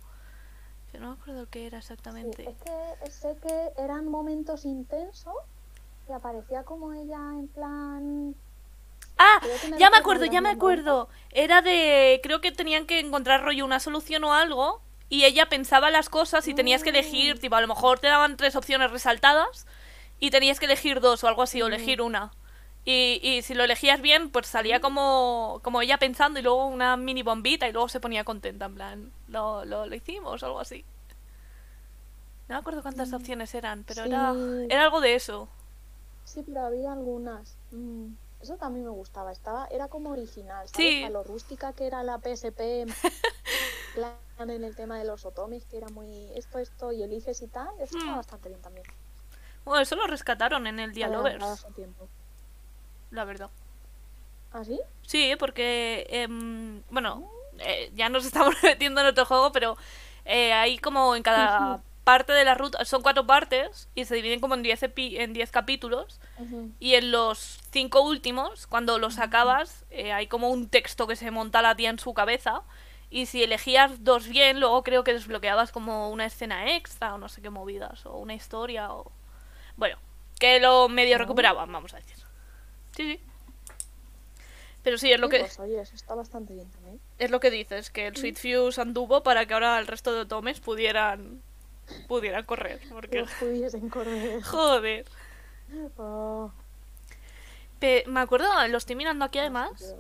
Yo 0.93 0.99
no 0.99 1.09
me 1.15 1.21
acuerdo 1.21 1.47
qué 1.49 1.67
era 1.67 1.79
Sí, 1.79 1.83
exactamente. 1.83 2.43
es 2.45 2.57
que 2.57 3.11
sé 3.11 3.37
que 3.41 3.71
eran 3.77 4.07
momentos 4.07 4.65
intensos 4.65 5.35
y 6.09 6.13
aparecía 6.13 6.63
como 6.63 6.93
ella 6.93 7.17
en 7.39 7.47
plan... 7.49 8.35
Ah, 9.19 9.39
que 9.41 9.67
me 9.69 9.79
ya 9.79 9.89
me 9.89 9.97
acuerdo, 9.97 10.25
ya 10.25 10.41
me 10.41 10.49
acuerdo. 10.49 11.09
Era 11.31 11.61
de, 11.61 12.19
creo 12.21 12.39
que 12.39 12.51
tenían 12.51 12.85
que 12.85 12.99
encontrar 12.99 13.43
rollo 13.43 13.65
una 13.65 13.79
solución 13.79 14.23
o 14.23 14.33
algo 14.33 14.81
y 15.09 15.23
ella 15.25 15.49
pensaba 15.49 15.89
las 15.89 16.09
cosas 16.09 16.47
y 16.47 16.53
tenías 16.53 16.83
que 16.83 16.89
elegir, 16.91 17.35
Mm. 17.35 17.39
tipo, 17.39 17.55
a 17.55 17.61
lo 17.61 17.67
mejor 17.67 17.99
te 17.99 18.07
daban 18.07 18.37
tres 18.37 18.55
opciones 18.55 18.91
resaltadas 18.91 19.65
y 20.19 20.29
tenías 20.29 20.59
que 20.59 20.65
elegir 20.65 20.99
dos 20.99 21.23
o 21.23 21.27
algo 21.27 21.41
así, 21.41 21.61
o 21.61 21.65
Mm. 21.65 21.73
elegir 21.73 22.01
una. 22.01 22.31
Y, 22.85 23.19
y 23.23 23.41
si 23.41 23.53
lo 23.53 23.63
elegías 23.63 24.01
bien, 24.01 24.29
pues 24.29 24.47
salía 24.47 24.79
como, 24.81 25.59
como 25.63 25.81
ella 25.81 25.97
pensando 25.97 26.39
y 26.39 26.43
luego 26.43 26.67
una 26.67 26.95
mini 26.95 27.21
bombita 27.23 27.67
y 27.67 27.71
luego 27.73 27.89
se 27.89 27.99
ponía 27.99 28.23
contenta, 28.23 28.65
en 28.65 28.75
plan, 28.75 29.11
lo, 29.29 29.65
lo, 29.65 29.87
lo 29.87 29.95
hicimos 29.95 30.41
o 30.43 30.45
algo 30.45 30.59
así. 30.59 30.85
No 32.47 32.55
me 32.55 32.59
acuerdo 32.59 32.81
cuántas 32.81 33.11
opciones 33.13 33.53
eran, 33.55 33.83
pero 33.83 34.03
era, 34.05 34.33
era 34.69 34.83
algo 34.83 35.01
de 35.01 35.15
eso. 35.15 35.49
Sí, 36.27 36.43
pero 36.43 36.61
había 36.65 36.91
algunas. 36.91 37.57
Mm, 37.71 38.13
Eso 38.41 38.57
también 38.57 38.85
me 38.85 38.91
gustaba. 38.91 39.31
Estaba, 39.31 39.65
era 39.67 39.87
como 39.87 40.11
original, 40.11 40.67
¿sabes? 40.67 40.75
Sí. 40.75 41.03
A 41.03 41.09
lo 41.09 41.23
rústica 41.23 41.73
que 41.73 41.87
era 41.87 42.03
la 42.03 42.19
PSP, 42.19 42.81
en 42.81 42.89
plan 43.95 44.19
en 44.37 44.63
el 44.63 44.75
tema 44.75 44.99
de 44.99 45.05
los 45.05 45.25
otomis, 45.25 45.65
que 45.65 45.77
era 45.77 45.89
muy 45.89 46.31
esto, 46.35 46.59
esto 46.59 46.91
y 46.91 47.01
eliges 47.01 47.41
y 47.41 47.47
tal. 47.47 47.69
Eso 47.79 47.97
estaba 47.97 48.13
Hmm. 48.13 48.17
bastante 48.17 48.49
bien 48.49 48.61
también. 48.61 48.85
Bueno, 49.65 49.81
eso 49.81 49.95
lo 49.95 50.07
rescataron 50.07 50.67
en 50.67 50.79
el 50.79 50.93
Dialovers, 50.93 51.65
la 53.11 53.25
verdad. 53.25 53.49
¿Ah, 54.51 54.63
sí? 54.63 54.79
Sí, 55.03 55.35
porque, 55.39 56.05
em, 56.09 56.83
bueno, 56.89 57.29
eh, 57.59 57.91
ya 57.95 58.09
nos 58.09 58.25
estamos 58.25 58.55
metiendo 58.63 59.01
en 59.01 59.07
otro 59.07 59.25
juego, 59.25 59.51
pero 59.51 59.77
eh, 60.25 60.53
hay 60.53 60.77
como 60.79 61.15
en 61.15 61.23
cada. 61.23 61.81
parte 62.07 62.31
de 62.31 62.45
la 62.45 62.55
ruta, 62.55 62.85
son 62.85 63.01
cuatro 63.01 63.27
partes 63.27 63.89
y 63.93 64.05
se 64.05 64.15
dividen 64.15 64.39
como 64.39 64.55
en 64.55 64.63
10 64.63 64.81
epi- 64.83 65.19
en 65.19 65.33
10 65.33 65.51
capítulos 65.51 66.21
y 66.79 66.93
en 66.95 67.11
los 67.11 67.59
cinco 67.71 67.99
últimos, 68.01 68.65
cuando 68.65 68.97
los 68.97 69.19
acabas, 69.19 69.83
eh, 69.89 70.13
hay 70.13 70.27
como 70.27 70.49
un 70.49 70.69
texto 70.69 71.05
que 71.05 71.17
se 71.17 71.31
monta 71.31 71.61
la 71.61 71.75
tía 71.75 71.89
en 71.89 71.99
su 71.99 72.13
cabeza 72.13 72.61
y 73.09 73.25
si 73.25 73.43
elegías 73.43 74.05
dos 74.05 74.29
bien, 74.29 74.61
luego 74.61 74.83
creo 74.83 75.03
que 75.03 75.11
desbloqueabas 75.11 75.73
como 75.73 76.09
una 76.09 76.25
escena 76.25 76.75
extra 76.77 77.13
o 77.13 77.17
no 77.17 77.27
sé 77.27 77.41
qué 77.41 77.49
movidas 77.49 78.05
o 78.05 78.15
una 78.17 78.33
historia 78.35 78.93
o... 78.93 79.11
Bueno, 79.75 79.97
que 80.39 80.61
lo 80.61 80.87
medio 80.87 81.17
recuperaban, 81.17 81.69
vamos 81.73 81.93
a 81.93 81.97
decir. 81.97 82.15
Sí, 82.95 83.03
sí. 83.17 83.19
Pero 84.83 84.97
sí, 84.97 85.11
es 85.11 85.19
lo 85.19 85.27
que... 85.27 85.39
Pues 85.39 85.59
oye, 85.59 85.81
eso 85.81 85.93
está 85.95 86.15
bastante 86.15 86.53
bien 86.53 86.69
también. 86.71 86.99
Es 87.19 87.31
lo 87.31 87.41
que 87.41 87.51
dices, 87.51 87.89
que 87.89 88.07
el 88.07 88.15
Sweet 88.15 88.37
Fuse 88.37 88.79
anduvo 88.79 89.23
para 89.23 89.45
que 89.45 89.53
ahora 89.53 89.77
el 89.79 89.87
resto 89.87 90.13
de 90.13 90.25
tomes 90.25 90.61
pudieran 90.61 91.41
pudieran 92.07 92.45
correr. 92.45 92.79
Que 92.79 92.87
Porque, 92.89 93.19
los 93.21 93.31
pudiesen 93.33 93.89
correr. 93.89 94.41
joder. 94.43 95.05
Oh, 95.97 96.51
Pe- 97.79 98.03
me 98.07 98.19
acuerdo, 98.21 98.47
lo 98.67 98.77
estoy 98.77 98.95
mirando 98.95 99.25
aquí 99.25 99.39
además, 99.39 99.95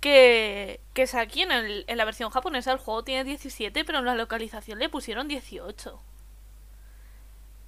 que, 0.00 0.80
que 0.94 1.02
es 1.02 1.14
aquí 1.14 1.42
en, 1.42 1.52
el- 1.52 1.84
en 1.88 1.96
la 1.96 2.04
versión 2.04 2.30
japonesa 2.30 2.72
el 2.72 2.78
juego 2.78 3.02
tiene 3.04 3.24
17, 3.24 3.84
pero 3.84 3.98
en 3.98 4.04
la 4.04 4.14
localización 4.14 4.78
le 4.78 4.88
pusieron 4.88 5.28
18. 5.28 5.98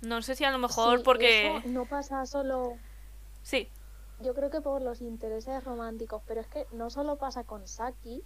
No 0.02 0.22
sé 0.22 0.34
si 0.36 0.44
a 0.44 0.50
lo 0.50 0.58
mejor 0.58 0.98
Sí, 0.98 1.04
porque... 1.04 1.56
eso 1.58 1.68
no 1.68 1.84
pasa 1.86 2.24
solo 2.26 2.78
Sí, 3.42 3.68
Yo 4.20 4.34
creo 4.34 4.50
que 4.50 4.60
por 4.60 4.82
los 4.82 5.00
intereses 5.00 5.64
románticos, 5.64 6.22
pero 6.26 6.40
es 6.40 6.46
que 6.48 6.66
no 6.72 6.90
solo 6.90 7.16
pasa 7.16 7.44
con 7.44 7.66
Saki, 7.66 8.22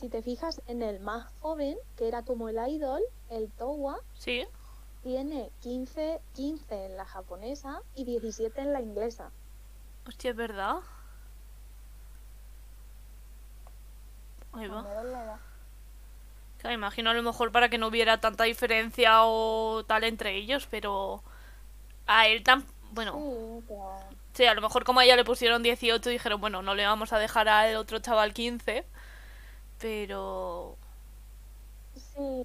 si 0.00 0.08
te 0.08 0.22
fijas 0.22 0.60
en 0.66 0.82
el 0.82 1.00
más 1.00 1.26
joven, 1.40 1.76
que 1.96 2.08
era 2.08 2.22
como 2.22 2.48
el 2.48 2.56
idol, 2.68 3.02
el 3.30 3.50
Towa, 3.52 3.98
Sí. 4.14 4.46
tiene 5.02 5.50
15, 5.60 6.20
15 6.34 6.86
en 6.86 6.96
la 6.96 7.04
japonesa 7.04 7.80
y 7.94 8.04
17 8.04 8.60
en 8.60 8.72
la 8.72 8.80
inglesa. 8.80 9.30
Hostia, 10.06 10.30
es 10.30 10.36
verdad. 10.36 10.76
Ahí 14.52 14.68
va. 14.68 14.84
Claro, 16.58 16.74
imagino 16.74 17.10
a 17.10 17.14
lo 17.14 17.22
mejor 17.22 17.52
para 17.52 17.68
que 17.68 17.78
no 17.78 17.88
hubiera 17.88 18.20
tanta 18.20 18.44
diferencia 18.44 19.24
o 19.24 19.84
tal 19.86 20.04
entre 20.04 20.34
ellos, 20.36 20.66
pero 20.70 21.22
a 22.06 22.26
él 22.28 22.42
tan... 22.42 22.64
Bueno, 22.92 23.12
Sí, 23.12 23.64
pero... 23.68 23.94
sí, 24.34 24.46
a 24.46 24.54
lo 24.54 24.60
mejor 24.62 24.84
como 24.84 25.00
a 25.00 25.04
ella 25.04 25.16
le 25.16 25.24
pusieron 25.24 25.62
18 25.62 26.08
dijeron, 26.10 26.40
bueno, 26.40 26.62
no 26.62 26.74
le 26.74 26.86
vamos 26.86 27.12
a 27.12 27.18
dejar 27.18 27.48
al 27.48 27.76
otro 27.76 27.98
chaval 27.98 28.32
15, 28.32 28.86
pero... 29.84 30.78
Sí, 31.94 32.44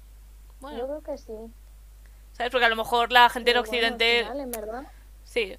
Bueno, 0.60 0.86
creo 0.86 1.02
que 1.02 1.16
sí. 1.16 1.32
¿sabes? 2.32 2.50
Porque 2.52 2.66
a 2.66 2.68
lo 2.68 2.76
mejor 2.76 3.12
la 3.12 3.30
gente 3.30 3.50
en 3.50 3.54
Pero 3.54 3.60
al 3.60 3.64
Occidente... 3.64 4.20
en 4.20 4.50
verdad, 4.50 4.84
Sí, 5.24 5.56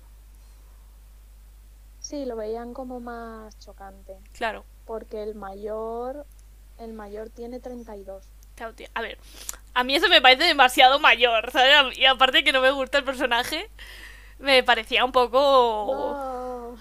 sí, 1.99 2.25
lo 2.25 2.35
veían 2.35 2.73
como 2.73 2.99
más 2.99 3.57
chocante. 3.59 4.17
claro. 4.33 4.63
Porque 4.85 5.23
el 5.23 5.35
mayor, 5.35 6.25
el 6.77 6.93
mayor 6.93 7.29
tiene 7.29 7.59
32. 7.59 8.23
Claro, 8.55 8.73
tío. 8.75 8.87
A 8.93 9.01
ver, 9.01 9.17
a 9.73 9.83
mí 9.83 9.95
eso 9.95 10.09
me 10.09 10.21
parece 10.21 10.43
demasiado 10.43 10.99
mayor, 10.99 11.51
¿sabes? 11.51 11.97
Y 11.97 12.05
aparte 12.05 12.43
que 12.43 12.51
no 12.51 12.61
me 12.61 12.71
gusta 12.71 12.97
el 12.99 13.03
personaje, 13.05 13.69
me 14.39 14.63
parecía 14.63 15.05
un 15.05 15.11
poco... 15.11 16.77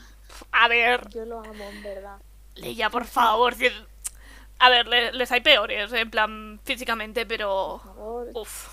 A 0.53 0.69
ver, 0.69 1.09
yo 1.11 1.25
lo 1.25 1.39
amo, 1.41 1.65
en 1.71 1.83
verdad. 1.83 2.19
Leia, 2.57 2.91
por 2.91 3.05
favor. 3.07 3.55
si- 3.55 3.71
A 4.61 4.69
ver, 4.71 4.87
le- 4.89 5.13
les 5.13 5.33
hay 5.33 5.41
peores, 5.41 5.93
en 5.93 6.11
plan 6.11 6.61
físicamente, 6.65 7.27
pero... 7.27 7.81
Por 7.83 7.95
favor, 7.95 8.29
Uf, 8.35 8.69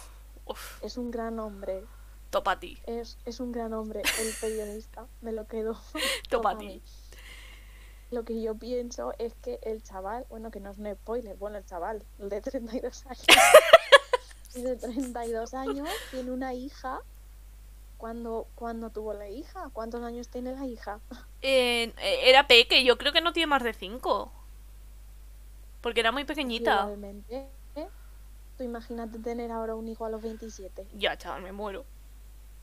uf, 0.46 0.84
es 0.84 0.98
un 0.98 1.10
gran 1.12 1.40
hombre. 1.40 1.84
topa 2.30 2.52
a 2.54 2.60
ti. 2.60 2.78
Es, 2.86 3.18
es 3.26 3.40
un 3.40 3.52
gran 3.52 3.74
hombre, 3.74 4.02
el 4.20 4.34
periodista. 4.42 5.08
Me 5.22 5.32
lo 5.32 5.48
quedo. 5.48 5.74
Topa 6.30 6.52
a 6.52 6.52
Topa 6.52 6.52
a 6.52 6.58
ti. 6.58 6.66
mí. 6.68 6.82
Lo 8.12 8.24
que 8.24 8.42
yo 8.42 8.56
pienso 8.56 9.14
es 9.18 9.34
que 9.44 9.60
el 9.64 9.84
chaval, 9.84 10.26
bueno, 10.30 10.50
que 10.52 10.60
no 10.62 10.72
es 10.72 10.78
un 10.78 10.94
spoiler, 10.94 11.36
bueno, 11.38 11.58
el 11.58 11.66
chaval, 11.66 12.04
el 12.20 12.30
de 12.30 12.40
32 12.42 13.06
años, 13.06 13.26
de 14.54 14.76
32 14.78 15.54
años 15.54 15.90
tiene 16.12 16.32
una 16.32 16.54
hija. 16.54 17.00
cuando 17.98 18.48
cuando 18.56 18.90
tuvo 18.92 19.14
la 19.14 19.28
hija? 19.30 19.70
¿Cuántos 19.74 20.04
años 20.04 20.28
tiene 20.30 20.54
la 20.54 20.66
hija? 20.66 21.00
Eh, 21.42 21.94
era 22.24 22.48
peque, 22.48 22.84
yo 22.86 22.98
creo 22.98 23.12
que 23.12 23.22
no 23.22 23.34
tiene 23.34 23.48
más 23.48 23.64
de 23.64 23.74
5. 23.74 24.32
Porque 25.82 26.00
era 26.02 26.12
muy 26.12 26.24
pequeñita. 26.26 26.82
Igualmente. 26.82 27.48
¿eh? 27.76 27.88
Tú 28.58 28.64
imagínate 28.64 29.20
tener 29.20 29.52
ahora 29.52 29.76
un 29.76 29.88
hijo 29.88 30.06
a 30.06 30.10
los 30.10 30.22
27. 30.22 30.88
Ya, 30.94 31.18
chaval, 31.18 31.42
me 31.44 31.52
muero. 31.52 31.86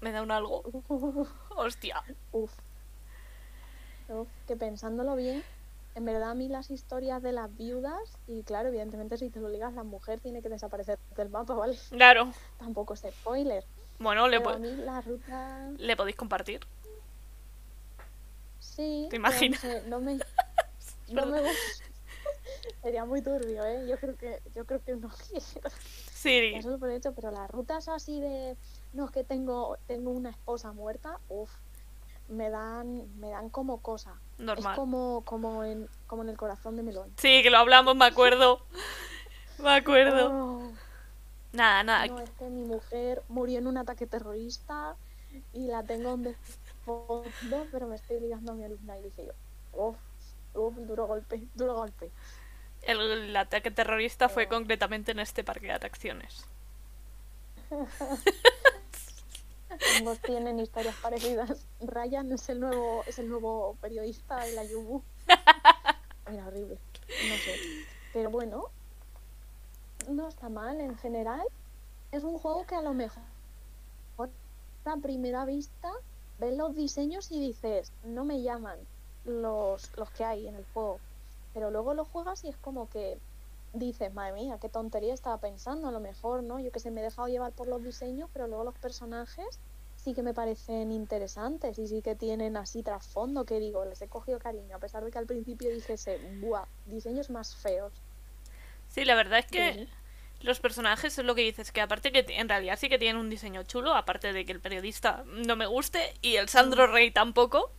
Me 0.01 0.11
da 0.13 0.23
un 0.23 0.31
algo. 0.31 0.63
Hostia. 1.57 2.03
Uf. 2.33 2.53
Uf, 4.09 4.29
que 4.47 4.55
pensándolo 4.57 5.17
bien, 5.17 5.43
en 5.95 6.05
verdad 6.05 6.31
a 6.33 6.35
mí 6.35 6.49
las 6.49 6.71
historias 6.71 7.23
de 7.23 7.33
las 7.33 7.57
viudas, 7.57 8.19
y 8.27 8.43
claro, 8.43 8.69
evidentemente 8.69 9.17
si 9.17 9.31
te 9.31 9.41
lo 9.41 9.49
ligas, 9.49 9.73
la 9.73 9.83
mujer 9.83 10.21
tiene 10.21 10.43
que 10.43 10.51
desaparecer 10.51 10.99
del 11.17 11.31
mapa, 11.31 11.55
¿vale? 11.55 11.79
Claro. 11.91 12.31
Tampoco 12.59 12.93
es 12.95 13.01
spoiler. 13.09 13.65
Bueno, 13.99 14.29
le, 14.29 14.41
po- 14.41 14.51
a 14.51 14.59
mí 14.59 14.71
la 14.77 15.01
ruta... 15.01 15.71
le 15.79 15.97
podéis 15.97 16.17
compartir. 16.17 16.61
Sí. 18.59 19.07
¿Te 19.09 19.17
imaginas? 19.17 19.63
No 19.87 20.01
me... 20.01 20.19
No 21.09 21.27
me 21.27 21.41
gusta. 21.43 21.85
Sería 22.83 23.05
muy 23.05 23.23
turbio, 23.23 23.65
¿eh? 23.65 23.87
Yo 23.89 23.99
creo 23.99 24.17
que, 24.17 24.41
yo 24.55 24.65
creo 24.67 24.83
que 24.83 24.97
no 24.97 25.09
quiero. 25.29 25.71
Sí. 26.13 26.53
Ya 26.53 26.63
solo 26.63 26.79
por 26.79 26.91
hecho, 26.91 27.13
pero 27.15 27.31
las 27.31 27.51
rutas 27.51 27.89
así 27.89 28.21
de... 28.21 28.57
No, 28.93 29.07
es 29.07 29.11
que 29.11 29.25
tengo, 29.25 29.77
tengo 29.87 30.11
una 30.11 30.31
esposa 30.31 30.73
muerta, 30.73 31.19
uff, 31.29 31.51
me 32.29 32.49
dan, 32.51 33.19
me 33.19 33.31
dan 33.31 33.49
como 33.51 33.81
cosa. 33.81 34.15
Es 34.39 34.45
Normal. 34.45 34.77
como, 34.77 35.23
como, 35.25 35.65
en, 35.65 35.89
como 36.07 36.23
en 36.23 36.29
el 36.31 36.37
corazón 36.37 36.77
de 36.77 36.83
melón. 36.83 37.13
Sí, 37.19 37.43
que 37.43 37.51
lo 37.51 37.59
hablamos, 37.59 37.97
me 37.97 38.05
acuerdo. 38.07 38.61
Me 39.59 39.71
acuerdo. 39.71 40.31
Oh, 40.33 40.73
Nada, 41.53 41.85
nada. 41.85 42.07
no, 42.09 42.19
es 42.19 42.31
que 42.31 42.45
mi 42.51 42.65
mujer 42.65 43.23
murió 43.29 43.61
en 43.61 43.69
un 43.69 43.77
ataque 43.79 44.05
terrorista 44.09 44.97
y 45.53 45.69
la 45.69 45.85
tengo 45.85 46.17
de 46.17 46.35
fondo, 46.85 47.67
pero 47.71 47.87
me 47.87 47.95
estoy 47.95 48.19
ligando 48.19 48.51
a 48.51 48.55
mi 48.57 48.65
alumna 48.65 48.99
y 48.99 49.03
dije 49.05 49.27
yo, 49.27 49.33
uff, 49.73 49.97
uff, 50.55 50.77
duro 50.77 51.07
golpe, 51.07 51.43
duro 51.55 51.75
golpe. 51.75 52.11
El, 52.83 53.01
el 53.01 53.37
ataque 53.37 53.71
terrorista 53.71 54.29
fue 54.29 54.49
concretamente 54.49 55.13
en 55.13 55.21
este 55.21 55.45
parque 55.45 55.67
de 55.67 55.73
atracciones. 55.73 56.47
Ambos 59.99 60.21
tienen 60.21 60.61
historias 60.61 60.95
parecidas. 60.97 61.67
Ryan 61.81 62.33
es 62.33 62.49
el 62.49 62.61
nuevo, 62.61 63.03
es 63.07 63.19
el 63.19 63.29
nuevo 63.29 63.77
periodista 63.81 64.45
de 64.45 64.53
la 64.53 64.65
Yubu. 64.65 65.03
Mira, 66.31 66.45
horrible. 66.49 66.79
No 67.09 67.35
sé. 67.37 67.57
Pero 68.13 68.31
bueno, 68.31 68.67
no 70.09 70.29
está 70.29 70.49
mal 70.49 70.81
en 70.81 70.97
general. 70.99 71.43
Es 72.13 72.23
un 72.23 72.39
juego 72.39 72.65
que 72.67 72.77
a 72.77 72.83
lo 72.83 72.95
mejor 72.95 73.25
a 74.85 74.97
primera 74.99 75.45
vista 75.45 75.91
ves 76.39 76.57
los 76.57 76.75
diseños 76.75 77.31
y 77.31 77.41
dices, 77.41 77.93
no 78.05 78.25
me 78.25 78.43
llaman 78.43 78.79
los, 79.25 79.91
los 79.97 80.11
que 80.13 80.25
hay 80.25 80.49
en 80.49 80.57
el 80.57 80.65
juego. 80.67 81.03
Pero 81.53 81.71
luego 81.71 81.95
lo 81.95 82.05
juegas 82.05 82.45
y 82.45 82.49
es 82.49 82.57
como 82.59 82.89
que 82.89 83.21
dices, 83.73 84.13
madre 84.15 84.33
mía, 84.35 84.59
qué 84.61 84.69
tontería 84.69 85.15
estaba 85.15 85.41
pensando, 85.41 85.89
a 85.89 85.93
lo 85.93 86.01
mejor, 86.01 86.43
¿no? 86.45 86.61
Yo 86.61 86.71
que 86.73 86.81
sé, 86.81 86.91
me 86.91 87.01
he 87.01 87.05
dejado 87.05 87.29
llevar 87.29 87.53
por 87.53 87.69
los 87.69 87.83
diseños, 87.83 88.31
pero 88.33 88.47
luego 88.47 88.65
los 88.65 88.77
personajes 88.77 89.61
sí 89.97 90.15
que 90.15 90.23
me 90.23 90.35
parecen 90.35 90.91
interesantes 90.93 91.79
y 91.79 91.87
sí 91.89 92.03
que 92.03 92.15
tienen 92.17 92.57
así 92.57 92.83
trasfondo 92.83 93.45
que 93.45 93.59
digo, 93.61 93.85
les 93.85 94.01
he 94.03 94.09
cogido 94.09 94.39
cariño, 94.39 94.77
a 94.77 94.81
pesar 94.81 95.05
de 95.05 95.11
que 95.11 95.19
al 95.19 95.27
principio 95.27 95.71
dijese, 95.71 96.19
buah, 96.19 96.67
diseños 96.85 97.31
más 97.31 97.57
feos. 97.57 98.03
Sí, 98.89 99.05
la 99.05 99.15
verdad 99.15 99.41
es 99.41 99.47
que 99.47 99.77
Sí. 99.77 99.89
los 100.41 100.61
personajes 100.61 101.19
es 101.19 101.25
lo 101.25 101.35
que 101.35 101.43
dices, 101.43 101.73
que 101.73 101.81
aparte 101.81 102.13
que 102.13 102.25
en 102.29 102.49
realidad 102.49 102.79
sí 102.79 102.89
que 102.89 102.99
tienen 102.99 103.21
un 103.21 103.31
diseño 103.31 103.63
chulo, 103.65 103.95
aparte 103.95 104.33
de 104.33 104.45
que 104.45 104.53
el 104.53 104.61
periodista 104.61 105.25
no 105.27 105.57
me 105.57 105.67
guste 105.67 106.15
y 106.21 106.37
el 106.37 106.49
Sandro 106.49 106.87
Rey 106.87 107.11
tampoco. 107.11 107.73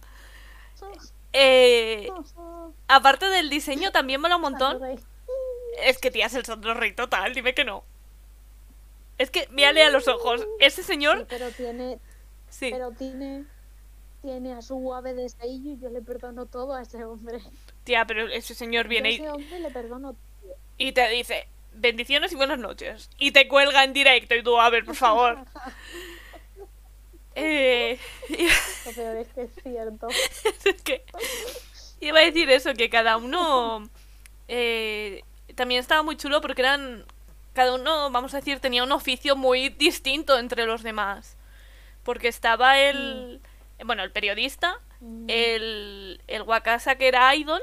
Eh, 1.38 2.10
aparte 2.88 3.26
del 3.26 3.50
diseño 3.50 3.91
también 3.91 4.21
mola 4.21 4.38
un 4.38 4.41
montón. 4.41 4.80
Es 5.84 5.98
que 5.98 6.10
tía, 6.10 6.28
es 6.28 6.34
el 6.34 6.45
Sandro 6.45 6.74
Rey 6.74 6.93
total, 6.93 7.34
dime 7.34 7.54
que 7.54 7.65
no. 7.65 7.84
Es 9.17 9.32
que 9.32 9.48
mírale 9.50 9.84
a 9.84 9.89
los 9.89 10.08
ojos. 10.08 10.48
Ese 10.60 10.82
Sí, 10.82 10.88
señor, 10.88 11.26
pero 11.28 11.52
tiene, 11.52 12.00
sí. 12.50 12.69
pero 12.71 12.91
tiene, 12.91 13.43
tiene 14.21 14.54
a 14.54 14.62
su 14.62 14.93
ave 14.93 15.13
de 15.13 15.28
sello 15.28 15.71
y 15.71 15.78
yo 15.78 15.89
le 15.89 16.02
perdono 16.02 16.45
todo 16.45 16.74
a 16.74 16.82
ese 16.82 17.04
hombre. 17.04 17.41
Tía, 17.84 18.06
pero 18.06 18.28
ese 18.30 18.56
señor 18.56 18.88
viene 18.88 19.12
y, 19.12 19.15
ese 19.15 19.30
hombre 19.30 19.60
le 19.60 19.71
perdono 19.71 20.13
todo. 20.13 20.56
y 20.78 20.93
te 20.93 21.10
dice 21.10 21.50
bendiciones 21.74 22.32
y 22.32 22.36
buenas 22.36 22.60
noches. 22.60 23.10
Y 23.17 23.32
te 23.32 23.50
cuelga 23.50 23.84
en 23.84 23.91
directo 23.91 24.36
y 24.36 24.43
tú, 24.43 24.58
a 24.58 24.69
ver, 24.69 24.86
por 24.86 24.95
favor. 24.95 25.39
Eh, 27.36 28.00
Lo 28.86 28.91
peor 28.93 29.17
es 29.17 29.28
que 29.30 29.41
es 29.43 29.50
cierto. 29.62 30.08
es 30.65 30.82
que 30.82 31.04
iba 32.00 32.19
a 32.19 32.24
decir 32.24 32.50
eso, 32.50 32.74
que 32.74 32.89
cada 32.89 33.17
uno 33.17 33.89
eh, 34.48 35.24
también 35.56 35.82
estaba 35.82 36.02
muy 36.02 36.17
chulo 36.17 36.41
porque 36.41 36.62
eran, 36.62 37.06
cada 37.54 37.76
uno, 37.76 38.10
vamos 38.12 38.34
a 38.34 38.38
decir, 38.38 38.60
tenía 38.60 38.84
un 38.84 38.91
oficio 38.91 39.36
muy 39.36 39.69
distinto 39.69 40.38
entre 40.38 40.65
los 40.65 40.84
demás. 40.84 41.38
Porque 42.04 42.28
estaba 42.28 42.80
el, 42.80 43.41
bueno, 43.84 44.04
el 44.04 44.12
periodista, 44.12 44.80
Mm, 45.06 45.26
el, 45.28 46.21
el 46.28 46.41
Wakasa 46.43 46.95
que 46.95 47.08
era 47.08 47.36
idol, 47.36 47.62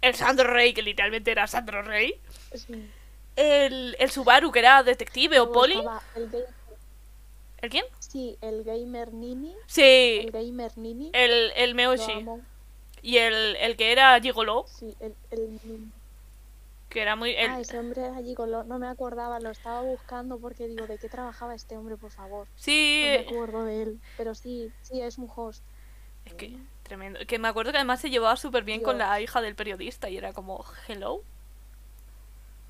el 0.00 0.14
Sandro 0.14 0.52
Rey, 0.52 0.74
que 0.74 0.82
literalmente 0.82 1.30
era 1.30 1.46
Sandro 1.46 1.82
Rey, 1.82 2.20
sí. 2.54 2.88
el, 3.36 3.96
el 3.98 4.10
Subaru, 4.10 4.52
que 4.52 4.60
era 4.60 4.82
detective 4.82 5.40
o 5.40 5.50
poli. 5.50 5.82
El 6.14 6.30
¿El 7.62 7.70
quién? 7.70 7.84
sí, 7.98 8.38
el 8.40 8.64
gamer 8.64 9.12
Nini. 9.12 9.56
Sí, 9.66 10.26
El 10.26 10.32
gamer 10.32 10.76
Nini. 10.78 11.10
el, 11.12 11.52
el 11.56 11.74
Meoshi. 11.74 12.26
Y 13.02 13.18
el, 13.18 13.56
el 13.56 13.76
que 13.76 13.92
era 13.92 14.20
Gigolo, 14.20 14.66
Sí, 14.66 14.96
el, 15.00 15.16
el 15.30 15.58
que 16.88 17.02
era 17.02 17.16
muy... 17.16 17.30
el- 17.36 17.50
Ah, 17.50 17.60
ese 17.60 17.78
hombre 17.80 18.02
era 18.04 18.22
gigolo. 18.22 18.62
No 18.62 18.78
me 18.78 18.86
acordaba, 18.86 19.40
lo 19.40 19.50
estaba 19.50 19.80
buscando 19.82 20.38
porque 20.40 20.68
digo, 20.68 20.86
¿de 20.86 20.98
qué 20.98 21.08
trabajaba 21.08 21.54
este 21.56 21.76
hombre, 21.76 21.96
por 21.96 22.12
favor? 22.12 22.48
sí, 22.56 22.72
No 23.00 23.08
me 23.08 23.18
acuerdo 23.18 23.64
de 23.64 23.82
él. 23.82 24.02
Pero 24.16 24.34
sí, 24.36 24.72
sí, 24.82 25.00
es 25.00 25.18
un 25.18 25.28
host. 25.34 25.64
Es 26.24 26.34
que, 26.34 26.56
tremendo. 26.84 27.18
Que 27.26 27.38
me 27.38 27.48
acuerdo 27.48 27.72
que 27.72 27.78
además 27.78 28.00
se 28.00 28.10
llevaba 28.10 28.36
súper 28.36 28.62
bien 28.64 28.82
con 28.82 28.98
la 28.98 29.20
hija 29.20 29.40
del 29.40 29.54
periodista 29.56 30.08
y 30.10 30.16
era 30.16 30.32
como, 30.32 30.64
hello. 30.86 31.22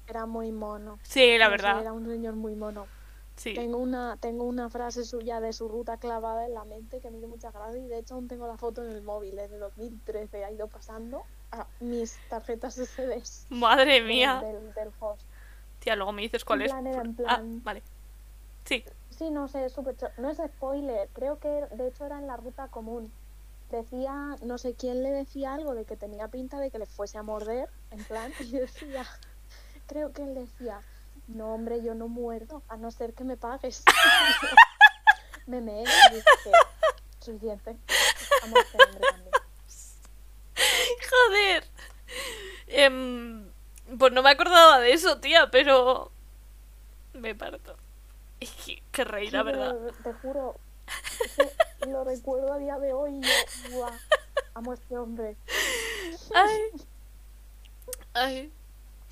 Era 0.09 0.27
muy 0.27 0.51
mono. 0.51 0.98
Sí, 1.03 1.38
la 1.38 1.48
verdad. 1.48 1.83
Era 1.83 1.92
un 1.92 2.05
señor 2.07 2.35
muy 2.35 2.57
mono. 2.57 2.90
Sí. 3.38 3.55
Tengo 3.55 3.79
una, 3.79 4.16
tengo 4.18 4.44
una 4.44 4.68
frase 4.68 5.05
suya 5.05 5.40
de 5.40 5.53
su 5.53 5.68
ruta 5.68 5.96
clavada 5.98 6.44
en 6.44 6.55
la 6.55 6.64
mente 6.64 6.98
que 7.01 7.09
me 7.11 7.18
dio 7.18 7.29
mucha 7.29 7.51
gracia 7.53 7.79
y 7.81 7.87
de 7.87 7.98
hecho 7.98 8.14
aún 8.14 8.27
tengo 8.29 8.46
la 8.48 8.57
foto 8.57 8.85
en 8.85 8.90
el 8.90 9.01
móvil, 9.03 9.38
es 9.38 9.51
de 9.51 9.59
2013, 9.59 10.44
ha 10.44 10.51
ido 10.51 10.66
pasando 10.66 11.22
a 11.53 11.66
mis 11.81 12.18
tarjetas 12.29 12.77
USBs 12.77 13.46
Madre 13.51 14.03
mía. 14.03 14.40
del, 14.44 14.74
del 14.74 14.90
host. 14.98 15.22
Tía, 15.79 15.94
luego 15.94 16.11
me 16.12 16.22
dices 16.22 16.44
cuál 16.44 16.62
En 16.62 16.66
es. 16.66 16.72
plan, 16.72 16.87
era 16.88 17.03
en 17.03 17.11
Ah, 17.29 17.37
plan- 17.37 17.62
vale. 17.62 17.83
Sí. 18.64 18.85
Sí, 19.11 19.31
no 19.31 19.46
sé, 19.48 19.64
es 19.64 19.72
cho- 19.74 19.85
No 20.18 20.31
es 20.31 20.38
spoiler, 20.38 21.09
creo 21.12 21.38
que 21.38 21.48
de 21.48 21.87
hecho 21.88 22.05
era 22.07 22.18
en 22.18 22.27
la 22.27 22.37
ruta 22.37 22.66
común. 22.68 23.11
Decía, 23.70 24.37
no 24.42 24.59
sé 24.59 24.74
quién 24.74 25.03
le 25.03 25.11
decía 25.11 25.55
algo 25.55 25.74
de 25.74 25.85
que 25.85 25.96
tenía 25.96 26.29
pinta 26.29 26.59
de 26.59 26.70
que 26.70 26.79
le 26.79 26.87
fuese 26.87 27.18
a 27.18 27.22
morder, 27.22 27.68
en 27.92 28.03
plan, 28.05 28.33
y 28.40 28.51
decía, 28.53 29.05
creo 29.87 30.12
que 30.12 30.22
él 30.22 30.35
decía, 30.35 30.81
no 31.29 31.55
hombre, 31.55 31.83
yo 31.83 31.95
no 31.95 32.09
muerdo, 32.09 32.62
a 32.69 32.77
no 32.77 32.91
ser 32.91 33.14
que 33.14 33.25
me 33.25 33.37
pagues. 33.37 33.85
me 35.47 35.61
meé 35.61 35.83
y 35.83 36.14
dije, 36.14 36.53
suficiente. 37.21 37.71
A 37.71 38.47
este 38.47 38.79
también. 38.79 39.03
Joder. 41.11 41.64
Em, 42.67 43.51
pues 43.99 44.12
no 44.12 44.23
me 44.23 44.31
acordaba 44.31 44.81
de 44.81 44.93
eso, 44.93 45.21
tía, 45.21 45.51
pero. 45.51 46.11
Me 47.12 47.35
parto. 47.35 47.77
Es 48.41 48.51
que, 48.51 48.83
qué 48.93 49.05
reír, 49.05 49.33
la 49.33 49.43
verdad. 49.43 49.77
Te 50.03 50.12
juro, 50.14 50.57
es 50.87 51.33
que 51.81 51.87
lo 51.91 52.05
recuerdo 52.05 52.53
a 52.53 52.59
día 52.59 52.79
de 52.79 52.93
hoy 52.93 53.17
y 53.17 53.21
yo, 53.21 53.71
"Buah, 53.73 53.99
amo 54.55 54.73
a 54.73 54.75
este 54.75 54.97
hombre. 54.97 55.37
Ay. 56.35 56.87
Ay, 58.14 58.53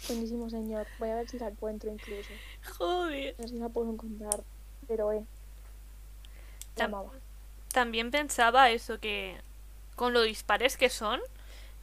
Buenísimo 0.08 0.48
señor. 0.50 0.86
Voy 0.98 1.10
a 1.10 1.16
ver 1.16 1.28
si 1.28 1.38
la 1.38 1.48
encuentro 1.48 1.90
incluso. 1.90 2.30
joder. 2.78 3.34
A 3.38 3.42
ver 3.42 3.48
si 3.50 3.58
la 3.58 3.68
puedo 3.68 3.90
encontrar. 3.92 4.40
Pero 4.86 5.12
eh. 5.12 5.24
La 6.76 6.84
Tam- 6.84 6.94
amaba. 6.94 7.10
También 7.72 8.10
pensaba 8.10 8.70
eso, 8.70 9.00
que 9.00 9.40
con 9.96 10.12
lo 10.12 10.22
dispares 10.22 10.76
que 10.76 10.88
son, 10.90 11.20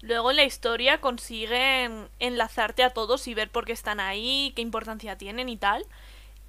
luego 0.02 0.32
en 0.32 0.38
la 0.38 0.44
historia 0.44 1.02
consiguen 1.02 2.08
enlazarte 2.20 2.84
a 2.84 2.92
todos 2.92 3.28
y 3.28 3.34
ver 3.34 3.50
por 3.50 3.66
qué 3.66 3.74
están 3.74 4.00
ahí, 4.00 4.54
qué 4.56 4.62
importancia 4.62 5.18
tienen 5.18 5.50
y 5.50 5.58
tal. 5.58 5.86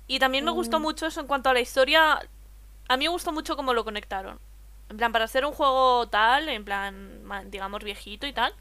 Y 0.06 0.18
también 0.18 0.44
me 0.44 0.50
gustó 0.50 0.78
Mm. 0.78 0.82
mucho 0.82 1.06
eso 1.06 1.20
en 1.20 1.26
cuanto 1.26 1.48
a 1.50 1.54
la 1.54 1.60
historia. 1.60 2.20
A 2.88 2.96
mí 2.96 3.04
me 3.04 3.08
gustó 3.10 3.32
mucho 3.32 3.56
cómo 3.56 3.74
lo 3.74 3.84
conectaron. 3.84 4.38
En 4.90 4.98
plan, 4.98 5.12
para 5.12 5.26
ser 5.28 5.44
un 5.46 5.52
juego 5.52 6.06
tal, 6.08 6.48
en 6.48 6.64
plan, 6.64 7.22
digamos, 7.50 7.82
viejito 7.82 8.26
y 8.26 8.32
tal, 8.32 8.54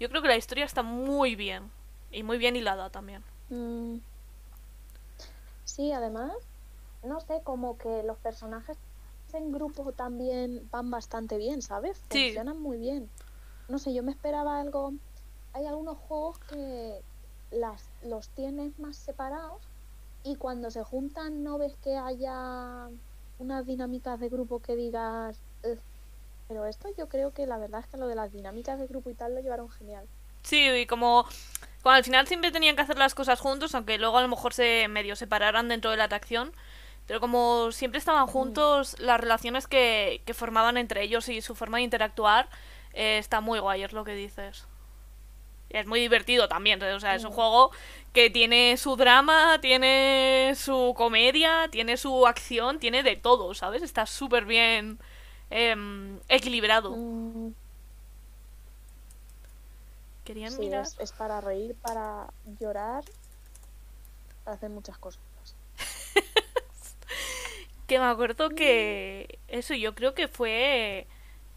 yo 0.00 0.08
creo 0.08 0.22
que 0.22 0.28
la 0.28 0.36
historia 0.36 0.64
está 0.64 0.82
muy 0.82 1.34
bien. 1.36 1.70
Y 2.14 2.22
muy 2.22 2.38
bien 2.38 2.56
hilada 2.56 2.90
también. 2.90 3.22
Mm. 3.50 3.98
Sí, 5.64 5.92
además, 5.92 6.32
no 7.02 7.20
sé, 7.20 7.40
como 7.42 7.76
que 7.76 8.02
los 8.04 8.16
personajes 8.18 8.76
en 9.32 9.50
grupo 9.50 9.92
también 9.92 10.68
van 10.70 10.90
bastante 10.90 11.36
bien, 11.38 11.60
¿sabes? 11.60 12.00
Sí. 12.10 12.26
Funcionan 12.26 12.60
muy 12.60 12.78
bien. 12.78 13.10
No 13.68 13.78
sé, 13.78 13.92
yo 13.92 14.02
me 14.02 14.12
esperaba 14.12 14.60
algo. 14.60 14.92
Hay 15.52 15.66
algunos 15.66 15.98
juegos 15.98 16.38
que 16.38 17.00
las, 17.50 17.82
los 18.02 18.28
tienes 18.30 18.78
más 18.78 18.96
separados 18.96 19.60
y 20.22 20.36
cuando 20.36 20.70
se 20.70 20.84
juntan 20.84 21.42
no 21.42 21.58
ves 21.58 21.74
que 21.82 21.96
haya 21.96 22.88
unas 23.38 23.66
dinámicas 23.66 24.20
de 24.20 24.28
grupo 24.28 24.60
que 24.60 24.76
digas. 24.76 25.38
"Ugh". 25.64 25.78
Pero 26.48 26.66
esto 26.66 26.88
yo 26.96 27.08
creo 27.08 27.32
que 27.32 27.46
la 27.46 27.58
verdad 27.58 27.80
es 27.80 27.86
que 27.86 27.96
lo 27.96 28.06
de 28.06 28.14
las 28.14 28.32
dinámicas 28.32 28.78
de 28.78 28.86
grupo 28.86 29.10
y 29.10 29.14
tal 29.14 29.34
lo 29.34 29.40
llevaron 29.40 29.68
genial. 29.70 30.06
Sí, 30.42 30.68
y 30.68 30.86
como, 30.86 31.24
como 31.84 31.94
al 31.94 32.02
final 32.04 32.26
siempre 32.26 32.50
tenían 32.50 32.74
que 32.76 32.82
hacer 32.82 32.98
las 32.98 33.14
cosas 33.14 33.38
juntos, 33.38 33.74
aunque 33.76 33.98
luego 33.98 34.18
a 34.18 34.22
lo 34.22 34.28
mejor 34.28 34.54
se 34.54 34.88
medio 34.88 35.14
separaran 35.16 35.68
dentro 35.68 35.92
de 35.92 35.98
la 35.98 36.04
atracción, 36.04 36.52
pero 37.06 37.20
como 37.20 37.70
siempre 37.72 37.98
estaban 37.98 38.26
juntos, 38.26 38.96
las 38.98 39.20
relaciones 39.20 39.66
que, 39.68 40.22
que 40.24 40.34
formaban 40.34 40.78
entre 40.78 41.02
ellos 41.02 41.28
y 41.28 41.42
su 41.42 41.54
forma 41.54 41.76
de 41.78 41.84
interactuar 41.84 42.48
eh, 42.94 43.18
está 43.18 43.42
muy 43.42 43.58
guay, 43.60 43.82
es 43.84 43.92
lo 43.92 44.02
que 44.04 44.14
dices. 44.14 44.66
Y 45.68 45.76
es 45.76 45.86
muy 45.86 46.00
divertido 46.00 46.48
también, 46.48 46.82
o 46.82 47.00
sea, 47.00 47.14
es 47.16 47.24
un 47.24 47.32
Mm. 47.32 47.34
juego 47.34 47.70
que 48.14 48.30
tiene 48.30 48.76
su 48.78 48.96
drama, 48.96 49.58
tiene 49.60 50.54
su 50.56 50.94
comedia, 50.96 51.68
tiene 51.70 51.96
su 51.96 52.26
acción, 52.26 52.78
tiene 52.78 53.02
de 53.02 53.16
todo, 53.16 53.54
¿sabes? 53.54 53.82
Está 53.82 54.06
súper 54.06 54.44
bien 54.46 54.98
em, 55.50 56.18
equilibrado. 56.28 56.96
Mm, 56.96 57.50
¿Querían 60.24 60.52
Sí, 60.52 60.60
mirar? 60.60 60.82
es, 60.82 60.96
es 60.98 61.12
para 61.12 61.40
reír, 61.40 61.74
para 61.76 62.26
llorar, 62.58 63.04
para 64.44 64.56
hacer 64.56 64.70
muchas 64.70 64.96
cosas. 64.98 65.20
Que 67.86 67.98
me 67.98 68.06
acuerdo 68.06 68.48
que 68.48 69.38
eso 69.46 69.74
yo 69.74 69.94
creo 69.94 70.14
que 70.14 70.26
fue, 70.26 71.06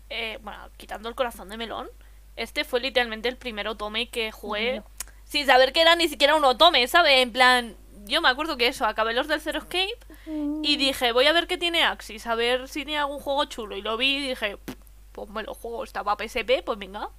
eh, 0.10 0.38
bueno, 0.42 0.60
quitando 0.76 1.08
el 1.08 1.16
corazón 1.16 1.48
de 1.48 1.56
melón, 1.56 1.88
este 2.36 2.66
fue 2.66 2.82
literalmente 2.82 3.30
el 3.30 3.38
primer 3.38 3.68
otome 3.70 4.10
que 4.10 4.34
jugué 4.34 4.80
No. 4.82 4.86
sin 5.24 5.46
saber 5.46 5.72
que 5.72 5.82
era 5.82 5.96
ni 5.96 6.10
siquiera 6.10 6.36
un 6.36 6.44
otome, 6.44 6.86
¿sabes? 6.90 7.22
En 7.22 7.32
plan, 7.32 7.78
yo 8.08 8.22
me 8.22 8.28
acuerdo 8.28 8.58
que 8.58 8.68
eso, 8.68 8.86
acabé 8.86 9.14
los 9.14 9.30
del 9.30 9.40
Zero 9.40 9.60
Escape 9.60 9.98
y 10.64 10.76
dije, 10.76 11.14
voy 11.14 11.28
a 11.28 11.32
ver 11.32 11.48
qué 11.48 11.58
tiene 11.58 11.84
Axis, 11.84 12.28
a 12.28 12.36
ver 12.36 12.68
si 12.68 12.84
tiene 12.84 13.00
algún 13.00 13.22
juego 13.22 13.46
chulo. 13.46 13.78
Y 13.78 13.82
lo 13.82 13.96
vi 13.96 14.18
y 14.18 14.28
dije, 14.28 14.58
pues 15.14 15.30
me 15.30 15.44
lo 15.44 15.54
juego, 15.54 15.86
estaba 15.86 16.18
PSP, 16.18 16.62
pues 16.66 16.78
venga. 16.78 17.10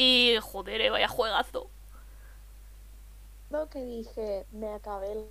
Y 0.00 0.38
joder, 0.40 0.80
eh, 0.80 0.90
vaya 0.90 1.08
juegazo. 1.08 1.68
Lo 3.50 3.68
que 3.68 3.82
dije, 3.82 4.46
me 4.52 4.72
acabé 4.72 5.10
el... 5.10 5.24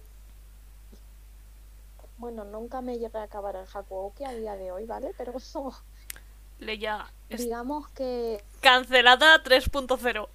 Bueno, 2.18 2.44
nunca 2.44 2.82
me 2.82 3.00
llegué 3.00 3.18
a 3.18 3.24
acabar 3.24 3.56
el 3.56 3.66
Hakuoki 3.74 4.26
a 4.26 4.34
día 4.34 4.58
de 4.58 4.74
hoy, 4.74 4.86
¿vale? 4.86 5.14
Pero 5.18 5.38
eso, 5.38 5.72
Leya, 6.60 7.10
es 7.30 7.40
digamos 7.40 7.88
que... 7.92 8.44
cancelada 8.60 9.42
3.0. 9.42 10.28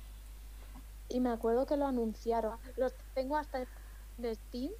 Y 1.10 1.20
me 1.20 1.28
acuerdo 1.28 1.66
que 1.66 1.76
lo 1.76 1.84
anunciaron. 1.84 2.56
Los 2.78 2.94
tengo 3.12 3.36
hasta 3.36 3.58
en 3.60 4.34
Steam 4.34 4.72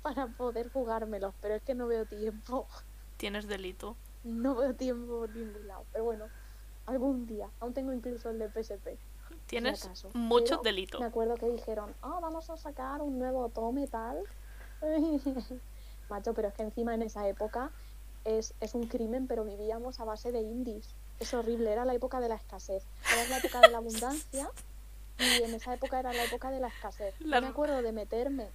para 0.00 0.28
poder 0.28 0.72
jugármelos, 0.72 1.34
pero 1.42 1.56
es 1.56 1.62
que 1.62 1.74
no 1.74 1.88
veo 1.88 2.06
tiempo. 2.06 2.66
Tienes 3.18 3.46
delito. 3.46 3.96
No 4.22 4.54
veo 4.54 4.74
tiempo 4.74 5.18
por 5.18 5.36
ningún 5.36 5.68
lado. 5.68 5.84
Pero 5.92 6.04
bueno, 6.04 6.24
algún 6.86 7.26
día. 7.26 7.48
Aún 7.60 7.72
tengo 7.74 7.92
incluso 7.92 8.30
el 8.30 8.38
de 8.38 8.48
PSP. 8.48 8.98
Tienes 9.46 9.84
acaso. 9.84 10.10
mucho 10.14 10.44
Pero 10.44 10.62
delito. 10.62 11.00
Me 11.00 11.06
acuerdo 11.06 11.34
que 11.34 11.48
dijeron, 11.50 11.94
ah, 12.02 12.18
vamos 12.20 12.48
a 12.50 12.56
sacar 12.56 13.02
un 13.02 13.18
nuevo 13.18 13.48
tome 13.48 13.86
tal. 13.88 14.18
Macho, 16.08 16.34
pero 16.34 16.48
es 16.48 16.54
que 16.54 16.62
encima 16.62 16.94
en 16.94 17.02
esa 17.02 17.26
época 17.28 17.70
es, 18.24 18.54
es 18.60 18.74
un 18.74 18.86
crimen, 18.86 19.26
pero 19.26 19.44
vivíamos 19.44 20.00
a 20.00 20.04
base 20.04 20.32
de 20.32 20.40
indies. 20.40 20.94
Es 21.20 21.32
horrible, 21.34 21.70
era 21.72 21.84
la 21.84 21.94
época 21.94 22.20
de 22.20 22.28
la 22.28 22.34
escasez. 22.36 22.84
Era 23.12 23.28
la 23.30 23.38
época 23.38 23.60
de 23.60 23.70
la 23.70 23.78
abundancia 23.78 24.50
y 25.18 25.42
en 25.42 25.54
esa 25.54 25.74
época 25.74 25.98
era 26.00 26.12
la 26.12 26.24
época 26.24 26.50
de 26.50 26.60
la 26.60 26.68
escasez. 26.68 27.14
Yo 27.20 27.26
La- 27.28 27.40
me 27.40 27.46
acuerdo 27.48 27.80
de 27.82 27.92
meterme 27.92 28.48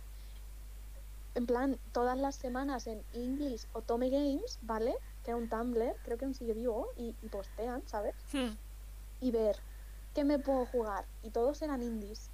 en 1.35 1.45
plan 1.45 1.79
todas 1.93 2.17
las 2.17 2.35
semanas 2.35 2.87
en 2.87 3.01
English 3.13 3.65
o 3.73 3.81
Tome 3.81 4.09
Games, 4.09 4.59
¿vale? 4.63 4.95
Que 5.29 5.33
era 5.33 5.37
un 5.37 5.47
Tumblr, 5.47 5.95
creo 6.03 6.17
que 6.17 6.25
aún 6.25 6.33
sigue 6.33 6.53
vivo 6.55 6.87
y, 6.97 7.13
y 7.21 7.27
postean, 7.27 7.83
¿sabes? 7.85 8.15
Hmm. 8.33 8.55
y 9.21 9.29
ver 9.29 9.57
qué 10.15 10.23
me 10.23 10.39
puedo 10.39 10.65
jugar. 10.65 11.05
Y 11.21 11.29
todos 11.29 11.61
eran 11.61 11.83
indies. 11.83 12.31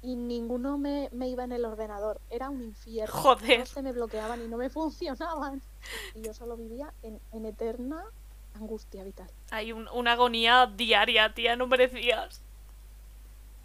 Y 0.00 0.14
ninguno 0.14 0.78
me, 0.78 1.08
me 1.10 1.28
iba 1.28 1.42
en 1.42 1.50
el 1.50 1.64
ordenador. 1.64 2.20
Era 2.30 2.50
un 2.50 2.62
infierno. 2.62 3.12
Joder. 3.12 3.56
Todos 3.56 3.68
se 3.70 3.82
me 3.82 3.90
bloqueaban 3.90 4.40
y 4.42 4.46
no 4.46 4.58
me 4.58 4.70
funcionaban. 4.78 5.60
Y 6.14 6.22
yo 6.22 6.32
solo 6.34 6.56
vivía 6.56 6.92
en, 7.02 7.20
en 7.32 7.46
eterna 7.46 8.04
angustia 8.54 9.02
vital. 9.02 9.28
Hay 9.50 9.72
un- 9.72 9.88
una 9.88 10.12
agonía 10.12 10.66
diaria, 10.72 11.34
tía, 11.34 11.56
no 11.56 11.66
merecías. 11.66 12.42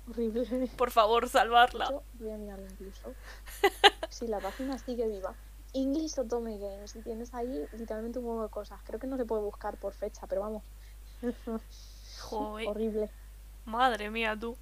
Horrible. 0.10 0.72
Por 0.76 0.90
favor, 0.90 1.30
salvarla. 1.30 1.90
Yo 1.92 2.02
voy 2.14 2.32
a 2.32 2.38
mirarlo 2.38 2.66
incluso. 2.66 3.14
Si 4.10 4.26
la 4.26 4.40
página 4.40 4.80
sigue 4.80 5.08
viva. 5.08 5.36
English 5.78 6.18
Otome 6.20 6.58
Games. 6.58 6.96
Y 6.96 7.02
tienes 7.02 7.34
ahí 7.34 7.66
literalmente 7.74 8.20
un 8.20 8.26
huevo 8.26 8.44
de 8.44 8.50
cosas. 8.50 8.80
Creo 8.86 9.00
que 9.00 9.08
no 9.08 9.18
se 9.18 9.26
puede 9.26 9.42
buscar 9.42 9.78
por 9.78 9.94
fecha, 9.94 10.28
pero 10.28 10.42
vamos. 10.42 10.64
Joder, 12.22 12.68
Horrible. 12.68 13.10
madre 13.66 14.10
mía, 14.10 14.36
tú. 14.40 14.58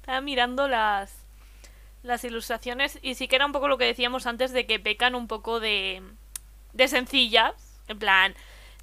Estaba 0.00 0.20
mirando 0.20 0.68
las 0.68 1.14
las 2.02 2.22
ilustraciones 2.22 3.00
y 3.02 3.16
sí 3.16 3.26
que 3.26 3.34
era 3.34 3.46
un 3.46 3.50
poco 3.52 3.66
lo 3.66 3.78
que 3.78 3.84
decíamos 3.84 4.26
antes 4.26 4.52
de 4.52 4.64
que 4.66 4.78
pecan 4.78 5.14
un 5.16 5.26
poco 5.26 5.58
de 5.60 6.02
de 6.72 6.88
sencillas, 6.88 7.54
en 7.88 7.98
plan, 7.98 8.34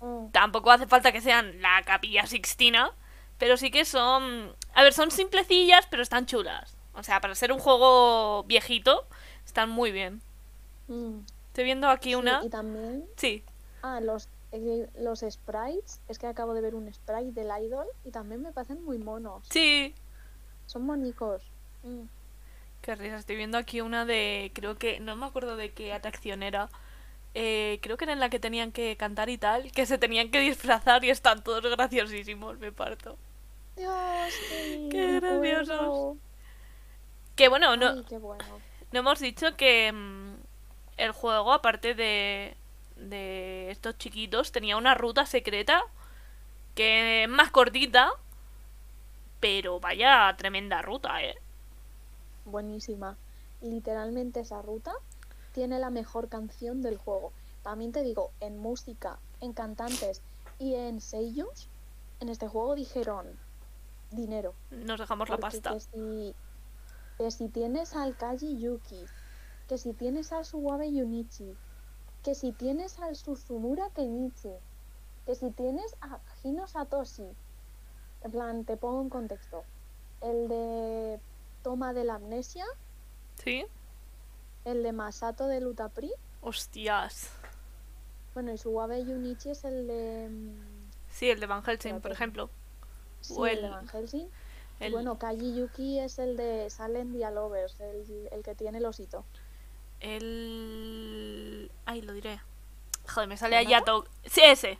Mm. 0.01 0.32
tampoco 0.32 0.69
hace 0.71 0.86
falta 0.88 1.13
que 1.13 1.21
sean 1.21 1.62
la 1.62 1.82
Capilla 1.86 2.25
Sixtina, 2.25 2.91
pero 3.38 3.56
sí 3.56 3.71
que 3.71 3.86
son, 3.86 4.53
a 4.73 4.84
ver, 4.84 4.91
son 4.91 5.12
simplecillas, 5.12 5.88
pero 5.89 6.03
están 6.03 6.25
chulas. 6.25 6.75
O 6.93 7.03
sea, 7.03 7.21
para 7.21 7.36
ser 7.36 7.53
un 7.53 7.60
juego 7.60 8.43
viejito, 8.43 9.08
están 9.45 9.69
muy 9.69 9.91
bien. 9.93 10.21
Mm. 10.89 11.19
Estoy 11.54 11.66
viendo 11.66 11.88
aquí 11.88 12.10
Sí, 12.10 12.16
una. 12.16 12.42
y 12.44 12.50
también 12.50 13.06
Sí, 13.16 13.44
Ah, 13.84 14.00
los, 14.02 14.28
los 15.00 15.20
sprites. 15.20 16.02
Es 16.08 16.18
que 16.18 16.26
acabo 16.26 16.56
de 16.56 16.62
ver 16.62 16.74
un 16.74 16.92
sprite 16.92 17.32
del 17.32 17.52
idol 17.63 17.86
y 18.04 18.10
también 18.10 18.42
me 18.42 18.52
parecen 18.52 18.84
muy 18.84 18.98
monos. 18.98 19.46
sí. 19.50 19.94
Son 20.66 20.84
monicos. 20.86 21.44
Mm. 21.84 22.06
Qué 22.82 22.96
risa, 22.96 23.18
estoy 23.18 23.36
viendo 23.36 23.58
aquí 23.60 23.82
una 23.82 24.06
de, 24.06 24.52
creo 24.56 24.78
que, 24.78 25.00
no 25.00 25.16
me 25.16 25.26
acuerdo 25.28 25.56
de 25.58 25.72
qué 25.74 25.94
atracción 25.94 26.42
era. 26.42 26.70
Eh, 27.36 27.80
creo 27.84 27.98
que 27.98 28.06
era 28.06 28.13
en 28.13 28.20
la 28.20 28.30
que 28.30 28.39
tenían 28.39 28.72
que 28.72 28.96
cantar 28.98 29.30
y 29.30 29.38
tal, 29.38 29.72
que 29.74 29.86
se 29.86 29.98
tenían 30.00 30.32
que 30.32 30.39
disfrazar 30.39 31.04
y 31.04 31.10
están 31.12 31.44
todos 31.44 31.62
graciosísimos, 31.63 32.58
me 32.60 32.72
parto. 32.72 33.18
Dios, 33.76 34.34
qué, 34.50 34.88
Qué 34.89 35.20
graciosos. 35.20 36.18
Que 37.36 37.48
bueno, 37.50 37.76
no, 37.78 37.89
Ay, 37.89 38.06
qué 38.08 38.18
bueno. 38.18 38.44
no 38.92 39.00
hemos 39.00 39.20
dicho 39.20 39.56
que 39.58 39.92
mm, 39.92 40.33
el 40.97 41.12
juego, 41.12 41.53
aparte 41.53 41.95
de, 41.95 42.56
de 42.95 43.71
estos 43.71 43.97
chiquitos, 43.97 44.51
tenía 44.51 44.77
una 44.77 44.95
ruta 44.95 45.25
secreta 45.25 45.84
que 46.75 47.23
es 47.23 47.29
más 47.29 47.51
cortita, 47.51 48.12
pero 49.39 49.79
vaya 49.79 50.34
tremenda 50.38 50.82
ruta, 50.82 51.21
¿eh? 51.21 51.38
Buenísima. 52.45 53.17
Literalmente 53.62 54.41
esa 54.41 54.62
ruta 54.62 54.91
tiene 55.53 55.79
la 55.79 55.89
mejor 55.89 56.29
canción 56.29 56.82
del 56.82 56.97
juego. 56.97 57.32
También 57.62 57.91
te 57.91 58.03
digo, 58.03 58.32
en 58.39 58.58
música, 58.58 59.19
en 59.39 59.53
cantantes 59.53 60.21
y 60.60 60.75
en 60.75 60.99
sellos, 60.99 61.69
en 62.19 62.29
este 62.29 62.47
juego 62.47 62.75
dijeron 62.75 63.27
dinero. 64.12 64.53
Nos 64.71 64.99
dejamos 64.99 65.29
la 65.29 65.38
pasta. 65.38 65.73
Que 65.73 65.79
si, 65.79 66.36
que 67.17 67.32
si 67.32 67.49
tienes 67.49 67.95
al 67.95 68.15
Kaji 68.17 68.60
Yuki, 68.60 69.06
que 69.73 69.79
si 69.79 69.93
tienes 69.93 70.31
al 70.31 70.45
Suwabe 70.45 70.93
Yunichi, 70.93 71.57
que 72.21 72.36
si 72.36 72.51
tienes 72.51 72.99
al 72.99 73.15
Suzumura 73.15 73.89
Kenichi, 73.95 74.53
que 75.25 75.33
si 75.33 75.49
tienes 75.49 75.95
a 75.99 76.19
Hino 76.43 76.67
Satoshi, 76.67 77.23
en 78.21 78.31
plan, 78.31 78.65
te 78.65 78.77
pongo 78.77 79.01
en 79.01 79.09
contexto, 79.09 79.63
el 80.21 80.47
de 80.47 81.19
Toma 81.63 81.91
de 81.91 82.03
la 82.03 82.15
Amnesia, 82.15 82.63
¿Sí? 83.43 83.65
el 84.65 84.83
de 84.83 84.91
Masato 84.91 85.47
de 85.47 85.59
Lutapri, 85.59 86.12
Hostias. 86.41 87.31
bueno, 88.36 88.51
y 88.53 88.59
Suwabe 88.59 89.03
Yunichi 89.03 89.49
es 89.49 89.63
el 89.63 89.88
de... 89.88 90.27
mm, 90.29 90.91
Sí, 91.09 91.31
el 91.31 91.39
de 91.39 91.47
Van 91.47 91.63
Helsing, 91.63 91.99
por 91.99 92.12
ejemplo. 92.12 92.47
Sí, 93.21 93.33
O 93.36 93.47
el 93.47 93.59
de 93.63 93.69
Van 93.69 93.88
Helsing. 93.88 94.29
El- 94.79 94.91
bueno, 94.91 95.17
Kaji 95.17 95.55
Yuki 95.55 95.99
es 95.99 96.19
el 96.19 96.36
de 96.36 96.69
Silent 96.69 97.13
Dialovers, 97.13 97.79
el, 97.79 98.27
el 98.31 98.43
que 98.43 98.53
tiene 98.53 98.79
el 98.79 98.86
osito. 98.86 99.23
El... 100.04 101.72
Ay, 101.86 102.02
lo 102.02 102.13
diré. 102.13 102.39
Joder, 103.08 103.28
me 103.30 103.38
sale. 103.38 103.56
Ayato. 103.56 104.06
Sí, 104.26 104.42
ese. 104.44 104.78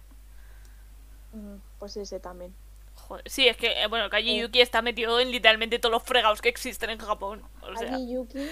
Mm, 1.32 1.56
Pues 1.80 1.98
ese 1.98 2.20
también. 2.20 2.54
Joder, 2.96 3.30
sí, 3.30 3.48
es 3.48 3.58
que, 3.58 3.82
eh, 3.82 3.88
bueno, 3.88 4.10
Kaji 4.10 4.38
Eh. 4.38 4.42
Yuki 4.42 4.62
está 4.62 4.82
metido 4.82 5.20
en 5.20 5.32
literalmente 5.32 5.80
todos 5.80 5.92
los 5.94 6.04
fregados 6.04 6.42
que 6.42 6.50
existen 6.50 6.90
en 6.90 7.00
Japón. 7.00 7.42
O 7.62 7.76
sea, 7.78 7.90
Kaji 7.90 8.14
Yuki, 8.14 8.48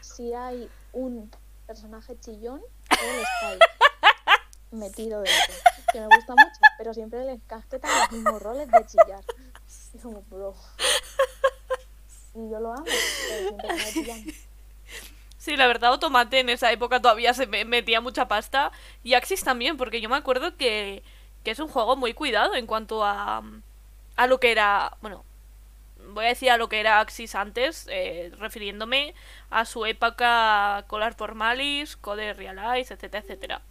si 0.00 0.32
hay 0.32 0.68
un 0.92 1.30
personaje 1.66 2.18
chillón, 2.20 2.60
él 2.90 2.98
está 3.20 3.48
ahí, 3.48 3.58
metido 4.70 5.20
dentro. 5.22 5.54
Que 5.92 6.00
me 6.00 6.06
gusta 6.06 6.32
mucho, 6.34 6.60
pero 6.78 6.94
siempre 6.94 7.24
les 7.24 7.40
casquetan 7.46 7.90
los 8.00 8.12
mismos 8.12 8.40
roles 8.42 8.70
de 8.70 8.86
chillar. 8.86 9.24
Y 9.94 9.98
como, 9.98 10.22
bro. 10.30 10.54
Y 12.34 12.48
yo 12.50 12.60
lo 12.60 12.72
amo, 12.72 12.84
pero 12.84 13.40
siempre 13.40 13.72
me 13.74 13.92
chillan. 13.92 14.24
Sí, 15.44 15.56
la 15.56 15.66
verdad, 15.66 15.90
Automate 15.90 16.38
en 16.40 16.48
esa 16.50 16.70
época 16.72 17.00
todavía 17.02 17.34
se 17.34 17.46
me- 17.48 17.64
metía 17.64 18.00
mucha 18.00 18.28
pasta. 18.28 18.70
Y 19.02 19.14
Axis 19.14 19.42
también, 19.44 19.76
porque 19.76 20.00
yo 20.00 20.08
me 20.08 20.16
acuerdo 20.16 20.56
que, 20.56 21.02
que 21.44 21.50
es 21.50 21.58
un 21.58 21.68
juego 21.68 21.96
muy 21.96 22.14
cuidado 22.14 22.54
en 22.54 22.66
cuanto 22.66 23.04
a, 23.04 23.42
a 24.16 24.26
lo 24.28 24.38
que 24.40 24.52
era. 24.52 24.96
Bueno, 25.02 25.24
voy 26.14 26.26
a 26.26 26.28
decir 26.28 26.50
a 26.50 26.56
lo 26.58 26.68
que 26.68 26.78
era 26.80 27.00
Axis 27.00 27.34
antes, 27.34 27.86
eh, 27.90 28.30
refiriéndome 28.38 29.14
a 29.50 29.64
su 29.64 29.84
época 29.86 30.84
Collar 30.88 31.14
Formalis, 31.14 31.96
Code 31.96 32.34
Realize, 32.34 32.94
etcétera, 32.94 33.18
etcétera. 33.24 33.62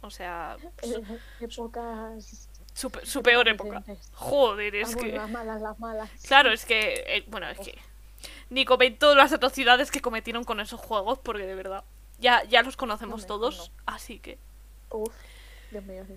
O 0.00 0.10
sea, 0.10 0.56
Épocas. 1.40 2.48
su 2.74 2.90
pe- 2.90 3.04
su 3.06 3.22
peor 3.22 3.48
época. 3.48 3.82
Joder, 4.14 4.74
es 4.76 4.90
Ah, 4.90 4.94
bueno, 4.94 5.10
que. 5.12 5.16
las 5.18 5.30
malas, 5.30 5.60
las 5.60 5.78
malas. 5.80 6.10
Claro, 6.26 6.52
es 6.52 6.64
que. 6.64 7.04
eh, 7.06 7.24
bueno, 7.28 7.48
es 7.48 7.58
que. 7.58 7.78
Ni 8.50 8.64
comento 8.64 9.14
las 9.14 9.32
atrocidades 9.32 9.90
que 9.90 10.00
cometieron 10.00 10.44
con 10.44 10.60
esos 10.60 10.80
juegos, 10.80 11.18
porque 11.18 11.44
de 11.46 11.54
verdad. 11.54 11.84
Ya, 12.18 12.42
ya 12.44 12.62
los 12.62 12.76
conocemos 12.76 13.22
No, 13.22 13.26
todos, 13.26 13.70
no. 13.70 13.82
así 13.94 14.18
que. 14.18 14.38
Uf, 14.90 15.12
Dios 15.70 15.84
mío, 15.84 16.04
sí. 16.08 16.14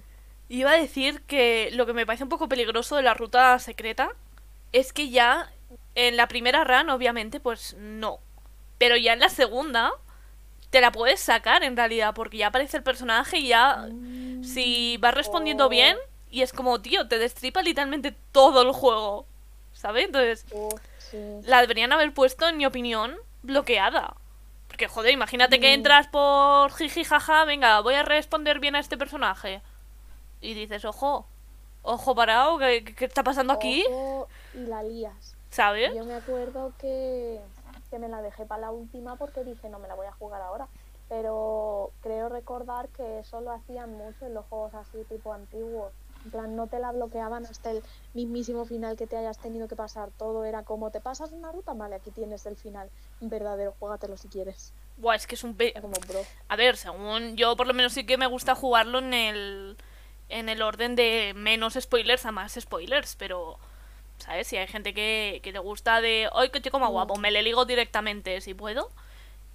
Iba 0.50 0.72
a 0.72 0.78
decir 0.78 1.22
que 1.24 1.70
lo 1.74 1.86
que 1.86 1.94
me 1.94 2.06
parece 2.06 2.24
un 2.24 2.30
poco 2.30 2.48
peligroso 2.50 2.96
de 2.96 3.04
la 3.04 3.14
ruta 3.14 3.58
secreta 3.60 4.10
es 4.74 4.94
que 4.94 5.10
ya 5.10 5.52
en 5.96 6.18
la 6.18 6.28
primera 6.28 6.64
run, 6.64 6.90
obviamente, 6.90 7.40
pues 7.40 7.76
no. 7.78 8.20
Pero 8.78 8.98
ya 8.98 9.14
en 9.14 9.20
la 9.20 9.30
segunda 9.30 9.92
te 10.70 10.82
la 10.82 10.92
puedes 10.92 11.20
sacar 11.20 11.64
en 11.64 11.76
realidad, 11.78 12.14
porque 12.16 12.38
ya 12.38 12.48
aparece 12.48 12.78
el 12.78 12.84
personaje 12.84 13.38
y 13.38 13.50
ya 13.50 13.88
Mm, 13.92 14.44
si 14.44 14.98
vas 14.98 15.14
respondiendo 15.14 15.66
Oh. 15.66 15.70
bien 15.70 15.98
y 16.30 16.42
es 16.42 16.54
como, 16.54 16.82
tío, 16.82 17.08
te 17.08 17.18
destripa 17.20 17.62
literalmente 17.62 18.16
todo 18.32 18.62
el 18.62 18.72
juego. 18.72 19.26
¿Sabes? 19.74 20.06
Entonces, 20.06 20.46
sí. 21.12 21.40
la 21.44 21.62
deberían 21.62 21.92
haber 21.94 22.14
puesto, 22.14 22.48
en 22.48 22.58
mi 22.58 22.66
opinión, 22.66 23.16
bloqueada. 23.44 24.16
Porque, 24.68 24.88
joder, 24.88 25.12
imagínate 25.12 25.60
que 25.60 25.70
Mm. 25.72 25.74
entras 25.80 26.08
por 26.08 26.72
jiji 26.74 27.04
jaja, 27.04 27.46
venga, 27.46 27.82
voy 27.82 27.94
a 27.96 28.04
responder 28.04 28.60
bien 28.60 28.76
a 28.76 28.80
este 28.80 28.98
personaje. 28.98 29.62
Y 30.40 30.54
dices, 30.54 30.86
ojo, 30.86 31.28
ojo 31.84 32.16
parado, 32.16 32.58
¿qué, 32.58 32.84
qué 32.84 33.06
está 33.06 33.24
pasando 33.24 33.54
aquí? 33.54 33.86
Y 34.54 34.66
la 34.66 34.82
lías. 34.84 35.36
¿Sabes? 35.50 35.94
Yo 35.94 36.06
me 36.06 36.16
acuerdo 36.16 36.72
que, 36.80 37.40
que 37.90 38.00
me 38.00 38.08
la 38.08 38.22
dejé 38.22 38.46
para 38.46 38.62
la 38.62 38.72
última 38.72 39.18
porque 39.18 39.44
dije 39.44 39.68
no 39.70 39.80
me 39.80 39.88
la 39.90 39.96
voy 39.96 40.08
a 40.08 40.14
jugar 40.14 40.42
ahora. 40.42 40.68
Pero 41.10 41.92
creo 42.02 42.30
recordar 42.30 42.88
que 42.90 43.20
eso 43.20 43.42
lo 43.42 43.52
hacían 43.52 43.92
mucho 43.98 44.26
en 44.26 44.34
los 44.34 44.46
juegos 44.46 44.74
así 44.76 45.04
tipo 45.10 45.34
antiguos. 45.34 45.92
En 46.24 46.32
plan, 46.32 46.56
no 46.56 46.68
te 46.68 46.80
la 46.80 46.92
bloqueaban 46.92 47.46
hasta 47.46 47.72
el 47.72 47.84
mismísimo 48.14 48.66
final 48.66 48.96
que 48.96 49.08
te 49.08 49.18
hayas 49.18 49.40
tenido 49.40 49.68
que 49.68 49.76
pasar. 49.76 50.10
Todo 50.18 50.46
era 50.46 50.64
como, 50.64 50.92
¿te 50.92 51.02
pasas 51.02 51.32
una 51.32 51.52
ruta? 51.52 51.74
Vale, 51.74 51.96
aquí 51.96 52.12
tienes 52.12 52.46
el 52.46 52.56
final. 52.56 52.90
Verdadero, 53.20 53.74
juégatelo 53.80 54.18
si 54.18 54.28
quieres. 54.28 54.74
Buah, 54.98 55.16
es 55.16 55.26
que 55.26 55.36
es 55.36 55.44
un... 55.44 55.54
como, 55.54 55.94
bro. 56.08 56.22
A 56.48 56.56
ver, 56.56 56.78
según 56.78 57.36
yo 57.38 57.56
por 57.56 57.66
lo 57.68 57.74
menos 57.74 57.94
sí 57.94 58.06
que 58.06 58.18
me 58.18 58.28
gusta 58.28 58.56
jugarlo 58.56 59.00
en 59.00 59.14
el... 59.14 59.78
En 60.30 60.48
el 60.48 60.62
orden 60.62 60.96
de 60.96 61.34
menos 61.36 61.74
spoilers 61.80 62.26
a 62.26 62.32
más 62.32 62.54
spoilers, 62.60 63.16
pero... 63.16 63.58
¿Sabes? 64.20 64.48
Si 64.48 64.56
hay 64.56 64.68
gente 64.68 64.94
que, 64.94 65.40
que 65.44 65.52
le 65.52 65.60
gusta 65.60 66.00
de... 66.00 66.30
¡Ay, 66.34 66.50
qué 66.50 66.62
chico 66.62 66.78
más 66.80 66.90
Mm. 66.90 66.94
guapo! 66.94 67.16
Me 67.18 67.32
le 67.32 67.42
ligo 67.42 67.66
directamente 67.66 68.40
si 68.42 68.54
puedo. 68.54 68.92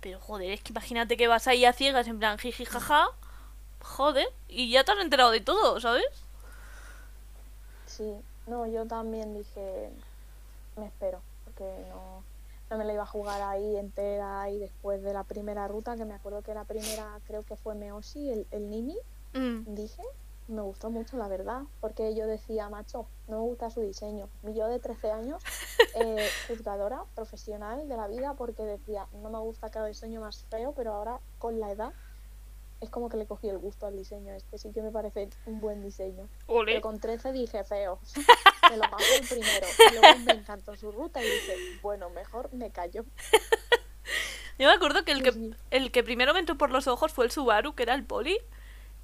Pero 0.01 0.19
joder, 0.21 0.51
es 0.51 0.61
que 0.63 0.73
imagínate 0.73 1.17
que 1.17 1.29
vas 1.29 1.47
ahí 1.47 1.65
a 1.65 1.73
ciegas 1.73 2.09
en 2.09 2.19
plan 2.19 2.39
jiji 2.39 2.65
jaja. 2.65 3.09
Joder, 3.81 4.29
y 4.49 4.71
ya 4.71 4.83
te 4.85 4.93
has 4.93 4.99
enterado 4.99 5.31
de 5.31 5.41
todo, 5.41 5.81
¿sabes? 5.81 6.05
Sí, 7.97 8.21
no, 8.47 8.67
yo 8.67 8.87
también 8.87 9.35
dije, 9.35 9.91
me 10.77 10.87
espero, 10.87 11.21
porque 11.45 11.65
no, 11.89 12.23
no 12.71 12.79
me 12.79 12.85
la 12.85 12.93
iba 12.93 13.03
a 13.03 13.07
jugar 13.07 13.43
ahí 13.43 13.77
entera 13.77 14.49
y 14.51 14.59
después 14.59 15.03
de 15.03 15.13
la 15.13 15.25
primera 15.25 15.67
ruta, 15.69 15.97
que 15.97 16.05
me 16.05 16.15
acuerdo 16.15 16.43
que 16.43 16.55
la 16.55 16.65
primera 16.65 17.19
creo 17.27 17.43
que 17.43 17.57
fue 17.57 17.75
Meoshi, 17.75 18.31
el, 18.31 18.47
el 18.51 18.71
Nini, 18.71 18.97
Mm, 19.37 19.75
dije, 19.75 20.03
me 20.49 20.63
gustó 20.63 20.89
mucho 20.89 21.19
la 21.19 21.29
verdad, 21.29 21.63
porque 21.81 22.15
yo 22.15 22.27
decía, 22.27 22.71
macho, 22.71 23.07
no 23.29 23.37
me 23.39 23.43
gusta 23.43 23.71
su 23.71 23.83
diseño. 23.83 24.29
Mi 24.43 24.55
yo 24.55 24.67
de 24.67 24.79
13 24.79 25.11
años, 25.11 25.43
eh, 25.95 26.27
juzgadora 26.49 27.05
profesional 27.15 27.87
de 27.87 27.97
la 27.97 28.07
vida, 28.07 28.33
porque 28.35 28.65
decía, 28.65 29.07
no 29.23 29.29
me 29.29 29.39
gusta 29.39 29.71
cada 29.71 29.87
diseño 29.87 30.23
más 30.23 30.45
feo, 30.49 30.73
pero 30.75 30.95
ahora 30.95 31.21
con 31.39 31.61
la 31.61 31.71
edad 31.71 31.93
es 32.81 32.91
como 32.91 33.09
que 33.09 33.17
le 33.17 33.27
cogí 33.27 33.49
el 33.49 33.59
gusto 33.59 33.87
al 33.87 33.97
diseño. 33.97 34.33
Este 34.35 34.59
sí 34.59 34.71
que 34.73 34.83
me 34.83 34.91
parece 34.91 35.29
un 35.47 35.61
buen 35.61 35.83
diseño. 35.83 36.29
ole. 36.47 36.73
Pero 36.73 36.83
con 36.83 37.01
13 37.01 37.33
dije 37.33 37.65
feo. 37.65 37.99
Me 38.71 38.77
lo 38.77 38.91
pasé 38.91 39.17
el 39.21 39.27
primero. 39.29 39.67
Y 39.91 39.95
luego 40.01 40.19
me 40.25 40.33
encantó 40.33 40.75
su 40.77 40.91
ruta 40.91 41.23
y 41.23 41.25
dije, 41.25 41.55
bueno, 41.83 42.11
mejor 42.11 42.53
me 42.53 42.71
callo. 42.71 43.05
Yo 44.59 44.69
me 44.69 44.75
acuerdo 44.75 45.05
que 45.05 45.13
el 45.13 45.23
que, 45.23 45.53
el 45.71 45.91
que 45.93 46.03
primero 46.03 46.33
me 46.35 46.41
entró 46.41 46.57
por 46.57 46.71
los 46.71 46.87
ojos 46.89 47.13
fue 47.13 47.27
el 47.27 47.31
Subaru, 47.31 47.75
que 47.75 47.83
era 47.85 47.95
el 47.95 48.05
poli. 48.05 48.39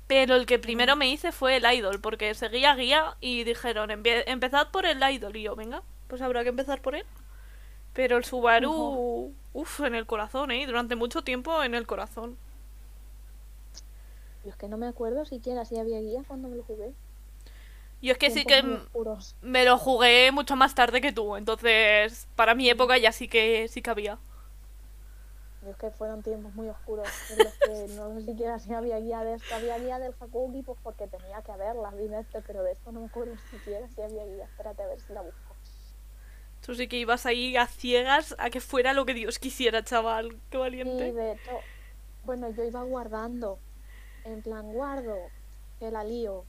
Pero 0.08 0.34
el 0.34 0.46
que 0.46 0.58
primero 0.58 0.96
me 0.96 1.08
hice 1.08 1.30
fue 1.30 1.56
el 1.56 1.64
Idol, 1.72 2.00
porque 2.00 2.34
seguía 2.34 2.74
guía 2.74 3.16
y 3.20 3.44
dijeron, 3.44 3.90
"Empie- 3.90 4.24
empezad 4.26 4.70
por 4.70 4.84
el 4.84 5.00
Idol. 5.02 5.36
Y 5.36 5.42
yo, 5.42 5.54
venga, 5.54 5.82
pues 6.08 6.20
habrá 6.22 6.42
que 6.42 6.48
empezar 6.48 6.82
por 6.82 6.94
él. 6.96 7.04
Pero 7.92 8.16
el 8.16 8.24
Subaru, 8.24 9.32
uff, 9.52 9.80
en 9.80 9.94
el 9.94 10.06
corazón, 10.06 10.50
¿eh? 10.50 10.66
Durante 10.66 10.96
mucho 10.96 11.22
tiempo 11.22 11.62
en 11.62 11.74
el 11.74 11.86
corazón. 11.86 12.36
Yo 14.44 14.50
es 14.50 14.56
que 14.56 14.68
no 14.68 14.76
me 14.76 14.86
acuerdo 14.86 15.24
siquiera 15.24 15.64
si 15.64 15.78
había 15.78 16.00
guía 16.00 16.22
cuando 16.26 16.48
me 16.48 16.56
lo 16.56 16.64
jugué. 16.64 16.92
Yo 18.00 18.12
es 18.12 18.18
que 18.18 18.30
sí 18.30 18.44
que 18.44 18.64
me 19.42 19.64
lo 19.64 19.78
jugué 19.78 20.32
mucho 20.32 20.56
más 20.56 20.74
tarde 20.74 21.00
que 21.00 21.12
tú, 21.12 21.36
entonces 21.36 22.26
para 22.34 22.54
mi 22.56 22.68
época 22.68 22.98
ya 22.98 23.12
sí 23.12 23.28
que 23.28 23.68
sí 23.68 23.80
que 23.80 23.90
había. 23.90 24.18
Yo 25.62 25.70
es 25.70 25.76
que 25.76 25.90
fueron 25.90 26.22
tiempos 26.24 26.52
muy 26.54 26.68
oscuros 26.68 27.06
en 27.30 27.38
los 27.38 27.54
que 27.54 27.94
no 27.94 28.12
sé 28.18 28.26
siquiera 28.26 28.58
si 28.58 28.74
había 28.74 28.98
guía 28.98 29.22
de 29.22 29.34
esto. 29.34 29.54
Había 29.54 29.78
guía 29.78 30.00
del 30.00 30.14
Hakugi 30.18 30.62
pues 30.62 30.78
porque 30.82 31.06
tenía 31.06 31.40
que 31.42 31.52
haberla, 31.52 31.92
dime 31.92 32.18
este, 32.18 32.40
pero 32.42 32.64
de 32.64 32.72
esto 32.72 32.90
no 32.90 33.00
me 33.00 33.06
acuerdo 33.06 33.34
siquiera 33.50 33.86
si 33.94 34.02
había 34.02 34.26
guía. 34.26 34.44
Espérate 34.44 34.82
a 34.82 34.86
ver 34.88 35.00
si 35.00 35.12
la 35.12 35.22
busco. 35.22 35.54
Tú 36.66 36.74
sí 36.74 36.88
que 36.88 36.96
ibas 36.96 37.26
ahí 37.26 37.56
a 37.56 37.66
ciegas 37.66 38.34
a 38.38 38.50
que 38.50 38.60
fuera 38.60 38.92
lo 38.92 39.06
que 39.06 39.14
Dios 39.14 39.38
quisiera, 39.38 39.84
chaval. 39.84 40.36
Qué 40.50 40.58
valiente. 40.58 41.12
de 41.12 41.32
hecho, 41.32 41.60
bueno, 42.24 42.50
yo 42.50 42.64
iba 42.64 42.82
guardando. 42.82 43.58
En 44.24 44.42
plan, 44.42 44.72
guardo, 44.72 45.30
que 45.78 45.90
la 45.90 46.04
lío. 46.04 46.44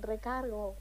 Recargo. 0.00 0.74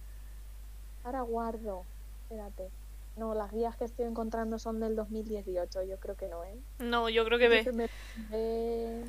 Ahora 1.04 1.22
guardo. 1.22 1.84
Espérate. 2.24 2.70
No, 3.18 3.34
las 3.34 3.52
guías 3.54 3.76
que 3.78 3.86
estoy 3.86 4.06
encontrando 4.06 4.60
son 4.60 4.80
del 4.80 4.96
2018, 4.96 5.84
yo 5.84 5.98
creo 5.98 6.16
que 6.16 6.28
no, 6.28 6.44
¿eh? 6.44 6.56
No, 6.80 7.10
yo 7.10 7.24
creo 7.26 7.40
que 7.40 7.48
ve. 7.48 7.72
me- 7.72 7.90
eh, 8.34 9.06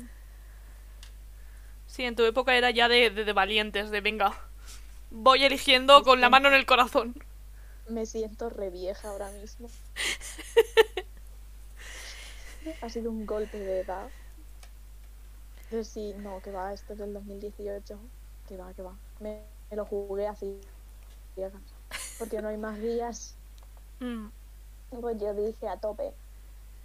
Sí, 1.87 2.03
en 2.03 2.15
tu 2.15 2.23
época 2.23 2.55
era 2.55 2.71
ya 2.71 2.87
de, 2.87 3.09
de, 3.09 3.25
de 3.25 3.33
valientes, 3.33 3.91
de 3.91 4.01
venga. 4.01 4.33
Voy 5.09 5.43
eligiendo 5.43 6.03
con 6.03 6.21
la 6.21 6.29
mano 6.29 6.47
en 6.47 6.53
el 6.53 6.65
corazón. 6.65 7.15
Me 7.89 8.05
siento 8.05 8.49
re 8.49 8.69
vieja 8.69 9.09
ahora 9.09 9.29
mismo. 9.31 9.69
ha 12.81 12.89
sido 12.89 13.11
un 13.11 13.25
golpe 13.25 13.57
de 13.57 13.81
edad. 13.81 14.07
Entonces 15.69 15.87
sí, 15.89 16.15
no, 16.19 16.41
que 16.41 16.51
va, 16.51 16.73
esto 16.73 16.93
es 16.93 16.99
del 16.99 17.13
2018. 17.13 17.99
Que 18.47 18.55
va, 18.55 18.73
que 18.73 18.81
va. 18.81 18.95
Me, 19.19 19.43
me 19.69 19.75
lo 19.75 19.85
jugué 19.85 20.27
así. 20.27 20.59
Porque 22.17 22.41
no 22.41 22.47
hay 22.47 22.57
más 22.57 22.79
guías. 22.79 23.35
Mm. 23.99 24.27
Pues 25.01 25.19
yo 25.19 25.33
dije 25.33 25.67
a 25.67 25.77
tope. 25.77 26.13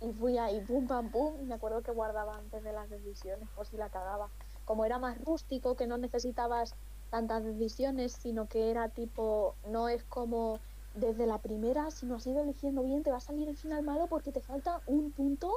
Y 0.00 0.12
fui 0.12 0.36
ahí, 0.36 0.60
pum, 0.62 0.88
pam, 0.88 1.10
pum. 1.10 1.34
Me 1.46 1.54
acuerdo 1.54 1.82
que 1.82 1.92
guardaba 1.92 2.36
antes 2.36 2.64
de 2.64 2.72
las 2.72 2.90
decisiones, 2.90 3.48
por 3.54 3.66
si 3.66 3.76
la 3.76 3.88
cagaba. 3.88 4.28
Como 4.64 4.84
era 4.84 4.98
más 4.98 5.22
rústico, 5.24 5.76
que 5.76 5.86
no 5.86 5.96
necesitabas 5.96 6.74
tantas 7.10 7.44
decisiones, 7.44 8.12
sino 8.12 8.48
que 8.48 8.70
era 8.70 8.88
tipo, 8.88 9.54
no 9.68 9.88
es 9.88 10.02
como 10.04 10.58
desde 10.94 11.26
la 11.26 11.38
primera, 11.38 11.90
si 11.90 12.06
no 12.06 12.16
has 12.16 12.26
ido 12.26 12.40
eligiendo 12.42 12.82
bien, 12.82 13.02
te 13.02 13.10
va 13.10 13.18
a 13.18 13.20
salir 13.20 13.48
el 13.48 13.56
final 13.56 13.82
malo 13.82 14.06
porque 14.08 14.32
te 14.32 14.40
falta 14.40 14.80
un 14.86 15.12
punto 15.12 15.52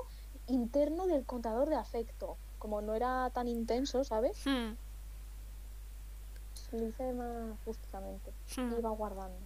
interno 0.47 1.07
del 1.07 1.26
contador 1.26 1.69
de 1.69 1.76
afecto. 1.76 2.38
Como 2.66 2.82
no 2.82 2.95
era 2.95 3.30
tan 3.30 3.47
intenso, 3.47 4.03
¿sabes? 4.03 4.43
Mm. 4.43 4.74
Lo 6.72 6.88
hice 6.88 7.13
más 7.13 7.63
rústicamente. 7.63 8.32
Mm. 8.57 8.80
Iba 8.80 8.89
guardando. 8.89 9.38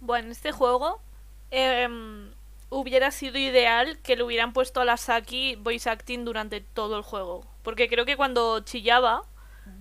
Bueno, 0.00 0.26
en 0.26 0.32
este 0.32 0.50
juego 0.50 0.98
em, 1.52 2.32
hubiera 2.68 3.12
sido 3.12 3.38
ideal 3.38 3.96
que 3.98 4.16
le 4.16 4.24
hubieran 4.24 4.52
puesto 4.52 4.80
a 4.80 4.84
la 4.84 4.96
Saki 4.96 5.54
voice 5.54 5.88
acting 5.88 6.24
durante 6.24 6.60
todo 6.60 6.96
el 6.96 7.04
juego. 7.04 7.44
Porque 7.62 7.88
creo 7.88 8.04
que 8.04 8.16
cuando 8.16 8.58
chillaba 8.58 9.22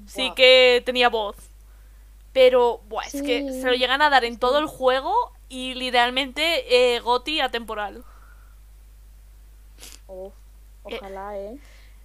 sí 0.05 0.31
que 0.35 0.83
tenía 0.85 1.09
voz. 1.09 1.35
Pero, 2.31 2.81
buah, 2.89 3.07
es 3.07 3.23
que 3.23 3.51
se 3.53 3.65
lo 3.65 3.73
llegan 3.73 4.03
a 4.03 4.11
dar 4.11 4.23
en 4.23 4.37
todo 4.37 4.59
el 4.59 4.67
juego 4.67 5.31
y 5.49 5.73
literalmente 5.73 6.93
eh, 6.95 6.99
Goti 6.99 7.39
atemporal. 7.39 8.03
Uf, 10.07 10.35
ojalá, 10.83 11.35
¿eh? 11.39 11.57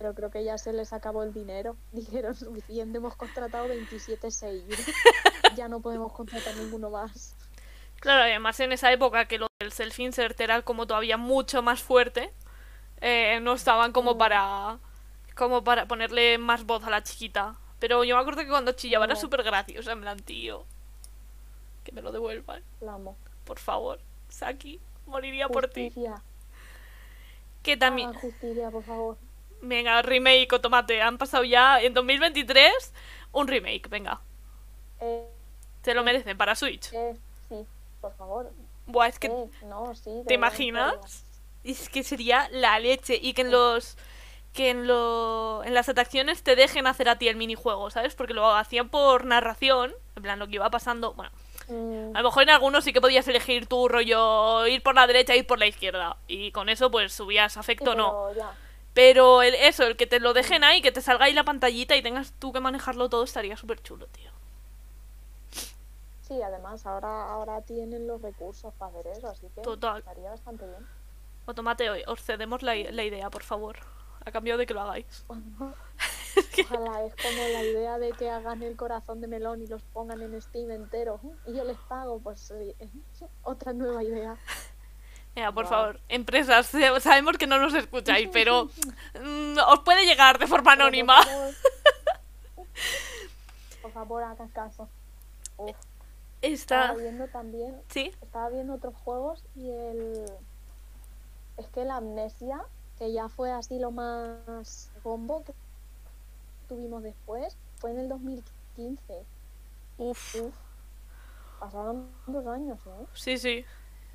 Pero 0.02 0.14
creo 0.14 0.30
que 0.32 0.42
ya 0.42 0.58
se 0.58 0.72
les 0.72 0.92
acabó 0.92 1.22
el 1.22 1.32
dinero. 1.32 1.76
Dijeron, 1.92 2.34
suficiente, 2.34 2.98
hemos 2.98 3.14
contratado 3.14 3.68
27 3.68 4.32
sellos. 4.32 4.76
ya 5.56 5.68
no 5.68 5.78
podemos 5.78 6.12
contratar 6.12 6.56
ninguno 6.56 6.90
más. 6.90 7.36
Claro, 8.00 8.22
además 8.24 8.58
en 8.58 8.72
esa 8.72 8.90
época 8.90 9.26
que 9.28 9.38
lo 9.38 9.46
del 9.60 9.70
self-insert 9.70 10.40
era 10.40 10.62
como 10.62 10.88
todavía 10.88 11.16
mucho 11.18 11.62
más 11.62 11.80
fuerte, 11.84 12.32
eh, 13.00 13.38
no 13.42 13.52
estaban 13.52 13.92
como 13.92 14.14
Mm. 14.14 14.18
para 14.18 14.78
como 15.36 15.62
para 15.62 15.86
ponerle 15.86 16.36
más 16.36 16.64
voz 16.66 16.82
a 16.82 16.90
la 16.90 17.04
chiquita. 17.04 17.54
Pero 17.78 18.02
yo 18.02 18.16
me 18.16 18.22
acuerdo 18.22 18.42
que 18.42 18.48
cuando 18.48 18.72
chillaba 18.72 19.04
era 19.04 19.14
súper 19.14 19.44
graciosa, 19.44 19.92
en 19.92 20.00
plan, 20.00 20.18
tío, 20.18 20.64
que 21.84 21.92
me 21.92 22.02
lo 22.02 22.10
devuelvan, 22.10 22.64
La 22.80 22.94
amo. 22.94 23.16
por 23.44 23.60
favor, 23.60 24.00
Saki, 24.28 24.80
moriría 25.06 25.48
por 25.48 25.68
ti. 25.68 25.92
Que 27.62 27.76
también, 27.76 28.12
justicia, 28.14 28.68
por 28.72 28.82
favor. 28.82 29.16
Venga, 29.62 30.02
remake 30.02 30.52
o 30.52 30.60
tomate, 30.60 31.00
han 31.00 31.18
pasado 31.18 31.44
ya 31.44 31.80
en 31.80 31.94
2023 31.94 32.92
un 33.32 33.48
remake, 33.48 33.88
venga, 33.88 34.20
Eh, 35.00 35.26
se 35.82 35.94
lo 35.94 36.04
merecen 36.04 36.36
para 36.36 36.54
Switch. 36.54 36.92
eh, 36.92 37.16
sí, 37.48 37.66
por 38.00 38.14
favor. 38.16 38.50
Buah, 38.86 39.08
es 39.08 39.18
que 39.18 39.28
Eh, 39.28 39.50
no, 39.64 39.94
sí. 39.94 40.10
¿Te 40.26 40.34
imaginas? 40.34 41.24
Es 41.64 41.88
que 41.88 42.02
sería 42.02 42.48
la 42.50 42.78
leche 42.78 43.18
y 43.20 43.32
que 43.34 43.42
en 43.42 43.50
los 43.52 43.96
que 44.52 44.68
en 44.70 44.86
lo 44.86 45.62
en 45.64 45.72
las 45.72 45.88
atracciones 45.88 46.42
te 46.42 46.56
dejen 46.56 46.86
hacer 46.86 47.08
a 47.08 47.16
ti 47.16 47.28
el 47.28 47.36
minijuego, 47.36 47.90
¿sabes? 47.90 48.14
Porque 48.14 48.34
lo 48.34 48.54
hacían 48.54 48.90
por 48.90 49.24
narración, 49.24 49.94
en 50.16 50.22
plan 50.22 50.38
lo 50.38 50.46
que 50.46 50.56
iba 50.56 50.68
pasando, 50.70 51.14
bueno, 51.14 51.30
Mm, 51.68 52.14
a 52.16 52.20
lo 52.22 52.28
mejor 52.28 52.42
en 52.42 52.50
algunos 52.50 52.82
sí 52.84 52.92
que 52.92 53.00
podías 53.00 53.26
elegir 53.28 53.66
tu 53.66 53.86
rollo 53.88 54.66
ir 54.66 54.82
por 54.82 54.96
la 54.96 55.06
derecha, 55.06 55.36
ir 55.36 55.46
por 55.46 55.60
la 55.60 55.66
izquierda 55.68 56.16
y 56.26 56.50
con 56.50 56.68
eso 56.68 56.90
pues 56.90 57.12
subías 57.12 57.56
afecto 57.56 57.92
o 57.92 57.94
no. 57.94 58.34
ya. 58.34 58.50
Pero 58.94 59.42
el, 59.42 59.54
eso, 59.54 59.84
el 59.84 59.96
que 59.96 60.06
te 60.06 60.20
lo 60.20 60.32
dejen 60.34 60.64
ahí, 60.64 60.82
que 60.82 60.92
te 60.92 61.00
salga 61.00 61.26
ahí 61.26 61.32
la 61.32 61.44
pantallita 61.44 61.96
y 61.96 62.02
tengas 62.02 62.32
tú 62.38 62.52
que 62.52 62.60
manejarlo 62.60 63.08
todo 63.08 63.24
estaría 63.24 63.56
súper 63.56 63.82
chulo, 63.82 64.06
tío. 64.08 64.30
Sí, 66.22 66.40
además 66.42 66.86
ahora, 66.86 67.30
ahora 67.30 67.62
tienen 67.62 68.06
los 68.06 68.20
recursos 68.20 68.72
para 68.74 68.90
hacer 68.92 69.12
eso, 69.16 69.28
así 69.28 69.48
que 69.54 69.62
Total. 69.62 69.98
estaría 69.98 70.30
bastante 70.30 70.66
bien. 70.66 70.86
O 71.46 71.54
tomate 71.54 71.90
hoy, 71.90 72.02
os 72.06 72.22
cedemos 72.22 72.62
la, 72.62 72.74
la 72.74 73.04
idea, 73.04 73.28
por 73.30 73.42
favor, 73.42 73.78
a 74.24 74.30
cambio 74.30 74.56
de 74.56 74.66
que 74.66 74.74
lo 74.74 74.82
hagáis. 74.82 75.24
Ojalá 76.64 77.04
es 77.04 77.14
como 77.16 77.48
la 77.48 77.64
idea 77.64 77.98
de 77.98 78.12
que 78.12 78.30
hagan 78.30 78.62
el 78.62 78.76
corazón 78.76 79.20
de 79.20 79.26
melón 79.26 79.62
y 79.62 79.66
los 79.66 79.82
pongan 79.82 80.22
en 80.22 80.40
Steam 80.40 80.70
entero 80.70 81.20
y 81.46 81.54
yo 81.54 81.64
les 81.64 81.76
pago, 81.78 82.20
pues 82.20 82.52
otra 83.42 83.72
nueva 83.72 84.02
idea. 84.02 84.36
Mira, 85.34 85.50
por 85.52 85.66
favor, 85.66 85.98
empresas, 86.08 86.66
sabemos 87.00 87.38
que 87.38 87.46
no 87.46 87.58
nos 87.58 87.74
escucháis, 87.74 88.28
pero 88.32 88.68
mm, 89.20 89.58
os 89.68 89.80
puede 89.80 90.04
llegar 90.04 90.38
de 90.38 90.46
forma 90.46 90.72
anónima. 90.72 91.16
Por 93.82 93.92
favor, 93.92 94.22
hagan 94.22 94.48
caso. 94.48 94.88
Uf, 95.56 95.76
estaba 96.40 96.92
Está... 96.92 96.94
viendo 96.94 97.26
también, 97.28 97.80
¿Sí? 97.88 98.12
estaba 98.22 98.48
viendo 98.48 98.74
otros 98.74 98.94
juegos 99.04 99.44
y 99.54 99.70
el 99.70 100.24
es 101.56 101.66
que 101.68 101.84
la 101.84 101.96
amnesia, 101.96 102.62
que 102.98 103.12
ya 103.12 103.28
fue 103.28 103.52
así 103.52 103.78
lo 103.78 103.90
más 103.90 104.90
bombo 105.02 105.44
que 105.44 105.52
tuvimos 106.68 107.02
después, 107.02 107.56
fue 107.78 107.90
en 107.90 107.98
el 108.00 108.08
2015. 108.08 109.24
Uf, 109.98 110.34
Uf, 110.36 110.54
pasaron 111.60 112.08
dos 112.26 112.46
años, 112.46 112.78
¿eh? 112.86 113.06
sí, 113.14 113.38
sí. 113.38 113.64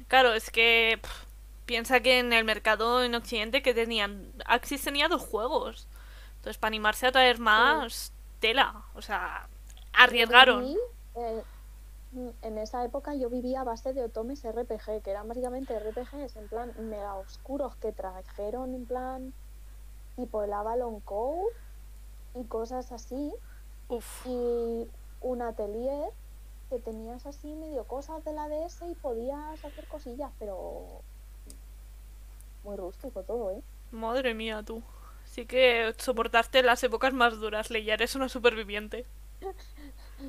Claro, 0.07 0.33
es 0.33 0.49
que 0.49 0.99
pff, 1.01 1.25
piensa 1.65 1.99
que 1.99 2.19
en 2.19 2.33
el 2.33 2.45
mercado 2.45 3.03
en 3.03 3.15
Occidente 3.15 3.61
que 3.61 3.73
tenían... 3.73 4.31
Axis 4.45 4.83
tenía 4.83 5.07
dos 5.07 5.21
juegos. 5.21 5.87
Entonces, 6.37 6.57
para 6.57 6.69
animarse 6.69 7.07
a 7.07 7.11
traer 7.11 7.39
más, 7.39 8.13
tela. 8.39 8.83
O 8.95 9.01
sea, 9.01 9.47
arriesgaron. 9.93 10.75
Eh, 11.15 11.43
en 12.41 12.57
esa 12.57 12.83
época 12.85 13.15
yo 13.15 13.29
vivía 13.29 13.61
a 13.61 13.63
base 13.63 13.93
de 13.93 14.03
otomes 14.03 14.43
RPG, 14.43 15.03
que 15.03 15.11
eran 15.11 15.27
básicamente 15.27 15.77
RPGs 15.77 16.35
en 16.37 16.47
plan 16.47 16.71
mega 16.89 17.15
oscuros 17.15 17.75
que 17.75 17.91
trajeron 17.91 18.73
en 18.73 18.85
plan 18.85 19.33
tipo 20.15 20.43
el 20.43 20.53
Avalon 20.53 20.99
Code 21.01 21.51
y 22.35 22.43
cosas 22.45 22.91
así, 22.91 23.33
Uf, 23.89 24.25
y 24.25 24.89
un 25.21 25.41
atelier 25.41 26.09
que 26.69 26.79
tenías 26.79 27.25
así 27.25 27.55
medio 27.55 27.85
cosas 27.85 28.23
de 28.25 28.33
la 28.33 28.47
DS 28.49 28.81
y 28.89 28.95
podías 28.95 29.63
hacer 29.63 29.87
cosillas, 29.87 30.31
pero 30.39 31.01
muy 32.63 32.75
rústico 32.75 33.23
todo, 33.23 33.51
¿eh? 33.51 33.61
madre 33.91 34.33
mía, 34.33 34.63
tú. 34.65 34.83
Sí 35.25 35.45
que 35.45 35.93
soportaste 35.97 36.63
las 36.63 36.83
épocas 36.83 37.13
más 37.13 37.39
duras, 37.39 37.69
Leia. 37.69 37.95
Eres 37.95 38.15
una 38.15 38.29
superviviente. 38.29 39.05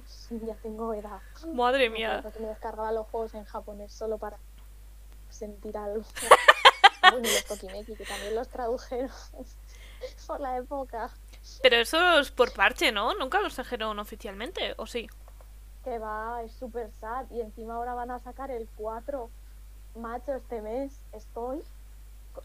Sí, 0.06 0.38
ya 0.46 0.54
tengo 0.56 0.92
edad. 0.92 1.22
Madre 1.54 1.88
mía. 1.88 2.18
acuerdo 2.18 2.36
que 2.36 2.42
me 2.42 2.48
descargaba 2.48 2.92
los 2.92 3.06
juegos 3.06 3.32
en 3.32 3.44
japonés 3.44 3.90
solo 3.90 4.18
para 4.18 4.36
sentir 5.30 5.78
algo. 5.78 6.04
bueno, 7.00 7.26
y 7.26 7.32
los 7.32 7.44
Tokimeki, 7.46 7.94
que 7.94 8.04
también 8.04 8.34
los 8.34 8.48
tradujeron 8.48 9.10
por 10.26 10.40
la 10.40 10.58
época. 10.58 11.08
Pero 11.62 11.76
eso 11.76 12.18
es 12.18 12.30
por 12.30 12.52
parche, 12.52 12.92
¿no? 12.92 13.14
Nunca 13.14 13.40
los 13.40 13.54
trajeron 13.54 13.98
oficialmente, 13.98 14.74
¿o 14.76 14.86
sí? 14.86 15.08
Que 15.88 15.98
va, 15.98 16.42
es 16.44 16.52
súper 16.52 16.90
sad. 17.00 17.24
Y 17.30 17.40
encima 17.40 17.74
ahora 17.76 17.94
van 17.94 18.10
a 18.10 18.18
sacar 18.18 18.50
el 18.50 18.68
4. 18.76 19.30
Macho, 19.96 20.34
este 20.34 20.60
mes 20.60 20.92
estoy 21.12 21.62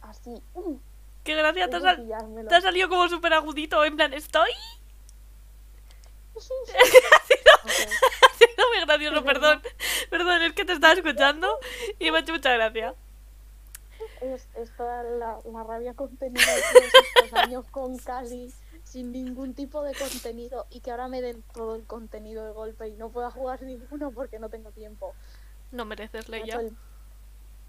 así. 0.01 0.41
uh, 0.53 0.77
Qué 1.25 1.35
gracia, 1.35 1.69
te, 1.69 1.75
ha 1.75 1.79
sal- 1.81 2.07
te 2.47 2.55
ha 2.55 2.61
salido 2.61 2.87
como 2.87 3.09
súper 3.09 3.33
agudito, 3.33 3.83
en 3.83 3.97
plan, 3.97 4.13
estoy. 4.13 4.49
Ha 7.65 8.37
sido 8.37 8.67
muy 8.73 8.85
gracioso, 8.85 9.23
perdón. 9.23 9.61
Perdón, 10.09 10.41
es 10.43 10.53
que 10.53 10.65
te 10.65 10.73
estaba 10.73 10.93
escuchando 10.93 11.59
y 11.99 12.11
me 12.11 12.17
ha 12.17 12.21
hecho 12.21 12.33
mucha 12.33 12.53
gracia. 12.53 12.95
Es, 14.21 14.47
es 14.55 14.71
toda 14.77 15.03
la, 15.03 15.39
la 15.45 15.63
rabia 15.63 15.93
contenida 15.93 16.45
de 16.55 16.61
estos 16.79 17.33
años 17.33 17.65
con 17.71 17.97
casi 18.05 18.53
sin 18.93 19.11
ningún 19.11 19.55
tipo 19.55 19.81
de 19.81 19.95
contenido 19.95 20.67
y 20.69 20.79
que 20.81 20.91
ahora 20.91 21.07
me 21.07 21.19
den 21.19 21.43
todo 21.51 21.75
el 21.75 21.83
contenido 21.83 22.45
de 22.45 22.51
golpe 22.51 22.87
y 22.89 22.91
no 22.93 23.09
pueda 23.09 23.31
jugar 23.31 23.59
ninguno 23.63 24.11
porque 24.11 24.37
no 24.37 24.49
tengo 24.49 24.69
tiempo. 24.69 25.15
No 25.71 25.83
mereces, 25.83 26.29
el- 26.29 26.77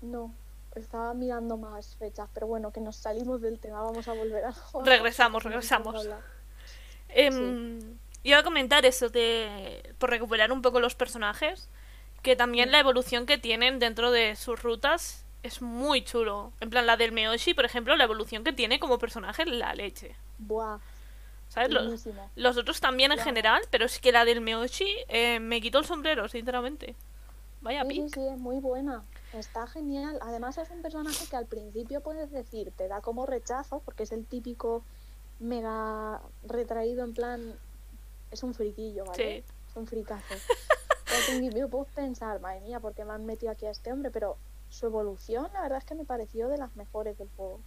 No, 0.02 0.34
estaba 0.74 1.14
mirando 1.14 1.56
más 1.56 1.96
fechas, 1.96 2.28
pero 2.34 2.46
bueno, 2.46 2.72
que 2.72 2.80
nos 2.82 2.96
salimos 2.96 3.40
del 3.40 3.58
tema, 3.58 3.80
vamos 3.80 4.06
a 4.06 4.12
volver 4.12 4.44
a 4.44 4.52
jugar. 4.52 4.86
Regresamos, 4.86 5.42
regresamos. 5.42 6.06
Em, 7.08 7.96
Iba 8.22 8.38
a 8.38 8.42
comentar 8.42 8.84
eso 8.86 9.08
de. 9.10 9.94
Por 9.98 10.10
recuperar 10.10 10.50
un 10.52 10.60
poco 10.62 10.78
los 10.80 10.94
personajes. 10.94 11.68
que 12.22 12.36
también 12.36 12.72
la 12.72 12.78
evolución 12.80 13.26
que 13.26 13.36
tienen 13.36 13.78
dentro 13.78 14.10
de 14.10 14.34
sus 14.34 14.62
rutas 14.62 15.26
es 15.42 15.60
muy 15.60 16.02
chulo. 16.02 16.52
En 16.60 16.70
plan, 16.70 16.86
la 16.86 16.96
del 16.96 17.12
Meoshi, 17.12 17.52
por 17.52 17.66
ejemplo, 17.66 17.94
la 17.96 18.04
evolución 18.04 18.44
que 18.44 18.52
tiene 18.54 18.80
como 18.80 18.98
personaje, 18.98 19.44
la 19.44 19.74
leche. 19.74 20.16
Buah, 20.38 20.78
¿Sabes? 21.55 21.70
Lo- 21.70 21.82
buenísimo. 21.82 22.28
los 22.36 22.57
otros 22.57 22.80
también 22.80 23.12
en 23.12 23.16
Claro. 23.16 23.28
general, 23.30 23.62
pero 23.70 23.86
es 23.86 23.98
que 24.00 24.11
la 24.12 24.24
del 24.24 24.40
Meoshi 24.40 24.88
eh, 25.09 25.38
me 25.40 25.61
quitó 25.61 25.78
el 25.78 25.84
sombrero, 25.86 26.28
sinceramente. 26.28 26.96
Vaya 27.61 27.82
Sí, 27.84 27.88
sí, 27.94 28.00
pic. 28.02 28.14
sí, 28.14 28.26
es 28.26 28.38
muy 28.38 28.59
buena. 28.59 29.05
Está 29.32 29.66
genial. 29.66 30.18
Además 30.22 30.59
es 30.59 30.68
un 30.70 30.82
personaje 30.82 31.24
que 31.30 31.36
al 31.36 31.46
principio 31.46 32.00
puedes 32.02 32.30
decir, 32.30 32.72
te 32.76 32.88
da 32.88 33.00
como 33.00 33.24
rechazo, 33.24 33.80
porque 33.84 34.02
es 34.02 34.12
el 34.12 34.26
típico 34.26 34.84
mega 35.40 36.20
retraído 36.46 37.05
en 37.05 37.14
plan, 37.14 37.55
es 38.30 38.42
un 38.42 38.55
friquillo, 38.55 39.05
¿vale? 39.05 39.42
Sí. 39.46 39.55
Es 39.70 39.76
un 39.76 39.86
fricazo. 39.86 40.34
Al 40.34 41.22
principio 41.26 41.68
puedes 41.68 41.92
pensar, 41.94 42.40
madre 42.40 42.61
mía, 42.61 42.80
¿por 42.80 42.94
qué 42.94 43.05
me 43.05 43.12
han 43.12 43.24
metido 43.26 43.52
aquí 43.52 43.66
a 43.66 43.70
este 43.70 43.92
hombre? 43.92 44.11
Pero 44.11 44.36
su 44.68 44.86
evolución, 44.86 45.48
la 45.52 45.62
verdad 45.62 45.78
es 45.78 45.84
que 45.84 45.94
me 45.94 46.05
pareció 46.05 46.48
de 46.48 46.59
las 46.59 46.74
mejores 46.76 47.16
del 47.18 47.28
juego. 47.36 47.61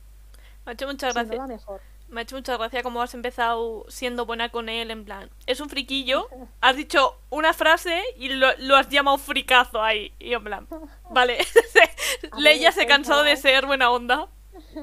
Me 0.66 0.72
ha 0.72 0.74
hecho 0.74 0.88
mucha 0.88 1.12
Si 1.12 1.18
no 1.26 1.36
la 1.36 1.48
mejor. 1.48 1.82
Me 2.10 2.22
ha 2.22 2.24
hecho 2.24 2.38
mucha 2.38 2.56
gracia 2.58 2.84
cómo 2.84 3.02
has 3.02 3.14
empezado 3.14 3.86
siendo 3.90 4.26
buena 4.26 4.50
con 4.50 4.70
él, 4.70 4.92
en 4.92 5.04
plan. 5.04 5.30
Es 5.46 5.60
un 5.60 5.70
friquillo, 5.70 6.28
has 6.62 6.76
dicho 6.78 7.18
una 7.30 7.54
frase 7.54 8.02
y 8.18 8.30
lo, 8.30 8.48
lo 8.60 8.76
has 8.78 8.88
llamado 8.90 9.18
fricazo 9.18 9.82
ahí. 9.82 10.14
Y 10.20 10.34
en 10.34 10.44
plan, 10.44 10.68
vale. 11.12 11.40
Leia 12.38 12.72
se 12.72 12.86
cansó 12.88 13.24
de 13.24 13.32
pensaba- 13.32 13.42
ser 13.56 13.66
buena 13.66 13.92
onda. 13.92 14.28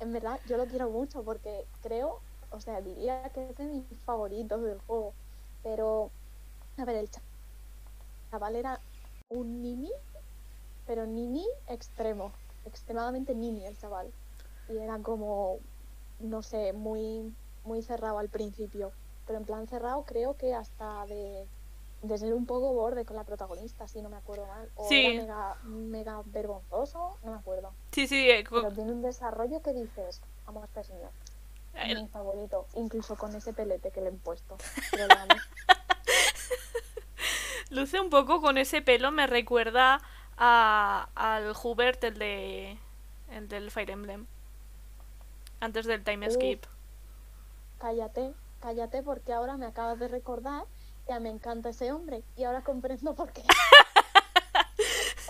En 0.00 0.14
verdad, 0.14 0.40
yo 0.48 0.56
lo 0.56 0.64
quiero 0.64 0.88
mucho 0.88 1.22
porque 1.22 1.66
creo, 1.82 2.20
o 2.50 2.58
sea, 2.58 2.80
diría 2.80 3.22
que 3.34 3.50
es 3.50 3.56
de 3.58 3.64
mis 3.64 3.84
favoritos 4.06 4.62
del 4.62 4.78
juego. 4.86 5.12
Pero, 5.62 6.10
a 6.78 6.84
ver, 6.86 6.96
el 6.96 7.10
cha- 7.10 7.20
chaval 8.30 8.56
era 8.56 8.80
un 9.28 9.60
nini, 9.60 9.90
pero 10.86 11.04
nini 11.04 11.44
extremo. 11.68 12.32
Extremadamente 12.64 13.34
nini 13.34 13.66
el 13.66 13.78
chaval. 13.78 14.10
Y 14.70 14.78
era 14.78 14.98
como, 15.00 15.58
no 16.20 16.42
sé, 16.42 16.72
muy, 16.72 17.34
muy 17.64 17.82
cerrado 17.82 18.18
al 18.18 18.28
principio. 18.28 18.92
Pero 19.26 19.38
en 19.38 19.44
plan 19.44 19.66
cerrado 19.66 20.04
creo 20.04 20.36
que 20.36 20.54
hasta 20.54 21.06
de, 21.06 21.46
de 22.02 22.18
ser 22.18 22.34
un 22.34 22.46
poco 22.46 22.72
borde 22.72 23.04
con 23.04 23.16
la 23.16 23.24
protagonista, 23.24 23.86
si 23.88 24.00
no 24.02 24.08
me 24.08 24.16
acuerdo 24.16 24.46
mal. 24.46 24.68
O 24.76 24.88
Sí. 24.88 25.06
era 25.06 25.22
mega, 25.22 25.56
mega 25.64 26.22
vergonzoso, 26.26 27.18
no 27.22 27.32
me 27.32 27.38
acuerdo. 27.38 27.72
Sí, 27.92 28.06
sí, 28.06 28.28
eh, 28.30 28.44
Pero 28.48 28.70
tiene 28.72 28.92
un 28.92 29.02
desarrollo 29.02 29.60
que 29.62 29.72
dices, 29.72 30.20
vamos 30.46 30.62
a 30.62 30.66
este 30.66 30.84
señor. 30.84 31.10
El- 31.74 32.02
mi 32.02 32.08
favorito, 32.08 32.66
incluso 32.74 33.16
con 33.16 33.34
ese 33.36 33.52
pelete 33.52 33.90
que 33.92 34.00
le 34.00 34.08
han 34.08 34.18
puesto. 34.18 34.56
Pero 34.90 35.04
amo. 35.18 35.34
luce 37.70 38.00
un 38.00 38.10
poco 38.10 38.40
con 38.40 38.58
ese 38.58 38.82
pelo, 38.82 39.10
me 39.12 39.26
recuerda 39.26 40.00
a, 40.36 41.08
al 41.14 41.52
Hubert, 41.62 42.02
el 42.04 42.18
de. 42.18 42.78
el 43.30 43.48
del 43.48 43.70
Fire 43.70 43.90
Emblem. 43.90 44.26
Antes 45.60 45.86
del 45.86 46.02
Time. 46.04 46.30
Skip. 46.30 46.64
cállate, 47.78 48.34
cállate 48.60 49.02
porque 49.02 49.32
ahora 49.32 49.56
me 49.56 49.66
acabas 49.66 49.98
de 49.98 50.08
recordar 50.08 50.64
que 51.06 51.18
me 51.20 51.30
encanta 51.30 51.70
ese 51.70 51.92
hombre 51.92 52.22
y 52.36 52.44
ahora 52.44 52.62
comprendo 52.62 53.14
por 53.14 53.32
qué. 53.32 53.42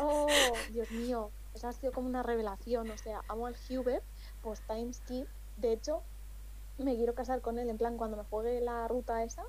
Oh, 0.02 0.26
Dios 0.70 0.90
mío, 0.92 1.30
eso 1.54 1.68
ha 1.68 1.72
sido 1.72 1.92
como 1.92 2.08
una 2.08 2.22
revelación. 2.22 2.90
O 2.90 2.96
sea, 2.96 3.20
amo 3.28 3.46
al 3.46 3.56
Hubert, 3.68 4.02
post 4.42 4.62
time 4.66 4.92
skip. 4.94 5.26
De 5.58 5.72
hecho, 5.74 6.02
me 6.78 6.96
quiero 6.96 7.14
casar 7.14 7.42
con 7.42 7.58
él 7.58 7.68
en 7.68 7.76
plan 7.76 7.98
cuando 7.98 8.16
me 8.16 8.24
juegue 8.24 8.62
la 8.62 8.88
ruta 8.88 9.22
esa. 9.24 9.44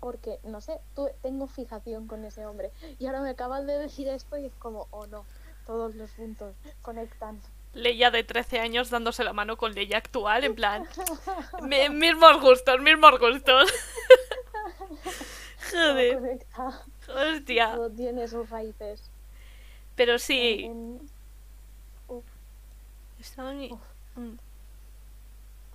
Porque, 0.00 0.40
no 0.44 0.60
sé, 0.60 0.78
tu- 0.94 1.08
tengo 1.22 1.46
fijación 1.46 2.06
con 2.06 2.22
ese 2.26 2.44
hombre. 2.44 2.70
Y 2.98 3.06
ahora 3.06 3.22
me 3.22 3.30
acabas 3.30 3.64
de 3.66 3.78
decir 3.78 4.06
esto 4.08 4.36
y 4.36 4.44
es 4.44 4.54
como, 4.56 4.88
oh 4.90 5.06
no, 5.06 5.24
todos 5.64 5.94
los 5.94 6.10
puntos 6.10 6.54
conectan. 6.82 7.40
Leia 7.74 8.10
de 8.10 8.22
13 8.24 8.60
años 8.60 8.90
dándose 8.90 9.24
la 9.24 9.32
mano 9.32 9.56
con 9.56 9.74
Leia 9.74 9.98
actual, 9.98 10.44
en 10.44 10.54
plan. 10.54 10.86
mi- 11.62 11.88
mismos 11.88 12.40
gustos, 12.40 12.80
mismos 12.80 13.18
gustos. 13.18 13.72
Joder, 15.72 16.38
hostia. 17.08 17.72
todo 17.74 17.90
tiene 17.90 18.28
sus 18.28 18.48
raíces. 18.50 19.10
Pero 19.96 20.18
sí. 20.18 20.68
Mm. 20.68 20.96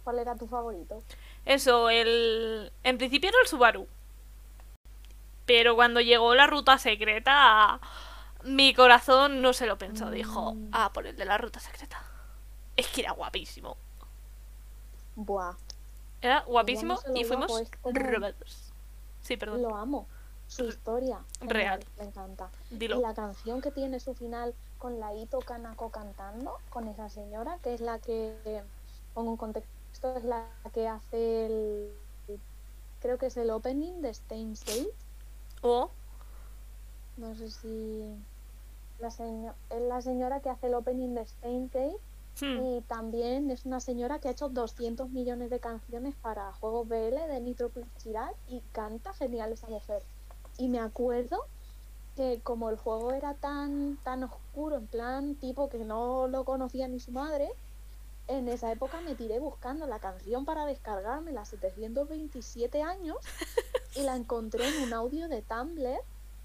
¿Cuál 0.04 0.20
era 0.20 0.36
tu 0.36 0.48
favorito? 0.48 1.04
Eso, 1.46 1.90
el. 1.90 2.72
En 2.84 2.98
principio 2.98 3.30
era 3.30 3.38
el 3.42 3.48
Subaru. 3.48 3.88
Pero 5.46 5.76
cuando 5.76 6.00
llegó 6.00 6.36
la 6.36 6.48
ruta 6.48 6.78
secreta, 6.78 7.80
mi 8.44 8.74
corazón 8.74 9.42
no 9.42 9.54
se 9.54 9.66
lo 9.66 9.78
pensó. 9.78 10.10
Dijo, 10.10 10.56
ah, 10.72 10.92
por 10.94 11.08
el 11.08 11.16
de 11.16 11.26
la 11.26 11.38
ruta 11.38 11.60
secreta. 11.60 12.02
Es 12.76 12.88
que 12.88 13.02
era 13.02 13.12
guapísimo. 13.12 13.78
Buah, 15.16 15.56
Era 16.22 16.44
guapísimo 16.46 16.98
y 17.14 17.26
fuimos 17.26 17.52
guapo, 17.52 17.92
robados. 17.94 18.72
Sí, 19.22 19.36
perdón. 19.36 19.62
lo 19.62 19.76
amo. 19.76 20.08
Su 20.48 20.66
historia. 20.66 21.20
Real. 21.42 21.86
Me 21.98 22.06
encanta. 22.06 22.50
Dilo. 22.72 23.00
Y 23.00 23.02
la 23.02 23.14
canción 23.14 23.62
que 23.62 23.70
tiene 23.72 24.00
su 24.00 24.16
final 24.16 24.56
con 24.78 25.00
la 25.00 25.14
Ito 25.14 25.40
Kanako 25.40 25.92
cantando, 25.92 26.58
con 26.70 26.88
esa 26.88 27.10
señora, 27.10 27.60
que 27.62 27.74
es 27.74 27.82
la 27.82 28.00
que, 28.00 28.64
pongo 29.14 29.32
un 29.32 29.38
contexto, 29.38 30.16
es 30.16 30.24
la 30.24 30.48
que 30.74 30.88
hace 30.88 31.46
el. 31.46 31.92
Creo 33.02 33.18
que 33.18 33.28
es 33.28 33.38
el 33.38 33.52
opening 33.52 34.02
de 34.02 34.14
Steins 34.14 34.64
Gate. 34.66 34.94
Oh, 35.62 35.92
No 37.20 37.36
sé 37.36 37.50
si. 37.52 38.16
La 39.00 39.12
seño- 39.12 39.54
es 39.70 39.82
la 39.82 40.02
señora 40.02 40.42
que 40.42 40.50
hace 40.50 40.68
el 40.68 40.74
opening 40.74 41.14
de 41.16 41.26
Steins 41.26 41.72
Gate. 41.72 41.98
hmm. 42.42 42.66
Y 42.66 42.82
también 42.82 43.50
es 43.50 43.66
una 43.66 43.80
señora 43.80 44.20
que 44.20 44.28
ha 44.28 44.32
hecho 44.32 44.50
200 44.50 45.10
millones 45.10 45.50
de 45.50 45.60
canciones 45.60 46.16
para 46.22 46.52
juegos 46.54 46.88
BL 46.88 47.16
de 47.28 47.40
Nitro 47.42 47.70
Plus 47.70 47.88
Chiral 47.98 48.34
y 48.48 48.62
canta 48.72 49.14
genial 49.14 49.52
esa 49.54 49.68
mujer. 49.68 50.02
Y 50.58 50.68
me 50.68 50.80
acuerdo 50.80 51.46
que 52.16 52.42
como 52.44 52.70
el 52.70 52.76
juego 52.78 53.12
era 53.14 53.34
tan, 53.36 53.98
tan 54.04 54.24
oscuro, 54.24 54.76
en 54.78 54.88
plan 54.88 55.36
tipo 55.36 55.70
que 55.70 55.80
no 55.80 56.28
lo 56.28 56.44
conocía 56.44 56.88
ni 56.90 57.00
su 57.00 57.12
madre, 57.12 57.50
en 58.28 58.48
esa 58.50 58.72
época 58.72 59.00
me 59.02 59.16
tiré 59.16 59.40
buscando 59.40 59.88
la 59.88 60.00
canción 60.00 60.44
para 60.46 60.66
descargarme 60.66 61.32
la 61.32 61.46
727 61.46 62.84
años 62.84 63.18
y 63.96 64.02
la 64.04 64.16
encontré 64.18 64.68
en 64.68 64.84
un 64.84 64.94
audio 64.94 65.28
de 65.30 65.42
Tumblr 65.42 66.00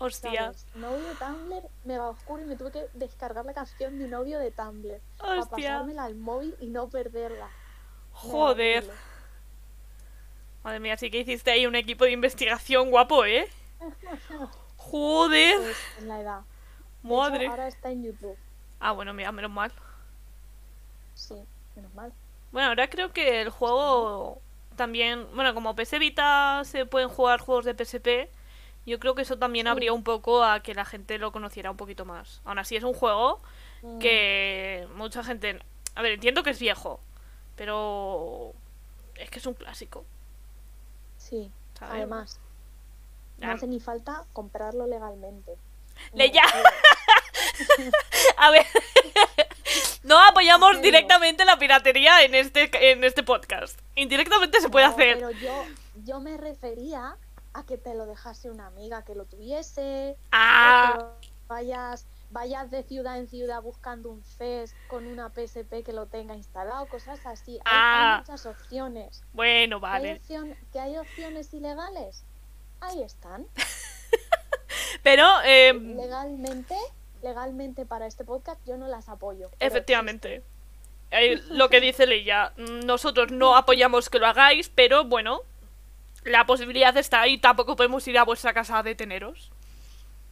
Hostia. 0.04 0.52
audio 0.74 1.06
de 1.06 1.14
Tumblr 1.14 1.68
mega 1.84 2.08
oscuro 2.08 2.42
y 2.42 2.46
me 2.46 2.56
tuve 2.56 2.70
que 2.72 2.86
descargar 2.94 3.44
la 3.44 3.54
canción 3.54 3.98
de 3.98 4.04
un 4.04 4.14
audio 4.14 4.38
de 4.38 4.50
Tumblr 4.50 5.00
para 5.18 5.40
Hostia. 5.40 5.70
pasármela 5.70 6.04
al 6.04 6.14
móvil 6.14 6.54
y 6.60 6.68
no 6.68 6.88
perderla. 6.88 7.48
Joder. 8.12 8.88
Madre 10.62 10.80
mía, 10.80 10.96
sí 10.96 11.10
que 11.10 11.20
hiciste 11.20 11.50
ahí 11.50 11.66
un 11.66 11.74
equipo 11.74 12.04
de 12.04 12.12
investigación 12.12 12.90
guapo, 12.90 13.24
¿eh? 13.24 13.48
Joder. 14.76 15.56
Pues 15.60 15.76
en 15.98 16.08
la 16.08 16.20
edad. 16.20 16.40
De 17.02 17.08
hecho, 17.08 17.16
Madre. 17.16 17.46
ahora 17.48 17.68
está 17.68 17.90
en 17.90 18.04
YouTube. 18.04 18.36
Ah, 18.80 18.92
bueno, 18.92 19.12
mira, 19.14 19.32
menos 19.32 19.50
mal. 19.50 19.72
Sí, 21.14 21.34
menos 21.76 21.92
mal. 21.94 22.12
Bueno, 22.52 22.68
ahora 22.68 22.88
creo 22.88 23.12
que 23.12 23.40
el 23.42 23.50
juego 23.50 24.40
también, 24.76 25.26
bueno, 25.34 25.54
como 25.54 25.74
PS 25.74 25.98
Vita 25.98 26.62
se 26.64 26.86
pueden 26.86 27.08
jugar 27.08 27.40
juegos 27.40 27.64
de 27.64 27.74
PSP, 27.74 28.30
yo 28.86 28.98
creo 29.00 29.14
que 29.14 29.22
eso 29.22 29.38
también 29.38 29.66
Sí. 29.66 29.70
abrió 29.70 29.94
un 29.94 30.02
poco 30.04 30.44
a 30.44 30.60
que 30.60 30.74
la 30.74 30.84
gente 30.84 31.18
lo 31.18 31.32
conociera 31.32 31.70
un 31.70 31.76
poquito 31.76 32.04
más. 32.04 32.40
Aún 32.44 32.58
así 32.58 32.76
es 32.76 32.84
un 32.84 32.94
juego 32.94 33.40
Mm, 33.82 33.98
que 33.98 34.88
mucha 34.94 35.22
gente, 35.22 35.58
a 35.94 36.00
ver, 36.02 36.12
entiendo 36.12 36.42
que 36.42 36.50
es 36.50 36.58
viejo, 36.58 37.00
pero 37.56 38.52
es 39.16 39.28
que 39.30 39.38
es 39.38 39.46
un 39.46 39.52
clásico, 39.54 40.04
Sí, 41.18 41.50
¿sabes? 41.78 41.94
además, 41.94 42.40
no 43.38 43.50
Ah, 43.50 43.52
hace 43.54 43.66
ni 43.66 43.80
falta 43.80 44.24
comprarlo 44.32 44.86
legalmente. 44.86 45.56
Le 46.14 46.30
ya. 46.30 46.42
A 48.38 48.50
ver, 48.50 48.64
no 50.02 50.18
apoyamos 50.18 50.80
directamente 50.82 51.44
la 51.44 51.58
piratería 51.58 52.22
en 52.22 52.34
este 52.34 52.70
en 52.92 53.04
este 53.04 53.22
podcast. 53.22 53.78
Indirectamente 53.94 54.60
se 54.60 54.68
puede 54.68 54.86
No, 54.86 54.92
hacer. 54.92 55.14
Pero 55.18 55.30
yo, 55.32 55.64
yo 56.04 56.20
me 56.20 56.36
refería 56.36 57.16
a 57.54 57.64
que 57.64 57.78
te 57.78 57.94
lo 57.94 58.04
dejase 58.06 58.50
una 58.50 58.66
amiga 58.66 59.02
que 59.04 59.14
lo 59.14 59.24
tuviese, 59.24 60.16
Ah, 60.32 61.12
que 61.20 61.28
vayas, 61.48 62.04
vayas 62.30 62.70
de 62.70 62.82
ciudad 62.82 63.16
en 63.18 63.28
ciudad 63.28 63.62
buscando 63.62 64.10
un 64.10 64.22
CES 64.24 64.74
con 64.88 65.06
una 65.06 65.30
PSP 65.30 65.82
que 65.84 65.92
lo 65.92 66.06
tenga 66.06 66.34
instalado, 66.34 66.86
cosas 66.86 67.24
así. 67.26 67.52
Hay, 67.52 67.58
hay 67.64 67.64
Ah. 67.66 68.16
muchas 68.20 68.44
opciones. 68.46 69.22
bueno, 69.32 69.80
¿Que 69.80 69.86
hay, 69.86 69.92
vale. 69.92 70.12
opción- 70.16 70.56
que 70.72 70.80
hay 70.80 70.96
opciones 70.98 71.54
ilegales? 71.54 72.24
Ahí 72.80 73.02
están. 73.02 73.46
Pero 75.02 75.26
eh, 75.44 75.72
Legalmente, 75.74 76.76
legalmente 77.22 77.84
para 77.86 78.06
este 78.06 78.24
podcast 78.24 78.60
yo 78.66 78.76
no 78.76 78.88
las 78.88 79.08
apoyo. 79.08 79.50
Efectivamente. 79.60 80.42
Eh, 81.10 81.40
lo 81.50 81.68
que 81.68 81.80
dice 81.80 82.06
Leia, 82.06 82.52
nosotros 82.56 83.30
no 83.30 83.56
apoyamos 83.56 84.08
que 84.10 84.18
lo 84.18 84.26
hagáis, 84.26 84.68
pero 84.70 85.04
bueno, 85.04 85.40
la 86.24 86.46
posibilidad 86.46 86.96
está 86.96 87.20
ahí, 87.22 87.38
tampoco 87.38 87.76
podemos 87.76 88.06
ir 88.08 88.18
a 88.18 88.24
vuestra 88.24 88.52
casa 88.52 88.78
a 88.78 88.82
deteneros. 88.82 89.50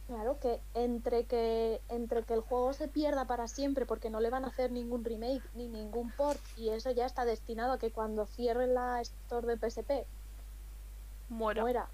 Claro 0.07 0.37
que 0.39 0.59
entre 0.73 1.23
que 1.25 1.79
entre 1.87 2.23
que 2.23 2.33
el 2.33 2.41
juego 2.41 2.73
se 2.73 2.87
pierda 2.89 3.25
para 3.25 3.47
siempre 3.47 3.85
porque 3.85 4.09
no 4.09 4.19
le 4.19 4.29
van 4.29 4.43
a 4.43 4.49
hacer 4.49 4.69
ningún 4.71 5.03
remake 5.05 5.41
ni 5.55 5.67
ningún 5.69 6.11
port 6.11 6.39
y 6.57 6.69
eso 6.69 6.91
ya 6.91 7.05
está 7.05 7.23
destinado 7.23 7.71
a 7.73 7.79
que 7.79 7.89
cuando 7.91 8.25
cierren 8.25 8.73
la 8.73 8.99
store 9.01 9.47
de 9.47 9.57
PSP 9.57 10.05
Muera. 11.29 11.61
muera 11.61 11.87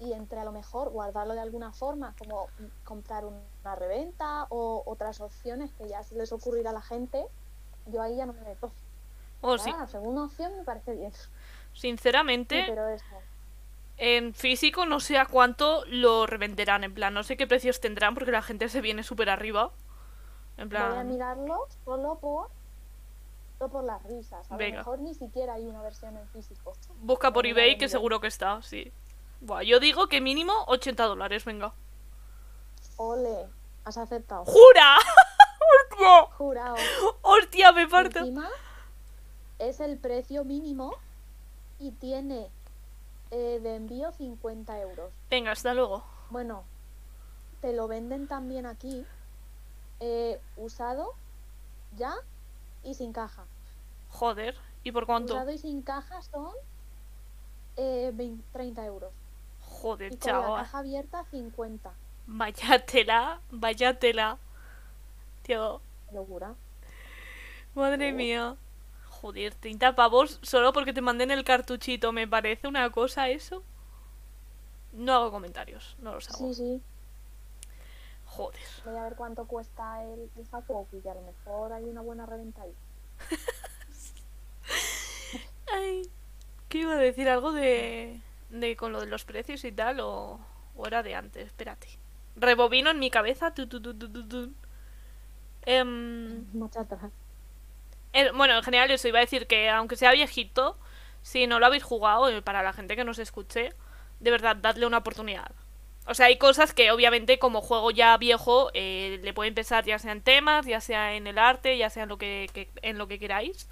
y 0.00 0.12
entre 0.12 0.40
a 0.40 0.44
lo 0.44 0.50
mejor 0.50 0.90
guardarlo 0.90 1.34
de 1.34 1.40
alguna 1.40 1.72
forma 1.72 2.14
como 2.18 2.48
comprar 2.84 3.24
un- 3.24 3.40
una 3.64 3.76
reventa 3.76 4.46
o 4.48 4.82
otras 4.84 5.20
opciones 5.20 5.70
que 5.78 5.88
ya 5.88 6.02
se 6.02 6.16
les 6.16 6.32
ocurrirá 6.32 6.70
a 6.70 6.74
la 6.74 6.82
gente 6.82 7.24
yo 7.86 8.02
ahí 8.02 8.16
ya 8.16 8.26
no 8.26 8.32
me 8.32 8.40
meto 8.42 8.72
Oh, 9.44 9.56
sí. 9.58 9.70
La 9.70 9.86
segunda 9.88 10.24
opción 10.24 10.56
me 10.56 10.64
parece 10.64 10.94
bien 10.94 11.12
sí, 11.12 11.28
Sinceramente, 11.74 12.64
pero 12.68 12.88
eso 12.88 13.04
en 14.02 14.34
físico 14.34 14.84
no 14.84 14.98
sé 14.98 15.16
a 15.16 15.26
cuánto 15.26 15.84
lo 15.86 16.26
revenderán. 16.26 16.82
En 16.82 16.92
plan, 16.92 17.14
no 17.14 17.22
sé 17.22 17.36
qué 17.36 17.46
precios 17.46 17.80
tendrán 17.80 18.14
porque 18.14 18.32
la 18.32 18.42
gente 18.42 18.68
se 18.68 18.80
viene 18.80 19.04
súper 19.04 19.30
arriba. 19.30 19.70
En 20.56 20.68
voy 20.68 20.76
a 20.76 20.88
plan, 20.88 21.08
mirarlo 21.08 21.68
solo 21.84 22.18
por 22.18 22.48
solo 23.58 23.70
por 23.70 23.84
las 23.84 24.02
risas 24.02 24.50
a 24.50 24.56
Venga. 24.56 24.78
lo 24.78 24.80
mejor 24.80 24.98
ni 24.98 25.14
siquiera 25.14 25.54
hay 25.54 25.66
una 25.66 25.82
versión 25.82 26.16
en 26.16 26.26
físico 26.30 26.72
busca 26.96 27.32
por 27.32 27.46
eBay 27.46 27.78
que 27.78 27.88
seguro 27.88 28.20
que 28.20 28.26
está, 28.26 28.60
sí. 28.62 28.92
Buah, 29.40 29.62
yo 29.62 29.78
digo 29.78 30.08
que 30.08 30.20
mínimo 30.20 30.52
80 30.66 31.04
dólares, 31.04 31.44
venga. 31.44 31.72
ole 32.96 33.46
has 33.84 33.98
aceptado 33.98 34.44
¡Jura! 34.46 34.96
¡Hostia! 35.92 36.36
jurado 36.36 36.76
¡Hostia, 37.22 37.70
me 37.70 37.86
parto! 37.86 38.18
Encima 38.18 38.48
es 39.60 39.78
el 39.78 39.96
precio 39.96 40.44
mínimo 40.44 40.96
y 41.78 41.92
tiene 41.92 42.50
eh, 43.34 43.60
de 43.62 43.76
envío 43.76 44.12
50 44.12 44.78
euros. 44.80 45.10
Venga, 45.30 45.52
hasta 45.52 45.72
luego. 45.72 46.04
Bueno, 46.28 46.64
te 47.62 47.72
lo 47.72 47.88
venden 47.88 48.28
también 48.28 48.66
aquí 48.66 49.06
eh, 50.00 50.38
usado 50.58 51.14
ya 51.96 52.14
y 52.84 52.92
sin 52.92 53.14
caja. 53.14 53.46
Joder, 54.10 54.54
¿y 54.84 54.92
por 54.92 55.06
cuánto? 55.06 55.32
Usado 55.32 55.50
y 55.50 55.56
sin 55.56 55.80
caja 55.80 56.20
son 56.20 56.52
eh, 57.76 58.10
20 58.12 58.44
30 58.52 58.84
euros. 58.84 59.12
Joder, 59.60 60.12
Y 60.12 60.16
con 60.18 60.32
la 60.32 60.56
caja 60.58 60.78
abierta 60.80 61.24
50. 61.30 61.90
Vaya 62.26 62.84
tela, 62.84 63.40
vaya 63.50 63.98
tela. 63.98 64.36
Tío, 65.42 65.80
Locura. 66.12 66.54
madre 67.74 68.12
mía. 68.12 68.56
Joder, 69.22 69.54
30 69.54 69.94
pavos 69.94 70.40
solo 70.42 70.72
porque 70.72 70.92
te 70.92 71.00
manden 71.00 71.30
el 71.30 71.44
cartuchito. 71.44 72.12
Me 72.12 72.26
parece 72.26 72.66
una 72.66 72.90
cosa 72.90 73.28
eso. 73.28 73.62
No 74.92 75.14
hago 75.14 75.30
comentarios, 75.30 75.96
no 76.00 76.12
los 76.12 76.28
hago. 76.28 76.52
Sí, 76.52 76.54
sí. 76.54 76.82
Joder. 78.26 78.60
Voy 78.84 78.96
a 78.96 79.04
ver 79.04 79.14
cuánto 79.14 79.46
cuesta 79.46 80.02
el, 80.02 80.28
el 80.36 80.46
Hakoku 80.50 81.00
y 81.04 81.08
a 81.08 81.14
lo 81.14 81.22
mejor 81.22 81.72
hay 81.72 81.84
una 81.84 82.00
buena 82.00 82.26
reventa 82.26 82.62
ahí. 82.62 82.74
Ay, 85.72 86.10
¿qué 86.68 86.78
iba 86.78 86.94
a 86.94 86.98
decir? 86.98 87.28
¿Algo 87.28 87.52
de, 87.52 88.20
de 88.50 88.76
con 88.76 88.92
lo 88.92 89.00
de 89.00 89.06
los 89.06 89.24
precios 89.24 89.64
y 89.64 89.70
tal? 89.70 90.00
¿O, 90.00 90.40
o 90.76 90.86
era 90.86 91.04
de 91.04 91.14
antes? 91.14 91.46
Espérate. 91.46 91.86
Rebobino 92.34 92.90
en 92.90 92.98
mi 92.98 93.10
cabeza. 93.10 93.54
tu, 93.54 93.68
tu, 93.68 93.80
tu, 93.80 93.94
tu. 93.94 94.52
Em, 95.64 96.44
atrás. 96.76 97.12
Eh, 98.12 98.30
bueno, 98.34 98.56
en 98.56 98.62
general 98.62 98.90
eso 98.90 99.08
iba 99.08 99.18
a 99.18 99.22
decir 99.22 99.46
que 99.46 99.68
aunque 99.70 99.96
sea 99.96 100.12
viejito, 100.12 100.78
si 101.22 101.46
no 101.46 101.58
lo 101.60 101.66
habéis 101.66 101.82
jugado, 101.84 102.28
eh, 102.28 102.42
para 102.42 102.62
la 102.62 102.72
gente 102.72 102.96
que 102.96 103.04
nos 103.04 103.18
escuche, 103.18 103.72
de 104.20 104.30
verdad, 104.30 104.56
dadle 104.56 104.86
una 104.86 104.98
oportunidad. 104.98 105.50
O 106.06 106.14
sea, 106.14 106.26
hay 106.26 106.36
cosas 106.36 106.74
que 106.74 106.90
obviamente 106.90 107.38
como 107.38 107.60
juego 107.60 107.90
ya 107.92 108.16
viejo 108.16 108.70
eh, 108.74 109.20
le 109.22 109.32
pueden 109.32 109.54
pensar 109.54 109.84
ya 109.84 109.98
sea 110.00 110.12
en 110.12 110.20
temas, 110.22 110.66
ya 110.66 110.80
sea 110.80 111.14
en 111.14 111.26
el 111.28 111.38
arte, 111.38 111.78
ya 111.78 111.90
sea 111.90 112.02
en 112.04 112.08
lo 112.08 112.18
que, 112.18 112.50
que- 112.52 112.68
en 112.82 112.98
lo 112.98 113.06
que 113.06 113.18
queráis. 113.20 113.68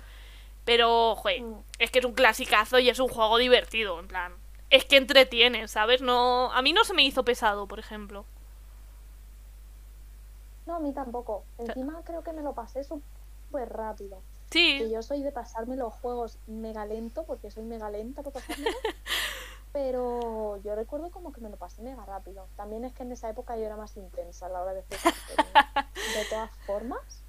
Pero, 0.64 1.16
joder, 1.16 1.42
Mm. 1.42 1.54
es 1.80 1.90
que 1.90 1.98
es 2.00 2.04
un 2.04 2.12
clasicazo 2.14 2.78
y 2.78 2.88
es 2.88 2.98
un 3.00 3.08
juego 3.08 3.38
divertido, 3.38 3.98
en 3.98 4.06
plan. 4.08 4.32
Es 4.70 4.84
que 4.84 4.96
entretiene, 4.96 5.66
¿sabes? 5.68 6.02
No, 6.02 6.52
a 6.52 6.62
mí 6.62 6.72
no 6.72 6.84
se 6.84 6.94
me 6.94 7.02
hizo 7.04 7.24
pesado, 7.24 7.66
por 7.66 7.80
ejemplo. 7.80 8.24
No, 10.66 10.76
a 10.76 10.80
mí 10.80 10.92
tampoco. 10.92 11.44
Encima 11.58 12.02
creo 12.04 12.22
que 12.22 12.32
me 12.32 12.42
lo 12.42 12.52
pasé 12.54 12.84
súper 13.50 13.68
rápido. 13.72 14.22
Sí, 14.50 14.78
Que 14.78 14.90
yo 14.90 15.02
soy 15.02 15.22
de 15.22 15.30
pasarme 15.32 15.76
los 15.76 15.92
juegos 15.92 16.38
mega 16.46 16.84
lento, 16.84 17.24
porque 17.24 17.50
soy 17.50 17.64
mega 17.64 17.90
lenta 17.90 18.22
para 18.22 18.34
pasármelo. 18.34 18.76
pero 19.72 20.56
yo 20.64 20.74
recuerdo 20.74 21.10
como 21.10 21.32
que 21.32 21.40
me 21.40 21.48
lo 21.48 21.56
pasé 21.56 21.82
mega 21.82 22.04
rápido. 22.04 22.48
También 22.56 22.84
es 22.84 22.92
que 22.92 23.02
en 23.04 23.12
esa 23.12 23.28
época 23.30 23.56
yo 23.56 23.64
era 23.64 23.76
más 23.76 23.96
intensa 23.96 24.46
a 24.46 24.48
la 24.48 24.62
hora 24.62 24.74
de 24.74 24.82
jugar. 24.82 25.14
de 26.14 26.24
todas 26.28 26.50
formas. 26.66 27.22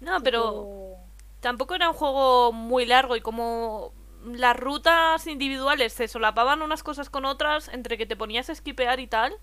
no, 0.00 0.20
pero 0.22 0.62
que- 0.62 1.40
tampoco 1.40 1.74
era 1.74 1.90
un 1.90 1.96
juego 1.96 2.52
muy 2.52 2.86
largo 2.86 3.16
y 3.16 3.20
como 3.20 3.92
las 4.24 4.56
rutas 4.56 5.26
individuales 5.26 5.92
se 5.92 6.08
solapaban 6.08 6.62
unas 6.62 6.82
cosas 6.82 7.10
con 7.10 7.24
otras, 7.26 7.68
entre 7.68 7.98
que 7.98 8.06
te 8.06 8.16
ponías 8.16 8.48
a 8.48 8.52
esquipear 8.52 8.98
y 9.00 9.06
tal, 9.06 9.34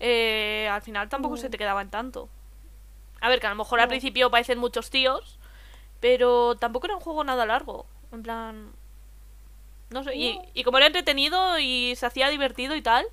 eh, 0.00 0.68
al 0.70 0.80
final 0.82 1.08
tampoco 1.08 1.36
se 1.36 1.48
Mm. 1.48 1.50
te 1.50 1.58
quedaba 1.58 1.82
en 1.82 1.90
tanto. 1.90 2.28
A 3.24 3.28
ver, 3.28 3.40
que 3.40 3.46
a 3.46 3.50
lo 3.50 3.56
mejor 3.56 3.80
al 3.80 3.88
No. 3.88 3.88
principio 3.88 4.30
parecen 4.30 4.58
muchos 4.58 4.90
tíos, 4.90 5.38
pero 6.00 6.56
tampoco 6.56 6.86
era 6.86 6.96
un 6.96 7.02
juego 7.02 7.24
nada 7.24 7.46
largo. 7.46 7.86
En 8.12 8.22
plan... 8.22 8.72
No 9.90 10.02
sé, 10.04 10.14
y, 10.16 10.38
No. 10.38 10.50
y 10.54 10.64
como 10.64 10.78
era 10.78 10.86
entretenido 10.88 11.58
y 11.58 11.94
se 11.96 12.06
hacía 12.06 12.28
divertido 12.28 12.74
y 12.74 12.82
tal, 12.82 13.06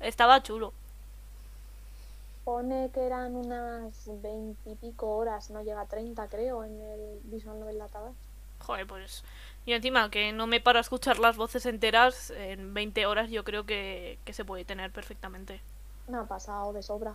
estaba 0.00 0.42
chulo. 0.42 0.72
Pone 2.44 2.90
que 2.92 3.00
eran 3.06 3.34
unas 3.34 4.08
veintipico 4.22 5.16
horas, 5.16 5.50
no 5.50 5.62
llega 5.62 5.80
a 5.80 5.86
30 5.88 6.28
creo, 6.28 6.62
en 6.64 6.80
el 6.80 7.20
Visual 7.24 7.58
Novel 7.58 7.78
Database. 7.78 8.18
Joder, 8.60 8.86
pues... 8.86 9.24
Y 9.64 9.74
encima 9.74 10.10
que 10.10 10.32
no 10.32 10.46
me 10.48 10.60
paro 10.60 10.78
a 10.78 10.82
escuchar 10.82 11.18
las 11.20 11.36
voces 11.36 11.66
enteras, 11.66 12.30
en 12.30 12.74
20 12.74 13.06
horas 13.06 13.30
yo 13.30 13.44
creo 13.44 13.64
que, 13.64 14.18
que 14.24 14.32
se 14.32 14.44
puede 14.44 14.64
tener 14.64 14.90
perfectamente. 14.90 15.60
Me 16.06 16.18
ha 16.18 16.24
pasado 16.24 16.72
de 16.72 16.82
sobra. 16.82 17.14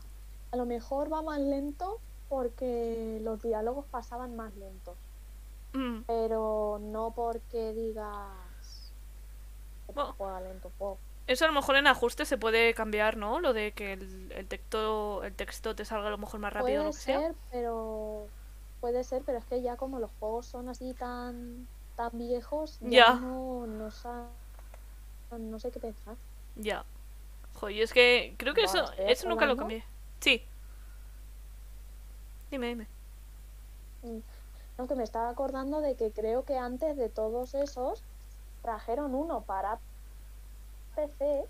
A 0.52 0.56
lo 0.58 0.66
mejor 0.66 1.12
va 1.12 1.22
más 1.22 1.40
lento 1.40 2.00
porque 2.30 3.20
los 3.24 3.42
diálogos 3.42 3.86
pasaban 3.92 4.36
más 4.36 4.56
lentos. 4.56 4.96
Mm, 5.74 6.02
Pero 6.08 6.80
no 6.82 7.12
porque 7.16 7.74
digas 7.74 8.94
que 9.88 9.94
Bueno. 9.94 10.14
juega 10.18 10.42
lento. 10.42 10.72
po. 10.78 10.98
Eso 11.28 11.44
a 11.46 11.48
lo 11.50 11.54
mejor 11.54 11.76
en 11.76 11.88
ajustes 11.88 12.28
se 12.30 12.38
puede 12.38 12.74
cambiar, 12.74 13.18
¿no? 13.18 13.40
Lo 13.42 13.54
de 13.54 13.74
que 13.74 13.94
el, 13.94 14.32
el 14.32 14.48
texto 14.48 15.24
el 15.24 15.36
texto 15.36 15.76
te 15.76 15.84
salga 15.86 16.08
a 16.08 16.12
lo 16.12 16.18
mejor 16.18 16.40
más 16.40 16.54
rápido 16.54 16.84
o 16.84 16.86
Puede 16.86 16.86
lo 16.86 16.92
que 16.94 16.98
sea. 17.00 17.34
pero 17.52 18.28
puede 18.80 19.04
ser, 19.04 19.24
pero 19.26 19.38
es 19.38 19.46
que 19.46 19.62
ya 19.62 19.76
como 19.76 20.00
los 20.00 20.12
juegos 20.20 20.46
son 20.46 20.70
así 20.70 20.94
tan 20.94 21.68
tan 21.96 22.12
viejos, 22.18 22.78
ya, 22.82 23.16
no, 23.16 23.66
no, 23.68 23.90
no 25.40 25.60
sé 25.60 25.72
qué 25.72 25.80
pensar. 25.80 26.16
Ya. 26.56 26.86
Joder, 27.56 27.82
es 27.82 27.92
que 27.94 28.36
creo 28.38 28.54
que 28.54 28.64
eso, 28.64 28.86
eso 28.98 29.28
nunca 29.28 29.46
lo 29.46 29.58
cambié. 29.58 29.84
Sí. 30.20 30.44
Dime, 32.52 32.68
dime. 32.68 32.88
Aunque 34.78 34.96
me 34.96 35.04
estaba 35.04 35.30
acordando 35.30 35.82
de 35.82 35.96
que 35.96 36.12
creo 36.12 36.46
que 36.46 36.58
antes 36.58 36.96
de 36.96 37.10
todos 37.10 37.54
esos 37.56 38.04
trajeron 38.62 39.16
uno 39.16 39.42
para 39.42 39.80
PC 40.96 41.46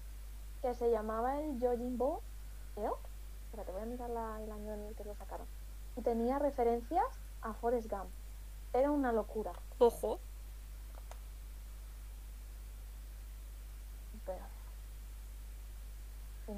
que 0.62 0.74
se 0.74 0.90
llamaba 0.90 1.40
el 1.40 1.60
Yojimbo, 1.60 2.22
creo. 2.76 2.98
Espérate, 3.46 3.72
voy 3.72 3.82
a 3.82 3.86
mirar 3.86 4.10
la- 4.10 4.42
el 4.44 4.52
año 4.52 4.74
en 4.74 4.84
el 4.86 4.96
que 4.96 5.04
lo 5.04 5.16
sacaron. 5.16 5.46
Y 5.98 6.02
tenía 6.02 6.40
referencias 6.40 7.06
a 7.42 7.54
Forrest 7.54 7.90
Gump. 7.90 8.10
Era 8.74 8.92
una 8.92 9.12
locura. 9.12 9.52
Ojo. 9.80 10.20
Pero... 14.26 14.44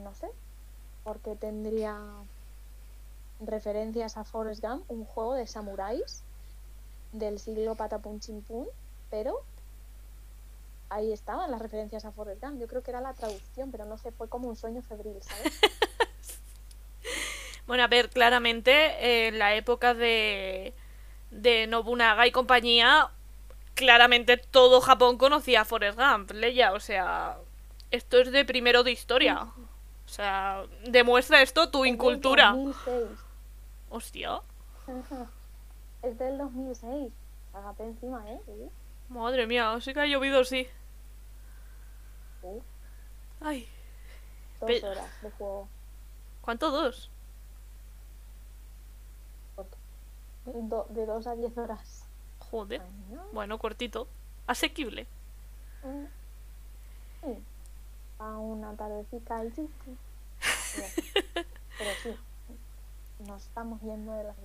no 0.04 0.14
sé 0.16 0.30
por 1.04 1.20
qué 1.20 1.36
tendría 1.36 2.00
referencias 3.40 4.18
a 4.18 4.24
Forrest 4.24 4.64
Gump, 4.64 4.90
un 4.90 5.06
juego 5.06 5.34
de 5.34 5.48
samuráis 5.48 6.24
del 7.12 7.40
siglo 7.40 7.76
patapum 7.76 8.20
chimpún, 8.20 8.68
pero 9.10 9.42
ahí 10.90 11.12
estaban 11.12 11.52
las 11.52 11.62
referencias 11.62 12.06
a 12.06 12.12
Forrest 12.12 12.42
Gump. 12.42 12.60
Yo 12.60 12.68
creo 12.68 12.84
que 12.84 12.92
era 12.92 13.02
la 13.02 13.14
traducción, 13.14 13.72
pero 13.72 13.86
no 13.86 13.98
sé, 13.98 14.12
fue 14.12 14.28
como 14.28 14.48
un 14.48 14.56
sueño 14.56 14.82
febril, 14.82 15.18
¿sabes? 15.22 15.60
Bueno, 17.68 17.84
a 17.84 17.88
ver, 17.88 18.10
claramente 18.10 18.72
eh, 18.72 19.28
en 19.28 19.38
la 19.38 19.54
época 19.54 19.94
de, 19.94 20.74
de 21.30 21.68
Nobunaga 21.68 22.26
y 22.26 22.32
compañía, 22.32 23.12
claramente 23.76 24.38
todo 24.38 24.82
Japón 24.82 25.20
conocía 25.20 25.62
a 25.62 25.66
Forrest 25.66 26.00
Gump, 26.00 26.32
Leia. 26.32 26.74
O 26.74 26.80
sea, 26.80 27.38
esto 27.92 28.18
es 28.18 28.32
de 28.32 28.44
primero 28.44 28.82
de 28.82 28.92
historia. 28.92 29.44
O 29.44 30.10
sea, 30.10 30.64
demuestra 30.88 31.44
esto 31.44 31.70
tu 31.70 31.86
incultura. 31.86 32.54
2006. 32.54 33.29
Hostia, 33.90 34.42
Es 36.02 36.18
del 36.18 36.38
2006. 36.38 37.12
Hágate 37.54 37.84
encima, 37.84 38.24
¿eh? 38.30 38.40
Sí. 38.46 38.70
madre 39.10 39.48
mía, 39.48 39.78
sí 39.82 39.94
que 39.94 40.00
ha 40.02 40.06
llovido, 40.06 40.44
sí. 40.44 40.68
Ay, 43.42 43.68
dos 44.60 44.68
Pe- 44.70 44.86
horas 44.86 45.22
de 45.22 45.32
juego. 45.32 45.68
¿Cuánto 46.42 46.72
dos? 46.72 47.10
Do- 50.46 50.88
de 50.90 51.06
2 51.06 51.28
a 51.28 51.36
10 51.36 51.58
horas. 51.58 52.06
Joder. 52.40 52.82
Bueno, 53.34 53.60
cortito. 53.60 54.08
Asequible. 54.48 55.06
Mm. 55.84 56.06
Sí. 57.24 57.44
A 58.20 58.38
una 58.38 58.74
tardecita 58.76 59.46
y. 59.46 59.50
Pero 61.78 61.92
sí, 62.02 62.16
nos 63.20 63.46
estamos 63.46 63.82
yendo 63.82 64.14
de 64.14 64.24
las. 64.24 64.36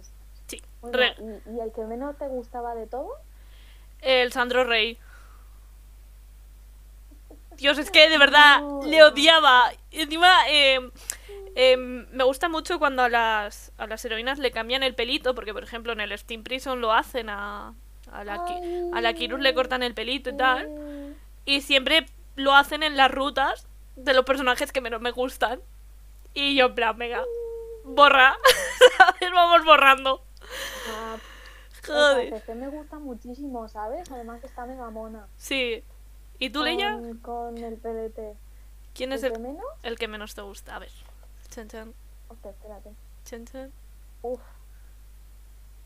Sí. 0.47 0.63
Bueno, 0.81 0.99
¿y, 1.19 1.57
y 1.57 1.61
el 1.61 1.73
que 1.73 1.85
menos 1.85 2.17
te 2.19 2.29
gustaba 2.29 2.75
de 2.75 2.87
todo? 2.87 3.11
El 4.01 4.33
Sandro 4.33 4.65
Rey. 4.65 4.99
Dios, 7.57 7.79
es 7.79 7.91
que 7.91 8.09
de 8.09 8.19
verdad 8.19 8.61
No, 8.61 8.83
le 8.85 9.03
odiaba. 9.03 9.73
Y 9.91 10.03
encima, 10.03 10.49
eh, 10.49 10.79
eh, 11.55 11.77
me 11.77 12.25
gusta 12.25 12.49
mucho 12.49 12.79
cuando 12.79 13.03
a 13.03 13.09
las, 13.09 13.73
a 13.79 13.87
las 13.87 14.05
heroínas 14.05 14.39
le 14.39 14.51
cambian 14.51 14.83
el 14.83 14.95
pelito, 14.95 15.35
porque 15.35 15.53
por 15.53 15.63
ejemplo 15.63 15.93
en 15.93 16.01
el 16.01 16.17
Steam 16.19 16.43
Prison 16.43 16.81
lo 16.81 16.93
hacen 16.93 17.31
a, 17.31 17.75
a, 18.13 18.25
la, 18.25 18.45
a 18.93 19.01
la 19.01 19.15
Kirus 19.15 19.41
le 19.41 19.55
cortan 19.55 19.83
el 19.83 19.95
pelito 19.95 20.31
y 20.31 20.37
tal. 20.37 21.15
Y 21.45 21.61
siempre 21.61 22.07
lo 22.37 22.55
hacen 22.55 22.83
en 22.83 22.97
las 22.97 23.11
rutas 23.11 23.67
de 23.97 24.15
los 24.15 24.25
personajes 24.25 24.73
que 24.73 24.81
menos 24.81 25.01
me 25.01 25.13
gustan. 25.13 25.61
Y 26.35 26.57
yo, 26.57 26.67
en 26.67 26.75
plan, 26.75 26.99
venga, 26.99 27.23
borra. 27.85 28.37
¿Sabes? 28.99 29.31
Vamos 29.33 29.65
borrando. 29.65 30.25
ah, 30.91 31.17
Joder. 31.87 32.41
CC 32.41 32.55
me 32.55 32.69
gusta 32.69 32.99
muchísimo, 32.99 33.69
¿sabes? 33.69 34.11
Además 34.11 34.43
está 34.43 34.67
mega 34.67 34.91
mona. 34.91 35.29
Sí. 35.37 35.85
¿Y 36.39 36.51
tú, 36.51 36.63
Leia? 36.65 36.93
Con, 36.93 37.19
con 37.19 37.59
el 37.59 37.77
PDT. 37.77 38.37
¿Quién 38.95 39.13
es 39.13 39.23
¿El 39.23 39.33
el, 39.33 39.33
que 39.35 39.39
menos? 39.43 39.65
el 39.83 39.99
que 39.99 40.09
menos 40.09 40.35
te 40.35 40.43
gusta? 40.43 40.77
A 40.77 40.79
ver. 40.79 40.91
Chan, 41.51 41.69
chan, 41.69 41.95
Hostia, 42.29 42.51
espérate. 42.51 42.91
chan, 43.25 43.45
chan. 43.47 43.73
Uf. 44.23 44.41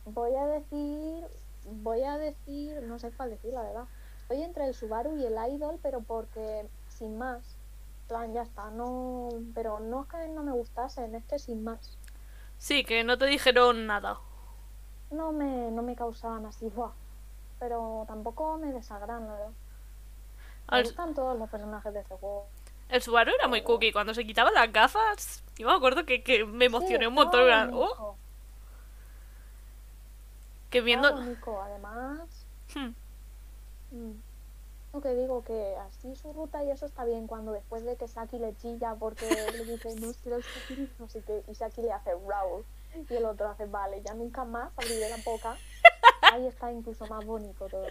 Voy 0.06 0.34
a 0.34 0.46
decir. 0.46 1.24
Voy 1.64 2.02
a 2.02 2.16
decir. 2.16 2.80
No 2.82 2.98
sé 2.98 3.10
cuál 3.10 3.30
decir, 3.30 3.52
la 3.52 3.62
verdad. 3.62 3.84
Estoy 4.22 4.42
entre 4.42 4.66
el 4.66 4.74
Subaru 4.74 5.16
y 5.16 5.26
el 5.26 5.36
Idol, 5.52 5.78
pero 5.82 6.00
porque. 6.00 6.66
Sin 6.88 7.18
más. 7.18 7.42
Plan, 8.08 8.32
ya 8.32 8.42
está. 8.42 8.70
No. 8.70 9.28
Pero 9.54 9.78
no 9.80 10.02
es 10.02 10.08
que 10.08 10.28
no 10.28 10.42
me 10.42 10.52
gustasen, 10.52 11.14
es 11.14 11.24
que 11.26 11.38
sin 11.38 11.62
más. 11.62 11.96
Sí, 12.58 12.84
que 12.84 13.04
no 13.04 13.16
te 13.18 13.26
dijeron 13.26 13.86
nada. 13.86 14.18
No 15.10 15.32
me, 15.32 15.70
no 15.70 15.82
me 15.82 15.94
causaban 15.96 16.46
así, 16.46 16.68
¡buah! 16.70 16.92
Pero 17.58 18.04
tampoco 18.06 18.56
me 18.58 18.72
desagradan, 18.72 19.26
la 19.26 19.32
verdad. 19.34 19.52
Me 20.70 20.78
Al- 20.78 20.84
gustan 20.84 21.14
todos 21.14 21.38
los 21.38 21.50
personajes 21.50 21.92
de 21.92 22.00
este 22.00 22.14
juego. 22.16 22.46
El 22.88 23.02
Subaru 23.02 23.32
era 23.38 23.48
muy 23.48 23.62
cookie. 23.62 23.92
Cuando 23.92 24.14
se 24.14 24.26
quitaba 24.26 24.50
las 24.50 24.72
gafas, 24.72 25.42
yo 25.56 25.66
me 25.68 25.74
acuerdo 25.74 26.04
que, 26.04 26.22
que 26.22 26.44
me 26.44 26.66
emocioné 26.66 27.04
Sí, 27.04 27.06
un 27.06 27.14
montón. 27.14 27.42
era, 27.42 27.70
oh, 27.72 28.16
que 30.70 30.80
viendo. 30.80 31.12
bonito, 31.12 31.60
además. 31.62 32.46
Hmm, 32.74 32.92
Mm. 33.92 34.12
Que 35.02 35.14
digo 35.14 35.44
que 35.44 35.76
así 35.86 36.14
su 36.16 36.32
ruta 36.32 36.64
y 36.64 36.70
eso 36.70 36.86
está 36.86 37.04
bien 37.04 37.26
cuando 37.26 37.52
después 37.52 37.84
de 37.84 37.96
que 37.96 38.08
Saki 38.08 38.38
le 38.38 38.56
chilla 38.56 38.94
porque 38.94 39.26
le 39.52 39.64
dice 39.64 39.94
no 39.96 40.12
quiero 40.22 40.40
Saki, 40.42 40.90
no 40.98 41.08
sé 41.08 41.22
qué, 41.26 41.42
y 41.48 41.54
Saki 41.54 41.82
le 41.82 41.92
hace 41.92 42.10
Raúl 42.26 42.64
y 43.08 43.14
el 43.14 43.24
otro 43.24 43.48
hace 43.48 43.66
vale, 43.66 44.02
ya 44.04 44.14
nunca 44.14 44.44
más 44.44 44.70
abriré 44.76 45.08
la 45.10 45.16
boca. 45.24 45.56
Ahí 46.32 46.46
está 46.46 46.72
incluso 46.72 47.06
más 47.06 47.24
bonito 47.24 47.66
todo. 47.68 47.86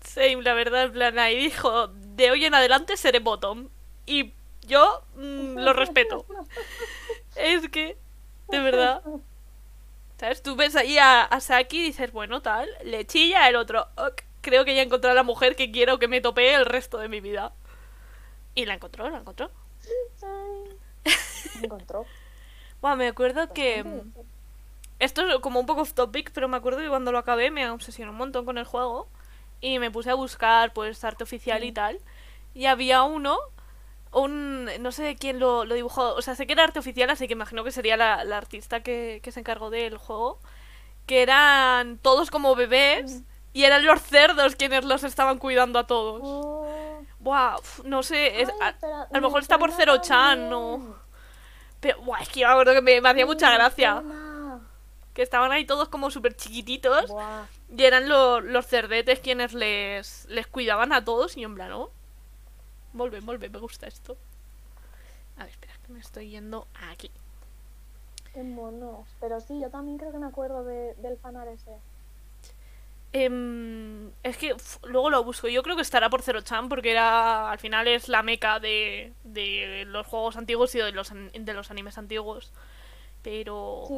Same, 0.00 0.42
la 0.42 0.54
verdad, 0.54 0.84
en 0.84 0.92
plan, 0.92 1.18
ahí 1.18 1.36
dijo: 1.36 1.88
de 1.88 2.30
hoy 2.30 2.44
en 2.44 2.54
adelante 2.54 2.96
seré 2.96 3.18
bottom. 3.18 3.68
Y 4.06 4.32
yo 4.66 5.02
mm, 5.16 5.58
lo 5.58 5.72
respeto. 5.72 6.24
Es 7.36 7.68
que, 7.68 7.96
de 8.48 8.58
verdad. 8.60 9.02
¿Sabes? 10.18 10.42
Tú 10.42 10.56
ves 10.56 10.74
ahí 10.74 10.98
a, 10.98 11.22
a 11.22 11.40
Saki 11.40 11.78
y 11.78 11.82
dices, 11.84 12.10
bueno, 12.10 12.42
tal, 12.42 12.68
le 12.82 13.06
chilla 13.06 13.48
el 13.48 13.54
otro. 13.56 13.86
"Ok, 13.96 14.22
creo 14.40 14.64
que 14.64 14.74
ya 14.74 14.82
he 14.82 14.84
encontrado 14.84 15.12
a 15.12 15.14
la 15.14 15.22
mujer 15.22 15.56
que 15.56 15.70
quiero 15.70 15.98
que 15.98 16.08
me 16.08 16.20
topee 16.20 16.54
el 16.54 16.66
resto 16.66 16.98
de 16.98 17.08
mi 17.08 17.20
vida. 17.20 17.52
Y 18.54 18.66
la 18.66 18.74
encontró, 18.74 19.08
la 19.08 19.18
encontró. 19.18 19.50
Ay. 20.22 21.14
Me 21.60 21.66
encontró. 21.66 22.06
Buah, 22.80 22.96
me 22.96 23.08
acuerdo 23.08 23.52
que. 23.52 23.84
Mm. 23.84 24.12
Esto 24.98 25.28
es 25.28 25.38
como 25.38 25.60
un 25.60 25.66
poco 25.66 25.82
off 25.82 25.92
topic, 25.92 26.32
pero 26.32 26.48
me 26.48 26.56
acuerdo 26.56 26.80
que 26.80 26.88
cuando 26.88 27.12
lo 27.12 27.18
acabé 27.18 27.52
me 27.52 27.70
obsesioné 27.70 28.10
un 28.10 28.16
montón 28.16 28.44
con 28.44 28.58
el 28.58 28.64
juego. 28.64 29.08
Y 29.60 29.78
me 29.78 29.90
puse 29.90 30.10
a 30.10 30.14
buscar, 30.14 30.72
pues, 30.72 31.02
arte 31.04 31.24
oficial 31.24 31.64
y 31.64 31.72
tal. 31.72 32.00
Y 32.54 32.66
había 32.66 33.02
uno, 33.02 33.38
un. 34.12 34.68
No 34.80 34.92
sé 34.92 35.16
quién 35.16 35.38
lo, 35.38 35.64
lo 35.64 35.74
dibujó. 35.74 36.14
O 36.14 36.22
sea, 36.22 36.34
sé 36.34 36.46
que 36.46 36.52
era 36.54 36.64
arte 36.64 36.78
oficial, 36.80 37.10
así 37.10 37.26
que 37.26 37.34
imagino 37.34 37.64
que 37.64 37.72
sería 37.72 37.96
la, 37.96 38.24
la 38.24 38.38
artista 38.38 38.82
que, 38.82 39.20
que 39.22 39.32
se 39.32 39.40
encargó 39.40 39.70
del 39.70 39.98
juego. 39.98 40.40
Que 41.06 41.22
eran 41.22 41.98
todos 41.98 42.30
como 42.30 42.54
bebés. 42.56 43.20
Mm. 43.20 43.37
Y 43.52 43.64
eran 43.64 43.84
los 43.84 44.00
cerdos 44.02 44.56
quienes 44.56 44.84
los 44.84 45.04
estaban 45.04 45.38
cuidando 45.38 45.78
a 45.78 45.86
todos. 45.86 46.20
Oh. 46.24 47.02
Buah, 47.18 47.56
uf, 47.58 47.84
no 47.84 48.02
sé. 48.02 48.42
es- 48.42 48.50
Ay, 48.60 48.74
a, 48.82 49.06
lo 49.12 49.20
mejor 49.20 49.34
me 49.34 49.40
está 49.40 49.58
por 49.58 49.72
suena 49.72 49.92
0chan, 49.94 50.48
¿no? 50.48 50.94
Pero, 51.80 52.00
buah, 52.02 52.20
es 52.20 52.28
que 52.28 52.40
yo 52.40 52.46
me 52.46 52.52
acuerdo 52.52 52.72
que 52.74 52.82
me, 52.82 53.00
me 53.00 53.08
hacía 53.08 53.26
mucha 53.26 53.50
gracia. 53.52 54.02
Que 55.14 55.22
estaban 55.22 55.50
ahí 55.50 55.64
todos 55.64 55.88
como 55.88 56.10
súper 56.10 56.36
chiquititos. 56.36 57.08
Buah. 57.10 57.44
Y 57.76 57.84
eran 57.84 58.08
lo- 58.08 58.40
los 58.40 58.66
cerdetes 58.66 59.18
quienes 59.20 59.52
les, 59.52 60.26
les 60.26 60.46
cuidaban 60.46 60.92
a 60.92 61.04
todos. 61.04 61.36
Y 61.36 61.42
en 61.44 61.54
plan, 61.54 61.72
oh, 61.72 61.90
Volve, 62.92 63.20
volve, 63.20 63.48
me 63.50 63.58
gusta 63.58 63.86
esto. 63.86 64.16
A 65.36 65.42
ver, 65.42 65.50
espera, 65.50 65.74
que 65.86 65.92
me 65.92 66.00
estoy 66.00 66.30
yendo 66.30 66.66
aquí. 66.90 67.10
Qué 68.32 68.42
monos. 68.42 69.06
Pero 69.20 69.40
sí, 69.40 69.60
yo 69.60 69.70
también 69.70 69.98
creo 69.98 70.10
que 70.10 70.18
me 70.18 70.26
acuerdo 70.26 70.64
de, 70.64 70.94
del 70.94 71.16
fanar 71.18 71.46
ese. 71.48 71.70
Em, 73.12 74.10
es 74.22 74.36
que 74.36 74.54
luego 74.84 75.08
lo 75.10 75.24
busco. 75.24 75.48
Yo 75.48 75.62
creo 75.62 75.76
que 75.76 75.82
estará 75.82 76.10
por 76.10 76.22
0chan 76.22 76.68
porque 76.68 76.90
era 76.90 77.50
al 77.50 77.58
final 77.58 77.88
es 77.88 78.08
la 78.08 78.22
meca 78.22 78.60
de, 78.60 79.12
de 79.24 79.84
los 79.86 80.06
juegos 80.06 80.36
antiguos 80.36 80.74
y 80.74 80.78
de 80.78 80.92
los, 80.92 81.10
de 81.32 81.54
los 81.54 81.70
animes 81.70 81.96
antiguos. 81.98 82.52
Pero... 83.22 83.84
Sí. 83.88 83.94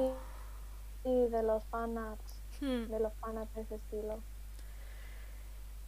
Sí, 1.02 1.28
de 1.30 1.42
los 1.42 1.64
fanarts. 1.64 2.42
hmm. 2.60 2.84
De 2.90 3.00
los 3.00 3.12
fanarts 3.20 3.54
de 3.54 3.62
ese 3.62 3.74
estilo. 3.76 4.20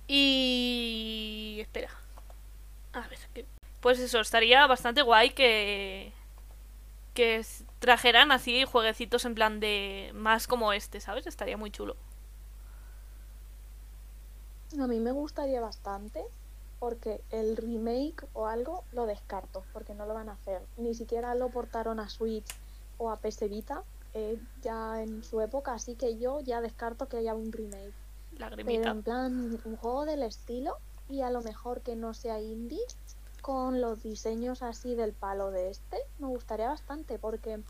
Y... 0.08 1.58
Espera. 1.60 1.90
A 2.92 3.00
ver, 3.08 3.18
que- 3.34 3.46
pues 3.80 3.98
eso, 3.98 4.20
estaría 4.20 4.66
bastante 4.66 5.02
guay 5.02 5.30
que... 5.30 6.12
Que 7.14 7.44
trajeran 7.78 8.32
así 8.32 8.64
jueguecitos 8.64 9.24
en 9.26 9.34
plan 9.34 9.60
de... 9.60 10.10
Más 10.14 10.46
como 10.46 10.72
este, 10.72 11.00
¿sabes? 11.00 11.26
Estaría 11.26 11.56
muy 11.56 11.70
chulo. 11.70 11.96
A 14.80 14.86
mí 14.86 15.00
me 15.00 15.12
gustaría 15.12 15.60
bastante 15.60 16.24
porque 16.78 17.22
el 17.30 17.56
remake 17.56 18.26
o 18.32 18.46
algo 18.46 18.84
lo 18.92 19.06
descarto 19.06 19.64
porque 19.72 19.94
no 19.94 20.06
lo 20.06 20.14
van 20.14 20.28
a 20.28 20.32
hacer. 20.32 20.62
Ni 20.76 20.94
siquiera 20.94 21.34
lo 21.34 21.48
portaron 21.50 22.00
a 22.00 22.08
Switch 22.08 22.48
o 22.98 23.10
a 23.10 23.16
PS 23.16 23.48
Vita 23.48 23.84
eh, 24.14 24.38
ya 24.62 25.02
en 25.02 25.22
su 25.22 25.40
época, 25.40 25.74
así 25.74 25.94
que 25.94 26.18
yo 26.18 26.40
ya 26.40 26.60
descarto 26.60 27.08
que 27.08 27.18
haya 27.18 27.34
un 27.34 27.52
remake. 27.52 27.94
Pero 28.64 28.90
en 28.90 29.02
plan, 29.02 29.60
un 29.64 29.76
juego 29.76 30.04
del 30.06 30.22
estilo 30.22 30.78
y 31.08 31.20
a 31.20 31.30
lo 31.30 31.42
mejor 31.42 31.82
que 31.82 31.96
no 31.96 32.14
sea 32.14 32.40
indie 32.40 32.80
con 33.42 33.80
los 33.80 34.02
diseños 34.02 34.62
así 34.62 34.94
del 34.94 35.12
palo 35.12 35.50
de 35.50 35.70
este, 35.70 35.98
me 36.18 36.28
gustaría 36.28 36.68
bastante 36.68 37.18
porque 37.18 37.60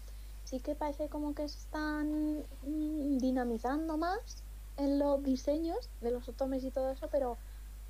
sí 0.44 0.60
que 0.60 0.74
parece 0.74 1.08
como 1.08 1.34
que 1.34 1.48
se 1.48 1.58
están 1.58 2.44
mm, 2.62 3.18
dinamizando 3.18 3.96
más 3.96 4.41
en 4.76 4.98
los 4.98 5.22
diseños 5.22 5.90
de 6.00 6.10
los 6.10 6.28
otomes 6.28 6.64
y 6.64 6.70
todo 6.70 6.90
eso, 6.90 7.08
pero 7.10 7.36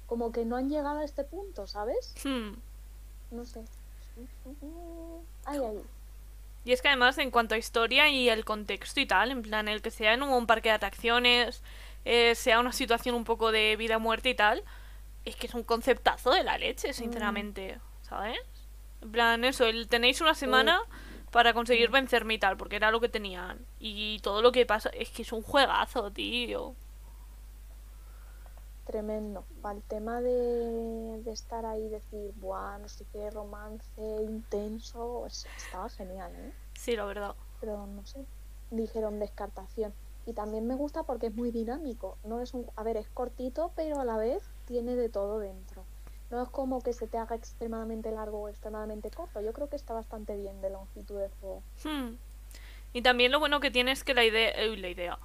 como 0.06 0.32
que 0.32 0.44
no 0.44 0.56
han 0.56 0.68
llegado 0.68 0.98
a 0.98 1.04
este 1.04 1.24
punto, 1.24 1.66
¿sabes? 1.66 2.14
Hmm. 2.24 2.52
No 3.30 3.44
sé. 3.44 3.64
Ay, 5.44 5.58
ay. 5.58 5.82
Y 6.64 6.72
es 6.72 6.82
que 6.82 6.88
además 6.88 7.18
en 7.18 7.30
cuanto 7.30 7.54
a 7.54 7.58
historia 7.58 8.08
y 8.08 8.28
el 8.28 8.44
contexto 8.44 9.00
y 9.00 9.06
tal, 9.06 9.30
en 9.30 9.42
plan 9.42 9.66
el 9.66 9.82
que 9.82 9.90
sea 9.90 10.12
en 10.14 10.22
un 10.22 10.46
parque 10.46 10.68
de 10.68 10.76
atracciones, 10.76 11.62
eh, 12.04 12.34
sea 12.34 12.60
una 12.60 12.72
situación 12.72 13.14
un 13.14 13.24
poco 13.24 13.50
de 13.50 13.74
vida 13.76 13.96
o 13.96 14.00
muerte 14.00 14.30
y 14.30 14.34
tal, 14.34 14.62
es 15.24 15.34
que 15.34 15.46
es 15.46 15.54
un 15.54 15.64
conceptazo 15.64 16.30
de 16.30 16.44
la 16.44 16.58
leche, 16.58 16.92
sinceramente, 16.92 17.80
¿sabes? 18.02 18.38
En 19.00 19.10
plan 19.10 19.44
eso, 19.44 19.66
el 19.66 19.88
tenéis 19.88 20.20
una 20.20 20.34
semana 20.34 20.80
para 21.32 21.54
conseguir 21.54 21.90
vencerme 21.90 22.34
y 22.34 22.38
tal, 22.38 22.56
porque 22.56 22.76
era 22.76 22.90
lo 22.92 23.00
que 23.00 23.08
tenían. 23.08 23.58
Y 23.80 24.20
todo 24.20 24.42
lo 24.42 24.52
que 24.52 24.66
pasa 24.66 24.90
es 24.90 25.10
que 25.10 25.22
es 25.22 25.32
un 25.32 25.42
juegazo, 25.42 26.12
tío. 26.12 26.74
Tremendo. 28.84 29.44
Para 29.60 29.76
el 29.76 29.82
tema 29.82 30.20
de, 30.20 30.30
de 31.24 31.32
estar 31.32 31.64
ahí 31.66 31.84
y 31.84 31.88
decir, 31.88 32.32
buah, 32.36 32.78
no 32.78 32.88
sé 32.88 33.04
qué, 33.12 33.30
romance 33.30 33.84
intenso, 34.22 35.26
es- 35.26 35.48
estaba 35.56 35.88
genial, 35.88 36.32
¿eh? 36.36 36.52
Sí, 36.74 36.96
la 36.96 37.04
verdad. 37.04 37.34
Pero 37.60 37.86
no 37.86 38.04
sé, 38.04 38.26
dijeron 38.70 39.18
descartación. 39.18 39.94
Y 40.26 40.34
también 40.34 40.66
me 40.66 40.74
gusta 40.74 41.02
porque 41.04 41.28
es 41.28 41.34
muy 41.34 41.50
dinámico. 41.50 42.18
No 42.24 42.40
es 42.40 42.52
un, 42.54 42.66
a 42.76 42.82
ver, 42.82 42.96
es 42.96 43.08
cortito, 43.08 43.72
pero 43.74 44.00
a 44.00 44.04
la 44.04 44.16
vez 44.18 44.42
tiene 44.66 44.96
de 44.96 45.08
todo 45.08 45.38
dentro. 45.38 45.71
No 46.32 46.42
es 46.42 46.48
como 46.48 46.82
que 46.82 46.94
se 46.94 47.06
te 47.06 47.18
haga 47.18 47.36
extremadamente 47.36 48.10
largo 48.10 48.40
o 48.40 48.48
extremadamente 48.48 49.10
corto. 49.10 49.42
Yo 49.42 49.52
creo 49.52 49.68
que 49.68 49.76
está 49.76 49.92
bastante 49.92 50.34
bien 50.34 50.62
de 50.62 50.70
longitud 50.70 51.20
de 51.20 51.28
juego. 51.38 51.62
Hmm. 51.84 52.16
Y 52.94 53.02
también 53.02 53.30
lo 53.30 53.38
bueno 53.38 53.60
que 53.60 53.70
tiene 53.70 53.92
es 53.92 54.02
que 54.02 54.14
la 54.14 54.24
idea... 54.24 54.52
la 54.56 54.88
idea. 54.88 55.18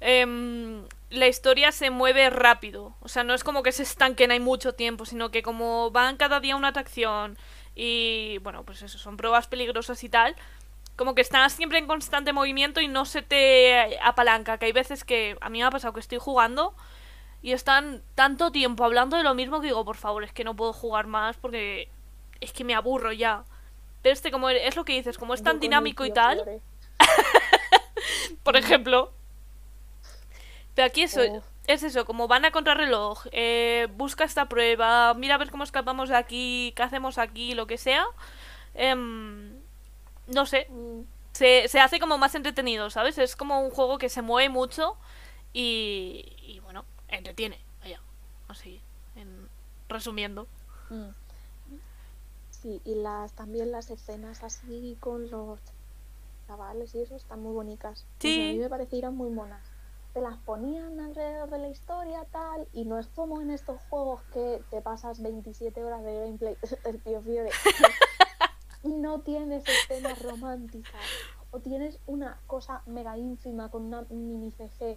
Em, 0.00 0.86
la 1.10 1.28
historia 1.28 1.70
se 1.70 1.90
mueve 1.90 2.30
rápido. 2.30 2.94
O 3.02 3.08
sea, 3.08 3.24
no 3.24 3.34
es 3.34 3.44
como 3.44 3.62
que 3.62 3.72
se 3.72 3.82
estanquen 3.82 4.30
hay 4.30 4.40
mucho 4.40 4.72
tiempo, 4.74 5.04
sino 5.04 5.30
que 5.30 5.42
como 5.42 5.90
van 5.90 6.16
cada 6.16 6.40
día 6.40 6.56
una 6.56 6.68
atracción 6.68 7.36
y, 7.74 8.38
bueno, 8.38 8.64
pues 8.64 8.80
eso, 8.80 8.96
son 8.96 9.18
pruebas 9.18 9.46
peligrosas 9.48 10.02
y 10.02 10.08
tal, 10.08 10.34
como 10.96 11.14
que 11.14 11.20
estás 11.20 11.52
siempre 11.52 11.76
en 11.76 11.86
constante 11.86 12.32
movimiento 12.32 12.80
y 12.80 12.88
no 12.88 13.04
se 13.04 13.20
te 13.20 13.98
apalanca. 14.00 14.56
Que 14.56 14.64
hay 14.66 14.72
veces 14.72 15.04
que 15.04 15.36
a 15.42 15.50
mí 15.50 15.58
me 15.58 15.64
ha 15.64 15.70
pasado 15.70 15.92
que 15.92 16.00
estoy 16.00 16.18
jugando 16.18 16.74
y 17.44 17.52
están 17.52 18.02
tanto 18.14 18.50
tiempo 18.50 18.84
hablando 18.84 19.18
de 19.18 19.22
lo 19.22 19.34
mismo 19.34 19.60
que 19.60 19.66
digo, 19.66 19.84
por 19.84 19.98
favor, 19.98 20.24
es 20.24 20.32
que 20.32 20.44
no 20.44 20.56
puedo 20.56 20.72
jugar 20.72 21.06
más 21.06 21.36
porque 21.36 21.90
es 22.40 22.54
que 22.54 22.64
me 22.64 22.74
aburro 22.74 23.12
ya. 23.12 23.44
Pero 24.00 24.14
este, 24.14 24.30
como 24.30 24.48
es 24.48 24.74
lo 24.76 24.86
que 24.86 24.94
dices, 24.94 25.18
como 25.18 25.34
es 25.34 25.42
tan 25.42 25.60
dinámico 25.60 26.06
y 26.06 26.10
tal, 26.10 26.38
lloré. 26.38 26.62
por 28.42 28.56
ejemplo. 28.56 29.12
Pero 30.74 30.86
aquí 30.86 31.02
eso, 31.02 31.20
es 31.66 31.82
eso, 31.82 32.06
como 32.06 32.28
van 32.28 32.46
a 32.46 32.50
contrarreloj, 32.50 33.26
eh, 33.30 33.88
busca 33.92 34.24
esta 34.24 34.48
prueba, 34.48 35.12
mira 35.12 35.34
a 35.34 35.38
ver 35.38 35.50
cómo 35.50 35.64
escapamos 35.64 36.08
de 36.08 36.16
aquí, 36.16 36.72
qué 36.74 36.82
hacemos 36.82 37.18
aquí, 37.18 37.52
lo 37.52 37.66
que 37.66 37.76
sea. 37.76 38.06
Em, 38.72 39.52
no 40.28 40.46
sé, 40.46 40.66
Mm, 40.70 41.02
se, 41.32 41.68
se 41.68 41.78
hace 41.78 42.00
como 42.00 42.16
más 42.16 42.34
entretenido, 42.34 42.88
¿sabes? 42.88 43.18
Es 43.18 43.36
como 43.36 43.60
un 43.60 43.70
juego 43.70 43.98
que 43.98 44.08
se 44.08 44.22
mueve 44.22 44.48
mucho 44.48 44.96
y, 45.52 46.24
y 46.38 46.60
bueno, 46.60 46.86
entretiene, 47.18 47.58
vaya, 47.80 48.00
así, 48.48 48.80
en, 49.16 49.48
resumiendo. 49.88 50.46
mm. 50.90 51.08
Sí, 52.50 52.80
y 52.86 52.94
las 52.94 53.32
también 53.34 53.70
las 53.72 53.90
escenas 53.90 54.42
así 54.42 54.96
con 55.00 55.30
los 55.30 55.60
chavales 56.46 56.94
y 56.94 57.02
eso 57.02 57.14
están 57.14 57.42
muy 57.42 57.52
bonitas. 57.52 58.00
Sé, 58.20 58.28
Sí. 58.28 58.48
a 58.50 58.52
mí 58.54 58.58
me 58.58 58.68
parecieron 58.70 59.16
muy 59.16 59.28
monas. 59.30 59.62
Te 60.14 60.20
las 60.22 60.38
ponían 60.38 60.98
alrededor 61.00 61.50
de 61.50 61.58
la 61.58 61.68
historia, 61.68 62.24
tal, 62.30 62.66
y 62.72 62.84
no 62.86 62.98
es 62.98 63.06
como 63.08 63.42
en 63.42 63.50
estos 63.50 63.80
juegos 63.90 64.22
que 64.32 64.62
te 64.70 64.80
pasas 64.80 65.20
27 65.20 65.84
horas 65.84 66.02
de 66.04 66.14
gameplay 66.20 66.56
del 66.84 66.98
Pío 67.00 67.20
Fiore 67.20 67.50
y 68.82 68.88
no 68.88 69.20
tienes 69.20 69.64
escenas 69.66 70.22
románticas 70.22 71.02
o 71.50 71.58
tienes 71.60 71.98
una 72.06 72.38
cosa 72.46 72.82
mega 72.86 73.18
ínfima 73.18 73.70
con 73.70 73.82
una 73.82 74.02
mini 74.08 74.52
CG 74.52 74.96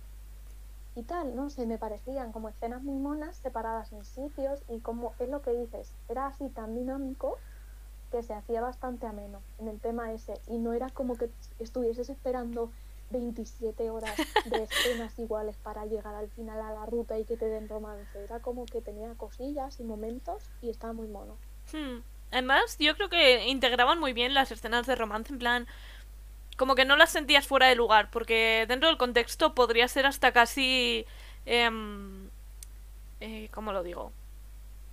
y 0.98 1.04
tal, 1.04 1.36
no 1.36 1.52
sé, 1.52 1.68
me 1.68 1.78
parecían 1.78 2.32
como 2.32 2.50
escenas 2.50 2.82
muy 2.82 2.98
monas 2.98 3.38
separadas 3.38 3.94
en 3.94 4.04
sitios 4.04 4.64
y 4.68 4.80
como 4.80 5.14
es 5.20 5.30
lo 5.30 5.44
que 5.44 5.52
dices, 5.52 5.94
era 6.10 6.26
así 6.26 6.50
tan 6.50 6.74
dinámico 6.74 7.38
que 8.12 8.24
se 8.24 8.34
hacía 8.34 8.62
bastante 8.62 9.06
ameno 9.06 9.44
en 9.60 9.68
el 9.68 9.80
tema 9.80 10.12
ese 10.12 10.42
y 10.48 10.58
no 10.58 10.74
era 10.74 10.90
como 10.90 11.16
que 11.16 11.30
estuvieses 11.60 12.10
esperando 12.10 12.72
27 13.12 13.92
horas 13.92 14.18
de 14.46 14.64
escenas 14.64 15.20
iguales 15.20 15.56
para 15.58 15.86
llegar 15.86 16.16
al 16.16 16.32
final 16.32 16.60
a 16.62 16.74
la 16.74 16.88
ruta 16.88 17.20
y 17.20 17.26
que 17.26 17.38
te 17.38 17.46
den 17.46 17.70
romance, 17.70 18.24
era 18.24 18.40
como 18.40 18.66
que 18.66 18.82
tenía 18.82 19.14
cosillas 19.14 19.80
y 19.80 19.84
momentos 19.84 20.50
y 20.64 20.72
estaba 20.72 20.94
muy 20.94 21.08
mono. 21.08 21.38
Hmm. 21.72 22.00
Además, 22.32 22.76
yo 22.80 22.96
creo 22.96 23.10
que 23.10 23.48
integraban 23.48 24.00
muy 24.00 24.14
bien 24.14 24.34
las 24.34 24.52
escenas 24.52 24.88
de 24.88 24.96
romance, 24.96 25.32
en 25.32 25.40
plan, 25.40 25.68
como 26.58 26.76
que 26.76 26.86
no 26.86 26.96
las 26.98 27.12
sentías 27.12 27.48
fuera 27.48 27.68
de 27.68 27.76
lugar, 27.76 28.10
porque 28.12 28.66
dentro 28.68 28.90
del 28.90 28.98
contexto 28.98 29.54
podría 29.56 29.88
ser 29.88 30.06
hasta 30.06 30.32
casi... 30.34 31.06
em, 31.46 32.30
eh, 33.22 33.48
¿Cómo 33.52 33.72
lo 33.74 33.84
digo? 33.84 34.12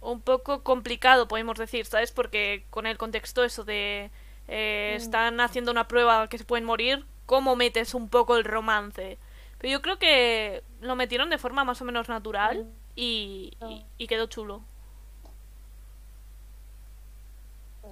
Un 0.00 0.20
poco 0.20 0.62
complicado, 0.62 1.26
podemos 1.28 1.58
decir, 1.58 1.86
¿sabes? 1.86 2.12
Porque 2.12 2.64
con 2.70 2.86
el 2.86 2.98
contexto 2.98 3.42
eso 3.44 3.64
de... 3.64 4.10
eh, 4.48 4.92
Mm. 4.94 5.02
están 5.02 5.40
haciendo 5.40 5.70
una 5.72 5.88
prueba 5.88 6.28
que 6.28 6.38
se 6.38 6.44
pueden 6.44 6.64
morir, 6.66 7.04
¿cómo 7.26 7.56
metes 7.56 7.94
un 7.94 8.08
poco 8.08 8.36
el 8.36 8.44
romance? 8.44 9.18
Pero 9.58 9.72
yo 9.72 9.80
creo 9.82 9.98
que 9.98 10.62
lo 10.82 10.94
metieron 10.96 11.30
de 11.30 11.38
forma 11.38 11.64
más 11.64 11.80
o 11.80 11.84
menos 11.86 12.08
natural 12.08 12.64
Mm. 12.64 12.68
y, 12.96 13.56
y- 13.98 14.06
quedó 14.06 14.26
chulo. 14.26 14.62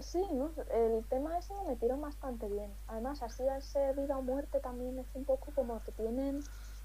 Sí, 0.00 0.22
¿no? 0.32 0.50
el 0.72 1.04
tema 1.04 1.38
ese 1.38 1.54
lo 1.54 1.64
metieron 1.64 2.00
bastante 2.00 2.48
bien. 2.48 2.72
Además, 2.88 3.22
así 3.22 3.46
al 3.46 3.62
ser 3.62 3.94
vida 3.96 4.16
o 4.16 4.22
muerte 4.22 4.60
también 4.60 4.98
es 4.98 5.06
un 5.14 5.24
poco 5.24 5.52
como 5.54 5.82
que 5.84 5.92
tienen 5.92 6.42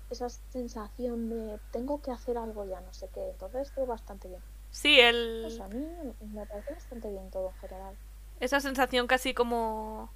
esa 0.10 0.30
sensación 0.30 1.30
de 1.30 1.60
tengo 1.72 2.02
que 2.02 2.12
hacer 2.12 2.38
algo 2.38 2.66
ya, 2.66 2.80
no 2.82 2.94
sé 2.94 3.10
qué. 3.14 3.30
Entonces 3.30 3.70
estuvo 3.70 3.86
bastante 3.86 4.28
bien. 4.28 4.42
Sí, 4.72 5.00
el... 5.00 5.48
Sea, 5.50 5.66
a 5.66 5.70
mí 5.70 5.86
me 6.34 6.46
parece 6.46 6.74
bastante 6.74 7.10
bien 7.10 7.30
todo 7.32 7.50
en 7.50 7.56
general. 7.56 7.96
Esa 8.40 8.60
sensación 8.60 9.08
casi 9.08 9.34
como... 9.34 10.10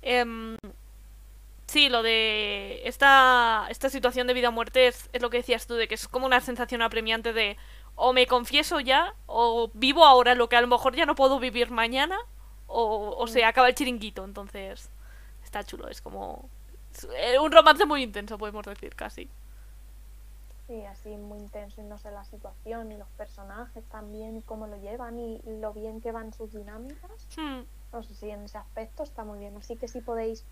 em, 0.00 0.56
sí, 1.66 1.88
lo 1.88 2.02
de 2.02 2.86
esta, 2.86 3.66
esta 3.68 3.90
situación 3.90 4.26
de 4.26 4.34
vida 4.34 4.48
o 4.48 4.52
muerte 4.52 4.86
es, 4.86 5.10
es 5.12 5.22
lo 5.22 5.30
que 5.30 5.38
decías 5.38 5.66
tú, 5.66 5.74
de 5.74 5.88
que 5.88 5.94
es 5.94 6.08
como 6.08 6.26
una 6.26 6.40
sensación 6.40 6.82
apremiante 6.82 7.32
de 7.32 7.56
o 7.96 8.12
me 8.12 8.26
confieso 8.26 8.80
ya, 8.80 9.14
o 9.26 9.70
vivo 9.74 10.04
ahora 10.04 10.34
lo 10.34 10.48
que 10.48 10.56
a 10.56 10.60
lo 10.60 10.66
mejor 10.68 10.94
ya 10.96 11.06
no 11.06 11.14
puedo 11.14 11.38
vivir 11.38 11.70
mañana, 11.70 12.18
o, 12.66 13.14
o 13.18 13.26
se 13.26 13.44
Mm. 13.44 13.46
acaba 13.46 13.68
el 13.68 13.74
chiringuito, 13.74 14.24
entonces 14.24 14.90
está 15.44 15.64
chulo, 15.64 15.88
es 15.88 16.00
como... 16.02 16.48
eh, 17.16 17.38
un 17.38 17.52
romance 17.52 17.84
muy 17.86 18.02
intenso, 18.02 18.38
podemos 18.38 18.64
decir, 18.66 18.94
casi. 18.96 19.30
Sí, 20.66 20.84
así 20.86 21.08
muy 21.16 21.38
intenso 21.40 21.80
y 21.80 21.84
no 21.84 21.98
sé 21.98 22.10
la 22.10 22.24
situación 22.24 22.92
y 22.92 22.96
los 22.96 23.08
personajes 23.10 23.84
también 23.88 24.36
y 24.38 24.42
cómo 24.42 24.66
lo 24.66 24.76
llevan 24.76 25.18
y 25.18 25.40
lo 25.44 25.72
bien 25.72 26.00
que 26.00 26.12
van 26.12 26.32
sus 26.32 26.52
dinámicas. 26.52 27.28
Hmm, 27.36 27.62
No 27.92 28.02
sé 28.02 28.14
si 28.14 28.30
en 28.30 28.44
ese 28.44 28.58
aspecto 28.58 29.02
está 29.02 29.24
muy 29.24 29.38
bien. 29.40 29.56
Así 29.56 29.76
que 29.76 29.88
si 29.88 30.00
podéis 30.00 30.44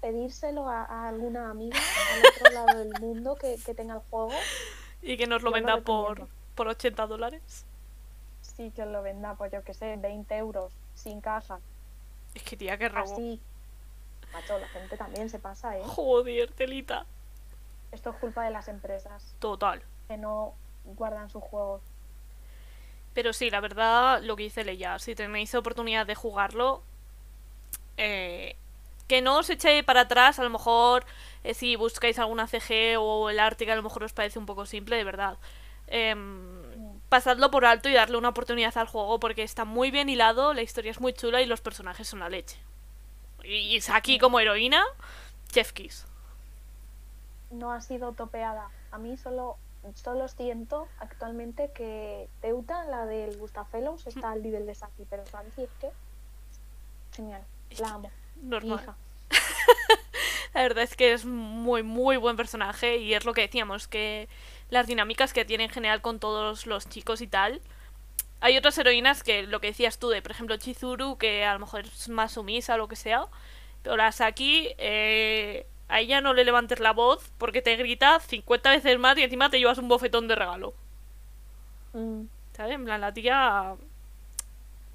pedírselo 0.00 0.68
a, 0.68 0.84
a 0.84 1.08
alguna 1.08 1.50
amiga 1.50 1.78
al 2.14 2.24
otro 2.26 2.50
lado 2.50 2.78
del 2.78 2.94
mundo 3.00 3.36
que, 3.36 3.56
que 3.64 3.74
tenga 3.74 3.94
el 3.94 4.00
juego, 4.10 4.30
Y 5.02 5.16
que 5.16 5.26
nos 5.26 5.42
lo 5.42 5.50
venda 5.50 5.78
por. 5.78 6.28
Por 6.60 6.68
80 6.68 7.06
dólares. 7.06 7.64
sí 8.42 8.70
que 8.76 8.84
lo 8.84 9.00
venda, 9.00 9.34
pues 9.34 9.50
yo 9.50 9.64
que 9.64 9.72
sé, 9.72 9.96
20 9.96 10.36
euros 10.36 10.74
sin 10.94 11.22
caja. 11.22 11.58
Es 12.34 12.42
que 12.42 12.54
tía, 12.54 12.76
que 12.76 12.90
robo. 12.90 13.14
Así. 13.14 13.40
Macho, 14.30 14.58
la 14.58 14.68
gente 14.68 14.98
también 14.98 15.30
se 15.30 15.38
pasa, 15.38 15.78
¿eh? 15.78 15.82
Joder, 15.86 16.52
telita. 16.52 17.06
Esto 17.92 18.10
es 18.10 18.16
culpa 18.16 18.44
de 18.44 18.50
las 18.50 18.68
empresas 18.68 19.34
Total. 19.38 19.82
que 20.06 20.18
no 20.18 20.52
guardan 20.84 21.30
sus 21.30 21.42
juegos. 21.42 21.80
Pero 23.14 23.32
sí, 23.32 23.48
la 23.48 23.60
verdad, 23.60 24.20
lo 24.22 24.36
que 24.36 24.42
dice 24.42 24.62
Leia, 24.62 24.98
si 24.98 25.14
tenéis 25.14 25.54
oportunidad 25.54 26.04
de 26.04 26.14
jugarlo, 26.14 26.82
eh, 27.96 28.54
que 29.08 29.22
no 29.22 29.38
os 29.38 29.48
eche 29.48 29.82
para 29.82 30.02
atrás, 30.02 30.38
a 30.38 30.42
lo 30.42 30.50
mejor 30.50 31.06
eh, 31.42 31.54
si 31.54 31.76
buscáis 31.76 32.18
alguna 32.18 32.46
CG 32.46 32.98
o 32.98 33.30
el 33.30 33.40
arte 33.40 33.64
que 33.64 33.72
a 33.72 33.76
lo 33.76 33.82
mejor 33.82 34.04
os 34.04 34.12
parece 34.12 34.38
un 34.38 34.44
poco 34.44 34.66
simple, 34.66 34.96
de 34.96 35.04
verdad. 35.04 35.38
Em, 35.90 37.00
pasadlo 37.08 37.50
por 37.50 37.64
alto 37.64 37.88
y 37.88 37.92
darle 37.92 38.16
una 38.16 38.28
oportunidad 38.28 38.78
al 38.78 38.86
juego 38.86 39.18
porque 39.18 39.42
está 39.42 39.64
muy 39.64 39.90
bien 39.90 40.08
hilado, 40.08 40.54
la 40.54 40.62
historia 40.62 40.92
es 40.92 41.00
muy 41.00 41.12
chula 41.12 41.42
y 41.42 41.46
los 41.46 41.60
personajes 41.60 42.08
son 42.08 42.20
la 42.20 42.28
leche. 42.28 42.56
Y, 43.42 43.76
y 43.76 43.80
Saki 43.80 44.18
como 44.18 44.38
heroína, 44.38 44.82
chef 45.48 45.72
kiss. 45.72 46.06
No 47.50 47.72
ha 47.72 47.80
sido 47.80 48.12
topeada. 48.12 48.70
A 48.92 48.98
mí 48.98 49.16
solo, 49.16 49.56
solo 49.94 50.28
siento 50.28 50.86
actualmente 51.00 51.72
que 51.74 52.28
Teuta, 52.40 52.84
la 52.84 53.06
del 53.06 53.36
Gustafellows, 53.36 54.06
está 54.06 54.30
al 54.30 54.42
nivel 54.42 54.66
de 54.66 54.76
Saki, 54.76 55.04
pero 55.10 55.26
Saki 55.26 55.62
es 55.62 55.70
que. 55.80 55.90
Genial. 57.16 57.42
La 57.80 57.88
amo. 57.88 58.10
Normal. 58.40 58.80
hija. 58.80 58.96
La 60.54 60.62
verdad 60.62 60.84
es 60.84 60.96
que 60.96 61.12
es 61.12 61.24
muy, 61.24 61.82
muy 61.82 62.16
buen 62.16 62.36
personaje 62.36 62.96
y 62.96 63.14
es 63.14 63.24
lo 63.24 63.34
que 63.34 63.42
decíamos, 63.42 63.86
que 63.86 64.28
las 64.70 64.86
dinámicas 64.86 65.32
que 65.32 65.44
tiene 65.44 65.64
en 65.64 65.70
general 65.70 66.00
con 66.00 66.18
todos 66.18 66.66
los 66.66 66.88
chicos 66.88 67.20
y 67.20 67.26
tal. 67.26 67.60
Hay 68.40 68.56
otras 68.56 68.78
heroínas 68.78 69.22
que 69.22 69.42
lo 69.42 69.60
que 69.60 69.68
decías 69.68 69.98
tú 69.98 70.08
de, 70.08 70.22
por 70.22 70.30
ejemplo, 70.30 70.56
Chizuru, 70.56 71.18
que 71.18 71.44
a 71.44 71.52
lo 71.52 71.58
mejor 71.58 71.80
es 71.80 72.08
más 72.08 72.32
sumisa 72.32 72.74
o 72.74 72.78
lo 72.78 72.88
que 72.88 72.96
sea. 72.96 73.26
Pero 73.82 73.96
la 73.96 74.12
Saki, 74.12 74.70
eh, 74.78 75.66
a 75.88 76.00
ella 76.00 76.20
no 76.20 76.32
le 76.32 76.44
levantes 76.44 76.80
la 76.80 76.92
voz 76.92 77.30
porque 77.36 77.60
te 77.60 77.76
grita 77.76 78.20
50 78.20 78.70
veces 78.70 78.98
más 78.98 79.18
y 79.18 79.24
encima 79.24 79.50
te 79.50 79.58
llevas 79.58 79.78
un 79.78 79.88
bofetón 79.88 80.28
de 80.28 80.36
regalo. 80.36 80.72
Mm, 81.92 82.22
¿Sabes? 82.52 82.74
En 82.74 82.84
plan, 82.84 83.00
la 83.00 83.12
tía 83.12 83.74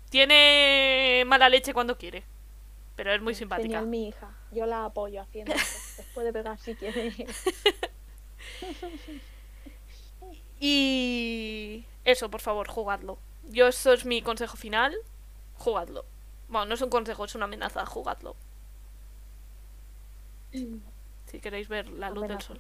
tiene 0.10 1.24
mala 1.28 1.50
leche 1.50 1.74
cuando 1.74 1.98
quiere. 1.98 2.24
Pero 2.96 3.14
es 3.14 3.22
muy 3.22 3.36
simpática. 3.36 3.68
Genial, 3.68 3.88
mi 3.88 4.08
hija. 4.08 4.32
Yo 4.52 4.66
la 4.66 4.86
apoyo 4.86 5.22
haciendo 5.22 5.54
eso. 5.54 5.94
Después 5.98 6.26
de 6.26 6.34
pegar 6.34 6.58
si 6.58 6.76
quiere. 6.76 7.14
Y 10.60 11.86
eso, 12.04 12.30
por 12.30 12.42
favor, 12.42 12.68
jugadlo. 12.68 13.18
Yo 13.50 13.68
eso 13.68 13.94
es 13.94 14.06
mi 14.06 14.22
consejo 14.22 14.58
final. 14.58 14.96
Jugadlo. 15.58 16.06
Bueno, 16.48 16.68
no 16.68 16.74
es 16.76 16.82
un 16.82 16.90
consejo, 16.90 17.26
es 17.26 17.36
una 17.36 17.46
amenaza. 17.46 17.86
Jugadlo. 17.86 18.36
Si 20.52 21.40
queréis 21.40 21.68
ver 21.68 21.90
la 21.90 22.10
luz 22.10 22.28
del 22.28 22.42
sol. 22.42 22.60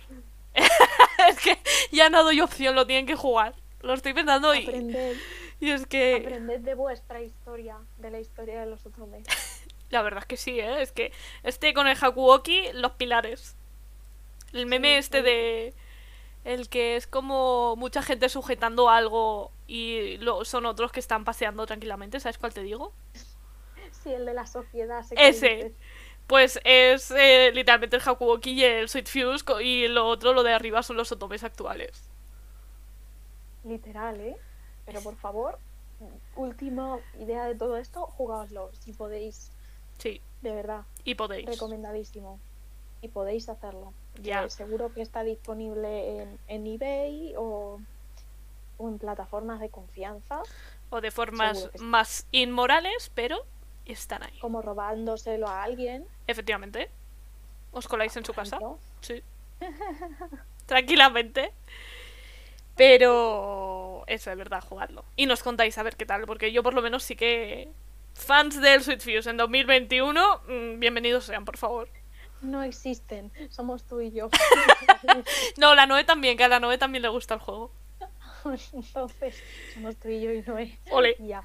es 1.29 1.39
que 1.39 1.57
ya 1.91 2.09
no 2.09 2.23
doy 2.23 2.41
opción, 2.41 2.75
lo 2.75 2.85
tienen 2.85 3.05
que 3.05 3.15
jugar. 3.15 3.55
Lo 3.81 3.93
estoy 3.93 4.13
pensando 4.13 4.53
y, 4.55 4.63
Aprender. 4.63 5.17
Y 5.59 5.69
es 5.69 5.85
que 5.85 6.15
Aprended 6.15 6.61
de 6.61 6.73
vuestra 6.73 7.21
historia, 7.21 7.77
de 7.97 8.09
la 8.09 8.19
historia 8.19 8.59
de 8.59 8.65
los 8.65 8.85
otomes. 8.85 9.25
la 9.89 10.01
verdad 10.01 10.23
es 10.23 10.25
que 10.25 10.37
sí, 10.37 10.59
¿eh? 10.59 10.81
Es 10.81 10.91
que 10.91 11.11
este 11.43 11.73
con 11.73 11.87
el 11.87 11.97
Hakuoki, 11.99 12.71
los 12.73 12.93
pilares. 12.93 13.55
El 14.53 14.65
meme 14.65 14.89
Sí, 14.89 14.95
este 14.95 15.21
de... 15.21 15.73
El 16.45 16.69
que 16.69 16.95
es 16.95 17.07
como 17.07 17.75
mucha 17.75 18.01
gente 18.01 18.29
sujetando 18.29 18.89
algo 18.89 19.51
y 19.67 20.17
lo, 20.19 20.45
son 20.45 20.65
otros 20.65 20.91
que 20.93 21.01
están 21.01 21.25
paseando 21.25 21.65
tranquilamente, 21.65 22.21
¿sabes 22.21 22.37
cuál 22.37 22.53
te 22.53 22.61
digo? 22.63 22.93
Sí, 23.91 24.13
el 24.13 24.25
de 24.25 24.33
la 24.33 24.45
sociedad. 24.45 25.03
sé 25.03 25.15
Ese. 25.17 25.75
Pues 26.27 26.59
es 26.63 27.11
eh, 27.11 27.51
literalmente 27.53 27.97
el 27.97 28.01
Hakuoki 28.05 28.51
y 28.53 28.63
el 28.63 28.89
Sweet 28.89 29.07
Fuse 29.07 29.63
y 29.63 29.87
lo 29.87 30.07
otro, 30.07 30.33
lo 30.33 30.43
de 30.43 30.53
arriba, 30.53 30.81
son 30.83 30.97
los 30.97 31.11
otomes 31.11 31.43
actuales. 31.43 32.09
Literal, 33.63 34.21
¿eh? 34.21 34.37
Pero 34.85 35.01
por 35.01 35.15
favor, 35.17 35.59
última 36.35 36.99
idea 37.19 37.45
de 37.47 37.55
todo 37.55 37.77
esto, 37.77 38.05
jugaoslo 38.05 38.71
si 38.73 38.93
podéis, 38.93 39.51
Sí, 39.97 40.21
de 40.41 40.51
verdad, 40.53 40.85
y 41.03 41.15
podéis. 41.15 41.45
recomendadísimo. 41.45 42.39
Y 43.01 43.09
podéis 43.09 43.49
hacerlo. 43.49 43.93
Ya. 44.21 44.43
Eh, 44.43 44.49
seguro 44.49 44.93
que 44.93 45.01
está 45.01 45.23
disponible 45.23 46.21
en, 46.21 46.39
en 46.47 46.67
eBay 46.67 47.33
o, 47.37 47.79
o 48.77 48.89
en 48.89 48.97
plataformas 48.99 49.59
de 49.59 49.69
confianza, 49.69 50.41
O 50.89 51.01
de 51.01 51.11
formas 51.11 51.69
más 51.79 52.27
inmorales, 52.31 53.11
pero 53.13 53.45
están 53.85 54.23
ahí. 54.23 54.37
como 54.39 54.61
robándoselo 54.61 55.47
a 55.47 55.63
alguien. 55.63 56.05
Efectivamente. 56.27 56.89
¿Os 57.71 57.87
coláis 57.87 58.15
en 58.15 58.25
su 58.25 58.33
casa? 58.33 58.57
Sí. 59.01 59.21
Tranquilamente. 60.65 61.51
Pero 62.75 64.03
eso 64.07 64.31
es 64.31 64.37
verdad, 64.37 64.61
jugadlo. 64.63 65.05
Y 65.15 65.25
nos 65.27 65.43
contáis 65.43 65.77
a 65.77 65.83
ver 65.83 65.95
qué 65.95 66.05
tal, 66.05 66.25
porque 66.25 66.51
yo 66.51 66.63
por 66.63 66.73
lo 66.73 66.81
menos 66.81 67.03
sí 67.03 67.15
que... 67.15 67.69
Fans 68.13 68.61
del 68.61 68.81
Sweet 68.81 69.01
Fuse 69.01 69.29
en 69.29 69.35
2021, 69.37 70.41
mm, 70.47 70.79
bienvenidos 70.79 71.25
sean, 71.25 71.43
por 71.43 71.57
favor. 71.57 71.89
No 72.45 72.63
existen, 72.63 73.31
somos 73.49 73.83
tú 73.83 74.01
y 74.01 74.11
yo. 74.11 74.29
No, 75.57 75.75
la 75.75 75.85
Noe 75.85 76.03
también, 76.03 76.37
que 76.37 76.43
a 76.43 76.47
la 76.47 76.59
Noe 76.59 76.77
también 76.77 77.01
le 77.01 77.09
gusta 77.09 77.35
el 77.35 77.39
juego. 77.39 77.71
Entonces, 78.73 79.41
somos 79.73 79.95
tú 79.97 80.09
y 80.09 80.21
yo 80.21 80.31
y 80.33 80.41
no 80.43 80.57
es. 80.57 80.71
Ole. 80.91 81.15
Ya. 81.19 81.43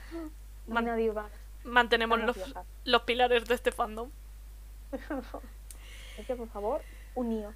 Man- 0.67 0.85
nadie 0.85 1.13
más. 1.13 1.31
Mantenemos 1.65 2.21
los, 2.21 2.37
los 2.85 3.03
pilares 3.03 3.45
de 3.47 3.55
este 3.55 3.71
fandom, 3.71 4.11
Así 4.93 6.25
que 6.27 6.35
por 6.35 6.49
favor, 6.49 6.83
uníos. 7.15 7.55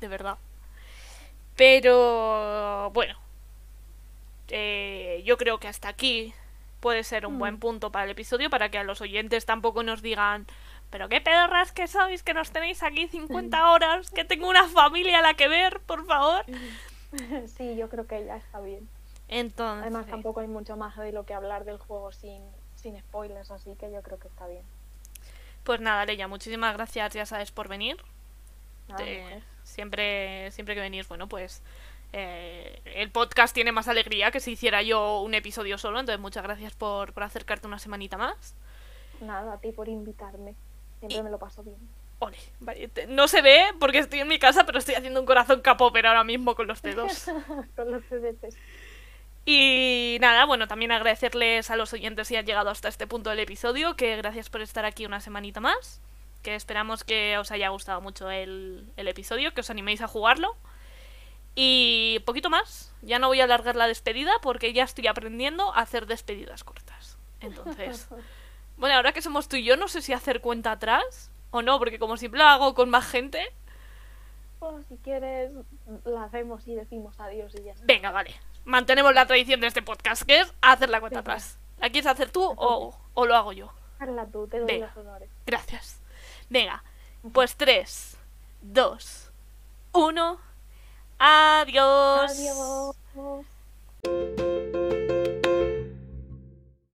de 0.00 0.08
verdad. 0.08 0.36
Pero 1.56 2.90
bueno, 2.92 3.18
eh, 4.48 5.22
yo 5.24 5.36
creo 5.38 5.58
que 5.58 5.66
hasta 5.68 5.88
aquí 5.88 6.32
puede 6.80 7.02
ser 7.04 7.26
un 7.26 7.38
buen 7.38 7.54
Mm. 7.54 7.58
punto 7.60 7.90
para 7.90 8.04
el 8.04 8.10
episodio 8.12 8.50
para 8.50 8.70
que 8.70 8.78
a 8.78 8.84
los 8.84 9.00
oyentes 9.00 9.44
tampoco 9.46 9.82
nos 9.82 10.02
digan, 10.02 10.46
pero 10.90 11.08
qué 11.08 11.20
pedorras 11.20 11.72
que 11.72 11.86
sois, 11.86 12.22
que 12.22 12.34
nos 12.34 12.50
tenéis 12.50 12.82
aquí 12.82 13.08
50 13.08 13.70
horas, 13.70 14.10
que 14.10 14.24
tengo 14.24 14.48
una 14.48 14.66
familia 14.68 15.18
a 15.18 15.22
la 15.22 15.34
que 15.34 15.48
ver, 15.48 15.80
por 15.80 16.06
favor. 16.06 16.44
sí, 17.56 17.76
yo 17.76 17.88
creo 17.88 18.06
que 18.06 18.24
ya 18.24 18.36
está 18.36 18.60
bien. 18.60 18.88
Entonces, 19.28 19.82
Además, 19.82 20.06
tampoco 20.06 20.40
hay 20.40 20.48
mucho 20.48 20.76
más 20.76 20.96
de 20.96 21.12
lo 21.12 21.24
que 21.26 21.34
hablar 21.34 21.64
del 21.64 21.78
juego 21.78 22.12
sin, 22.12 22.42
sin 22.76 22.98
spoilers, 22.98 23.50
así 23.50 23.74
que 23.76 23.90
yo 23.92 24.02
creo 24.02 24.18
que 24.18 24.28
está 24.28 24.46
bien. 24.46 24.62
pues 25.64 25.80
nada, 25.80 26.06
Leia, 26.06 26.28
muchísimas 26.28 26.74
gracias, 26.74 27.12
ya 27.12 27.26
sabes, 27.26 27.50
por 27.52 27.68
venir. 27.68 27.96
Te- 28.96 29.20
mujer. 29.22 29.42
siempre, 29.64 30.50
siempre 30.52 30.74
que 30.74 30.80
venís, 30.80 31.06
bueno, 31.08 31.28
pues 31.28 31.62
eh, 32.14 32.80
el 32.86 33.10
podcast 33.10 33.52
tiene 33.54 33.70
más 33.70 33.86
alegría 33.86 34.30
que 34.30 34.40
si 34.40 34.52
hiciera 34.52 34.80
yo 34.82 35.20
un 35.20 35.34
episodio 35.34 35.76
solo. 35.76 36.00
Entonces, 36.00 36.20
muchas 36.20 36.42
gracias 36.42 36.72
por, 36.74 37.12
por 37.12 37.22
acercarte 37.22 37.66
una 37.66 37.78
semanita 37.78 38.16
más. 38.16 38.54
Nada, 39.20 39.54
a 39.54 39.58
ti 39.60 39.72
por 39.72 39.88
invitarme. 39.90 40.54
Siempre 40.98 41.22
me 41.22 41.30
lo 41.30 41.38
paso 41.38 41.62
bien. 41.62 41.76
Ole, 42.20 42.36
vale, 42.58 42.90
no 43.08 43.28
se 43.28 43.42
ve 43.42 43.66
porque 43.78 43.98
estoy 43.98 44.20
en 44.20 44.28
mi 44.28 44.38
casa, 44.38 44.66
pero 44.66 44.78
estoy 44.78 44.96
haciendo 44.96 45.20
un 45.20 45.26
corazón 45.26 45.60
capóper 45.60 46.06
ahora 46.06 46.24
mismo 46.24 46.56
con 46.56 46.66
los 46.66 46.82
dedos. 46.82 47.26
Con 47.76 47.92
los 47.92 48.02
CDTs. 48.04 48.56
Y 49.46 50.18
nada, 50.20 50.44
bueno, 50.44 50.68
también 50.68 50.92
agradecerles 50.92 51.70
a 51.70 51.76
los 51.76 51.92
oyentes 51.92 52.28
si 52.28 52.36
han 52.36 52.44
llegado 52.44 52.68
hasta 52.68 52.88
este 52.88 53.06
punto 53.06 53.30
del 53.30 53.38
episodio, 53.38 53.96
que 53.96 54.16
gracias 54.16 54.50
por 54.50 54.60
estar 54.60 54.84
aquí 54.84 55.06
una 55.06 55.20
semanita 55.20 55.60
más, 55.60 56.02
que 56.42 56.54
esperamos 56.54 57.02
que 57.02 57.38
os 57.38 57.50
haya 57.50 57.68
gustado 57.70 58.00
mucho 58.02 58.30
el, 58.30 58.92
el 58.96 59.08
episodio, 59.08 59.54
que 59.54 59.62
os 59.62 59.70
animéis 59.70 60.02
a 60.02 60.08
jugarlo. 60.08 60.54
Y 61.54 62.20
poquito 62.26 62.50
más, 62.50 62.92
ya 63.00 63.18
no 63.18 63.28
voy 63.28 63.40
a 63.40 63.44
alargar 63.44 63.74
la 63.74 63.86
despedida 63.86 64.32
porque 64.42 64.72
ya 64.72 64.84
estoy 64.84 65.06
aprendiendo 65.06 65.74
a 65.74 65.80
hacer 65.80 66.06
despedidas 66.06 66.62
cortas. 66.62 67.16
Entonces, 67.40 68.08
bueno, 68.78 68.94
ahora 68.96 69.12
que 69.12 69.22
somos 69.22 69.48
tú 69.48 69.56
y 69.56 69.64
yo, 69.64 69.76
no 69.76 69.88
sé 69.88 70.00
si 70.02 70.12
hacer 70.12 70.40
cuenta 70.40 70.72
atrás 70.72 71.30
o 71.50 71.62
no, 71.62 71.78
porque 71.78 71.98
como 71.98 72.16
siempre 72.16 72.38
lo 72.38 72.46
hago 72.46 72.74
con 72.74 72.88
más 72.90 73.06
gente, 73.06 73.40
Pues 74.58 74.86
si 74.88 74.96
quieres, 74.96 75.52
la 76.04 76.24
hacemos 76.24 76.66
y 76.66 76.74
decimos 76.74 77.18
adiós 77.20 77.54
y 77.54 77.62
ya 77.64 77.72
está. 77.72 77.84
venga, 77.86 78.10
vale. 78.10 78.34
Mantenemos 78.64 79.14
la 79.14 79.26
tradición 79.26 79.60
de 79.60 79.66
este 79.68 79.82
podcast, 79.82 80.22
que 80.22 80.40
es 80.40 80.52
hacer 80.60 80.90
la 80.90 81.00
cuenta 81.00 81.20
Venga. 81.20 81.32
atrás. 81.34 81.58
¿La 81.78 81.90
quieres 81.90 82.06
hacer 82.10 82.30
tú 82.30 82.42
o, 82.44 82.98
o 83.14 83.26
lo 83.26 83.34
hago 83.36 83.52
yo? 83.52 83.72
Hazla 84.00 84.26
tú, 84.26 84.46
te 84.48 84.58
doy 84.58 84.66
Venga. 84.66 84.88
los 84.88 84.96
honores. 84.96 85.30
Gracias. 85.46 86.00
Venga, 86.50 86.82
pues 87.32 87.56
3, 87.56 88.16
2, 88.62 89.30
1. 89.92 90.38
Adiós. 91.18 92.30
Adiós. 92.30 93.46